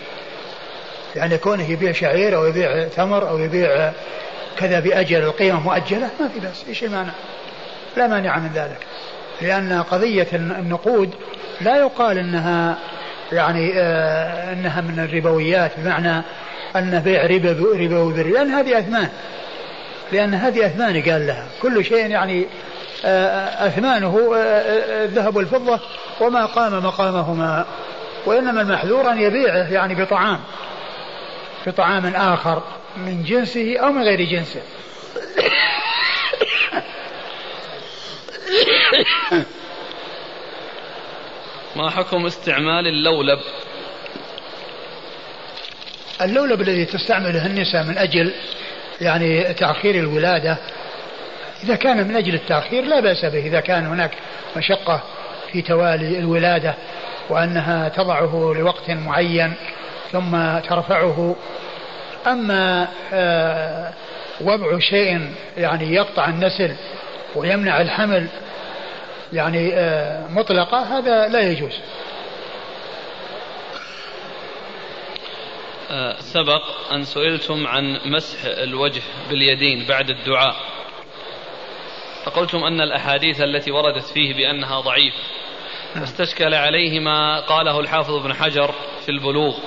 يعني 1.15 1.37
كونه 1.37 1.71
يبيع 1.71 1.91
شعير 1.91 2.35
أو 2.35 2.45
يبيع 2.45 2.87
تمر 2.87 3.29
أو 3.29 3.39
يبيع 3.39 3.91
كذا 4.57 4.79
بأجل 4.79 5.23
القيمة 5.23 5.59
مؤجلة 5.59 6.09
ما 6.19 6.27
في 6.27 6.39
بأس 6.39 6.65
إيش 6.69 6.83
المانع؟ 6.83 7.11
لا 7.97 8.07
مانع 8.07 8.39
من 8.39 8.49
ذلك 8.55 8.77
لأن 9.41 9.83
قضية 9.91 10.27
النقود 10.33 11.09
لا 11.61 11.77
يقال 11.77 12.17
أنها 12.17 12.77
يعني 13.31 13.73
آه 13.75 14.53
أنها 14.53 14.81
من 14.81 14.99
الربويات 14.99 15.71
بمعنى 15.77 16.23
أن 16.75 16.99
بيع 16.99 17.25
ربا 17.25 17.49
ربوي 17.51 18.23
لأن 18.23 18.51
هذه 18.51 18.79
أثمان 18.79 19.09
لأن 20.11 20.33
هذه 20.33 20.65
أثمان 20.65 21.01
قال 21.01 21.27
لها 21.27 21.45
كل 21.61 21.85
شيء 21.85 22.09
يعني 22.09 22.47
آه 23.05 23.67
أثمانه 23.67 24.33
آه 24.35 25.05
الذهب 25.05 25.35
والفضة 25.35 25.79
وما 26.21 26.45
قام 26.45 26.85
مقامهما 26.85 27.65
وإنما 28.25 28.61
المحذور 28.61 29.11
أن 29.11 29.21
يبيعه 29.21 29.73
يعني 29.73 29.95
بطعام. 29.95 30.39
بطعام 31.67 32.15
آخر 32.15 32.63
من 32.97 33.23
جنسه 33.23 33.77
أو 33.77 33.91
من 33.91 34.03
غير 34.03 34.21
جنسه. 34.21 34.61
ما 41.75 41.89
حكم 41.89 42.25
استعمال 42.25 42.87
اللولب؟ 42.87 43.39
اللولب 46.21 46.61
الذي 46.61 46.85
تستعمله 46.85 47.45
النساء 47.45 47.83
من 47.83 47.97
أجل 47.97 48.33
يعني 49.01 49.53
تأخير 49.53 49.95
الولادة 49.95 50.57
إذا 51.63 51.75
كان 51.75 52.07
من 52.07 52.15
أجل 52.15 52.33
التأخير 52.33 52.83
لا 52.83 52.99
بأس 52.99 53.25
به 53.25 53.47
إذا 53.47 53.59
كان 53.59 53.85
هناك 53.85 54.11
مشقة 54.57 55.03
في 55.51 55.61
توالي 55.61 56.19
الولادة 56.19 56.75
وأنها 57.29 57.89
تضعه 57.89 58.53
لوقت 58.57 58.89
معين. 58.89 59.53
ثم 60.13 60.59
ترفعه. 60.59 61.35
أما 62.27 62.87
آه، 63.13 63.93
وضع 64.41 64.79
شيء 64.79 65.33
يعني 65.57 65.93
يقطع 65.93 66.29
النسل 66.29 66.75
ويمنع 67.35 67.81
الحمل 67.81 68.27
يعني 69.33 69.73
آه، 69.73 70.27
مطلقة 70.27 70.97
هذا 70.97 71.27
لا 71.27 71.41
يجوز. 71.41 71.79
آه، 75.91 76.15
سبق 76.19 76.91
أن 76.91 77.03
سئلتم 77.03 77.67
عن 77.67 77.99
مسح 78.05 78.45
الوجه 78.45 79.01
باليدين 79.29 79.85
بعد 79.89 80.09
الدعاء. 80.09 80.55
فقلتم 82.25 82.63
أن 82.63 82.81
الأحاديث 82.81 83.41
التي 83.41 83.71
وردت 83.71 84.05
فيه 84.05 84.33
بأنها 84.33 84.79
ضعيفة. 84.79 85.19
استشكل 85.95 86.53
عليه 86.53 86.99
ما 86.99 87.39
قاله 87.39 87.79
الحافظ 87.79 88.13
ابن 88.13 88.33
حجر 88.33 88.73
في 89.05 89.11
البلوغ. 89.11 89.57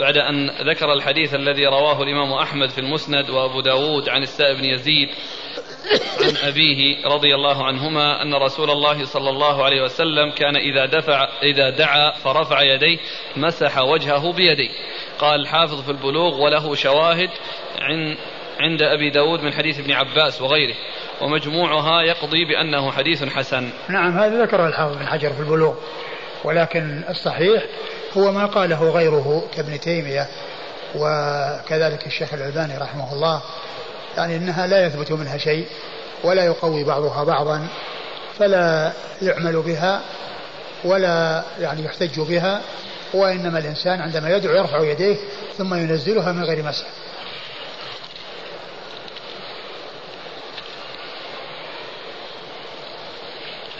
بعد 0.00 0.16
أن 0.16 0.50
ذكر 0.50 0.92
الحديث 0.92 1.34
الذي 1.34 1.66
رواه 1.66 2.02
الإمام 2.02 2.32
أحمد 2.32 2.68
في 2.68 2.78
المسند 2.78 3.30
وأبو 3.30 3.60
داود 3.60 4.08
عن 4.08 4.22
السائب 4.22 4.56
بن 4.56 4.64
يزيد 4.64 5.08
عن 6.20 6.48
أبيه 6.48 7.06
رضي 7.06 7.34
الله 7.34 7.64
عنهما 7.64 8.22
أن 8.22 8.34
رسول 8.34 8.70
الله 8.70 9.04
صلى 9.04 9.30
الله 9.30 9.64
عليه 9.64 9.82
وسلم 9.82 10.30
كان 10.30 10.56
إذا 10.56 10.86
دفع 10.86 11.28
إذا 11.42 11.70
دعا 11.70 12.10
فرفع 12.10 12.62
يديه 12.62 12.98
مسح 13.36 13.78
وجهه 13.78 14.32
بيديه. 14.32 14.70
قال 15.18 15.40
الحافظ 15.40 15.82
في 15.84 15.90
البلوغ 15.90 16.40
وله 16.40 16.74
شواهد 16.74 17.30
عن 17.80 18.16
عند 18.60 18.82
أبي 18.82 19.10
داود 19.10 19.40
من 19.40 19.52
حديث 19.52 19.80
ابن 19.80 19.92
عباس 19.92 20.42
وغيره. 20.42 20.74
ومجموعها 21.20 22.02
يقضي 22.02 22.44
بأنه 22.44 22.90
حديث 22.92 23.24
حسن. 23.24 23.70
نعم 23.88 24.18
هذا 24.18 24.42
ذكره 24.42 24.68
الحافظ 24.68 24.96
بن 24.96 25.06
حجر 25.06 25.32
في 25.32 25.40
البلوغ 25.40 25.74
ولكن 26.44 27.04
الصحيح 27.08 27.64
هو 28.16 28.32
ما 28.32 28.46
قاله 28.46 28.90
غيره 28.90 29.44
كابن 29.56 29.80
تيمية 29.80 30.28
وكذلك 30.94 32.06
الشيخ 32.06 32.34
الألباني 32.34 32.78
رحمه 32.78 33.12
الله 33.12 33.42
يعني 34.16 34.36
أنها 34.36 34.66
لا 34.66 34.86
يثبت 34.86 35.12
منها 35.12 35.38
شيء 35.38 35.66
ولا 36.24 36.44
يقوي 36.44 36.84
بعضها 36.84 37.24
بعضا 37.24 37.66
فلا 38.38 38.92
يعمل 39.22 39.62
بها 39.62 40.00
ولا 40.84 41.42
يعني 41.60 41.84
يحتج 41.84 42.20
بها 42.20 42.60
وإنما 43.14 43.58
الإنسان 43.58 44.00
عندما 44.00 44.36
يدعو 44.36 44.54
يرفع 44.54 44.80
يديه 44.80 45.16
ثم 45.58 45.74
ينزلها 45.74 46.32
من 46.32 46.44
غير 46.44 46.62
مسح. 46.62 46.86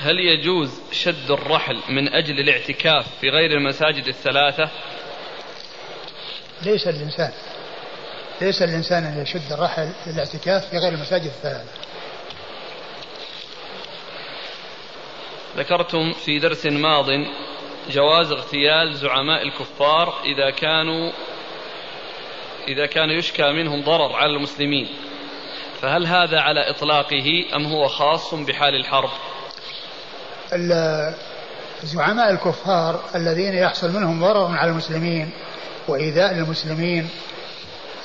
هل 0.04 0.20
يجوز 0.20 0.80
شد 0.92 1.30
الرحل 1.30 1.78
من 1.88 2.08
أجل 2.14 2.40
الاعتكاف 2.40 3.06
في 3.20 3.30
غير 3.30 3.50
المساجد 3.50 4.06
الثلاثة؟ 4.06 4.70
ليس 6.62 6.88
الإنسان 6.88 7.32
ليس 8.40 8.62
الإنسان 8.62 9.04
أن 9.04 9.22
يشد 9.22 9.52
الرحل 9.52 9.92
للاعتكاف 10.06 10.70
في 10.70 10.78
غير 10.78 10.92
المساجد 10.92 11.24
الثلاثة. 11.24 11.70
ذكرتم 15.56 16.12
في 16.12 16.38
درس 16.38 16.66
ماض 16.66 17.06
جواز 17.90 18.30
اغتيال 18.32 18.94
زعماء 18.94 19.42
الكفار 19.42 20.22
إذا 20.24 20.50
كانوا 20.50 21.12
إذا 22.68 22.86
كان 22.86 23.10
يشكى 23.10 23.52
منهم 23.52 23.82
ضرر 23.82 24.12
على 24.12 24.32
المسلمين. 24.36 24.88
فهل 25.80 26.06
هذا 26.06 26.40
على 26.40 26.70
إطلاقه 26.70 27.44
أم 27.56 27.66
هو 27.66 27.88
خاص 27.88 28.34
بحال 28.34 28.74
الحرب؟ 28.74 29.10
زعماء 31.84 32.30
الكفار 32.30 33.00
الذين 33.14 33.54
يحصل 33.54 33.92
منهم 33.92 34.20
ضرر 34.20 34.56
على 34.56 34.70
المسلمين 34.70 35.30
وإيذاء 35.88 36.34
للمسلمين 36.34 37.08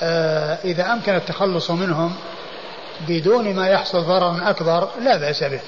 آه، 0.02 0.58
إذا 0.64 0.92
أمكن 0.92 1.14
التخلص 1.14 1.70
منهم 1.70 2.16
بدون 3.08 3.54
ما 3.54 3.68
يحصل 3.68 4.04
ضرر 4.04 4.50
أكبر 4.50 4.88
لا 5.00 5.16
بأس 5.16 5.44
به. 5.44 5.60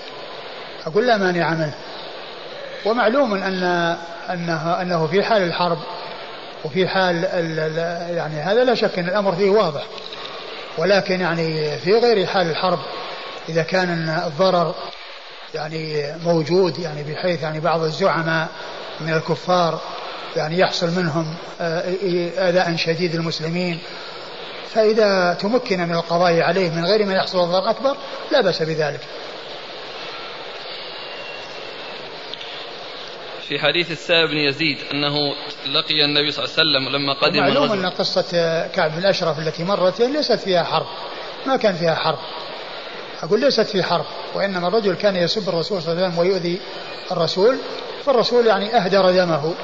أقول 0.87 1.07
لا 1.07 1.17
مانع 1.17 1.51
منه. 1.51 1.75
ومعلوم 2.85 3.35
أن 3.35 3.65
أنه 4.31 4.83
أنه 4.83 5.07
في 5.07 5.23
حال 5.23 5.43
الحرب 5.43 5.79
وفي 6.65 6.89
حال 6.89 7.25
يعني 8.11 8.41
هذا 8.41 8.65
لا 8.65 8.75
شك 8.75 8.99
أن 8.99 9.09
الأمر 9.09 9.35
فيه 9.35 9.51
واضح. 9.51 9.83
ولكن 10.79 11.21
يعني 11.21 11.79
في 11.79 11.99
غير 11.99 12.27
حال 12.27 12.51
الحرب 12.51 12.79
إذا 13.49 13.63
كان 13.63 14.09
الضرر 14.27 14.75
يعني 15.55 16.15
موجود 16.25 16.79
يعني 16.79 17.03
بحيث 17.03 17.43
يعني 17.43 17.61
بعض 17.61 17.83
الزعماء 17.83 18.49
من 19.01 19.13
الكفار 19.13 19.81
يعني 20.37 20.59
يحصل 20.59 20.91
منهم 20.91 21.35
آذاء 22.39 22.77
شديد 22.77 23.17
للمسلمين. 23.17 23.79
فإذا 24.71 25.35
تمكن 25.35 25.81
من 25.81 25.95
القضاء 25.95 26.41
عليه 26.41 26.71
من 26.71 26.85
غير 26.85 27.07
ما 27.07 27.15
يحصل 27.15 27.45
الضرر 27.45 27.71
أكبر 27.71 27.97
لا 28.33 28.41
بأس 28.41 28.63
بذلك. 28.63 29.01
في 33.49 33.59
حديث 33.59 33.91
السائب 33.91 34.29
بن 34.29 34.37
يزيد 34.37 34.79
أنه 34.93 35.35
لقي 35.67 36.05
النبي 36.05 36.31
صلى 36.31 36.45
الله 36.45 36.55
عليه 36.59 36.63
وسلم 36.71 36.97
لما 36.97 37.13
قدم 37.13 37.41
معلوم 37.41 37.73
أن 37.73 37.87
قصة 37.87 38.67
كعب 38.67 38.93
بن 38.93 38.99
الأشرف 38.99 39.39
التي 39.39 39.65
مرت 39.65 40.01
ليست 40.01 40.41
فيها 40.41 40.65
حرب. 40.65 40.87
ما 41.47 41.57
كان 41.57 41.75
فيها 41.75 41.95
حرب. 41.95 42.19
أقول 43.23 43.41
ليست 43.41 43.67
في 43.67 43.83
حرب 43.83 44.05
وإنما 44.35 44.69
الرجل 44.69 44.95
كان 44.95 45.17
يسب 45.17 45.49
الرسول 45.49 45.83
صلى 45.83 45.93
الله 45.93 46.05
عليه 46.05 46.15
وسلم 46.15 46.19
ويؤذي 46.19 46.61
الرسول 47.13 47.59
فالرسول 48.07 48.47
يعني 48.47 48.77
أهدر 48.77 49.11
دمه 49.11 49.55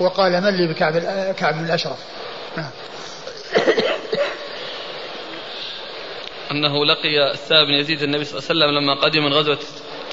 وقال 0.00 0.32
من 0.42 0.56
لي 0.56 0.66
بكعب 0.66 0.98
كعب 1.32 1.54
بن 1.54 1.64
الأشرف. 1.64 1.98
نعم. 2.56 2.70
أنه 6.50 6.84
لقي 6.86 7.32
السائب 7.32 7.66
بن 7.66 7.74
يزيد 7.74 8.02
النبي 8.02 8.24
صلى 8.24 8.38
الله 8.38 8.50
عليه 8.50 8.60
وسلم 8.60 8.78
لما 8.78 8.94
قدم 8.94 9.24
من 9.24 9.32
غزوة 9.32 9.58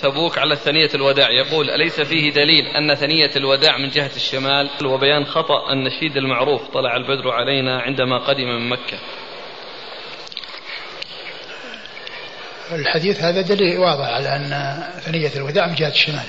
تبوك 0.02 0.38
على 0.38 0.56
ثنية 0.56 0.90
الوداع 0.95 1.30
يقول 1.30 1.70
أليس 1.70 2.02
فيه 2.02 2.34
دليل 2.34 2.66
أن 2.66 2.95
ثنية 2.95 3.32
الوداع 3.36 3.78
من 3.78 3.90
جهة 3.90 4.12
الشمال؟ 4.16 4.70
وبيان 4.86 5.26
خطأ 5.26 5.74
النشيد 5.74 6.18
المعروف 6.18 6.62
طلع 6.74 6.95
البدر 6.95 7.30
علينا 7.30 7.82
عندما 7.82 8.18
قدم 8.18 8.48
من 8.48 8.70
مكة. 8.70 8.98
الحديث 12.76 13.23
هذا 13.23 13.41
دليل 13.41 13.77
واضح 13.77 14.06
على 14.06 14.35
أن 14.35 14.84
ثنية 15.02 15.31
الوداع 15.35 15.68
من 15.68 15.76
جهة 15.76 15.89
الشمال. 15.89 16.26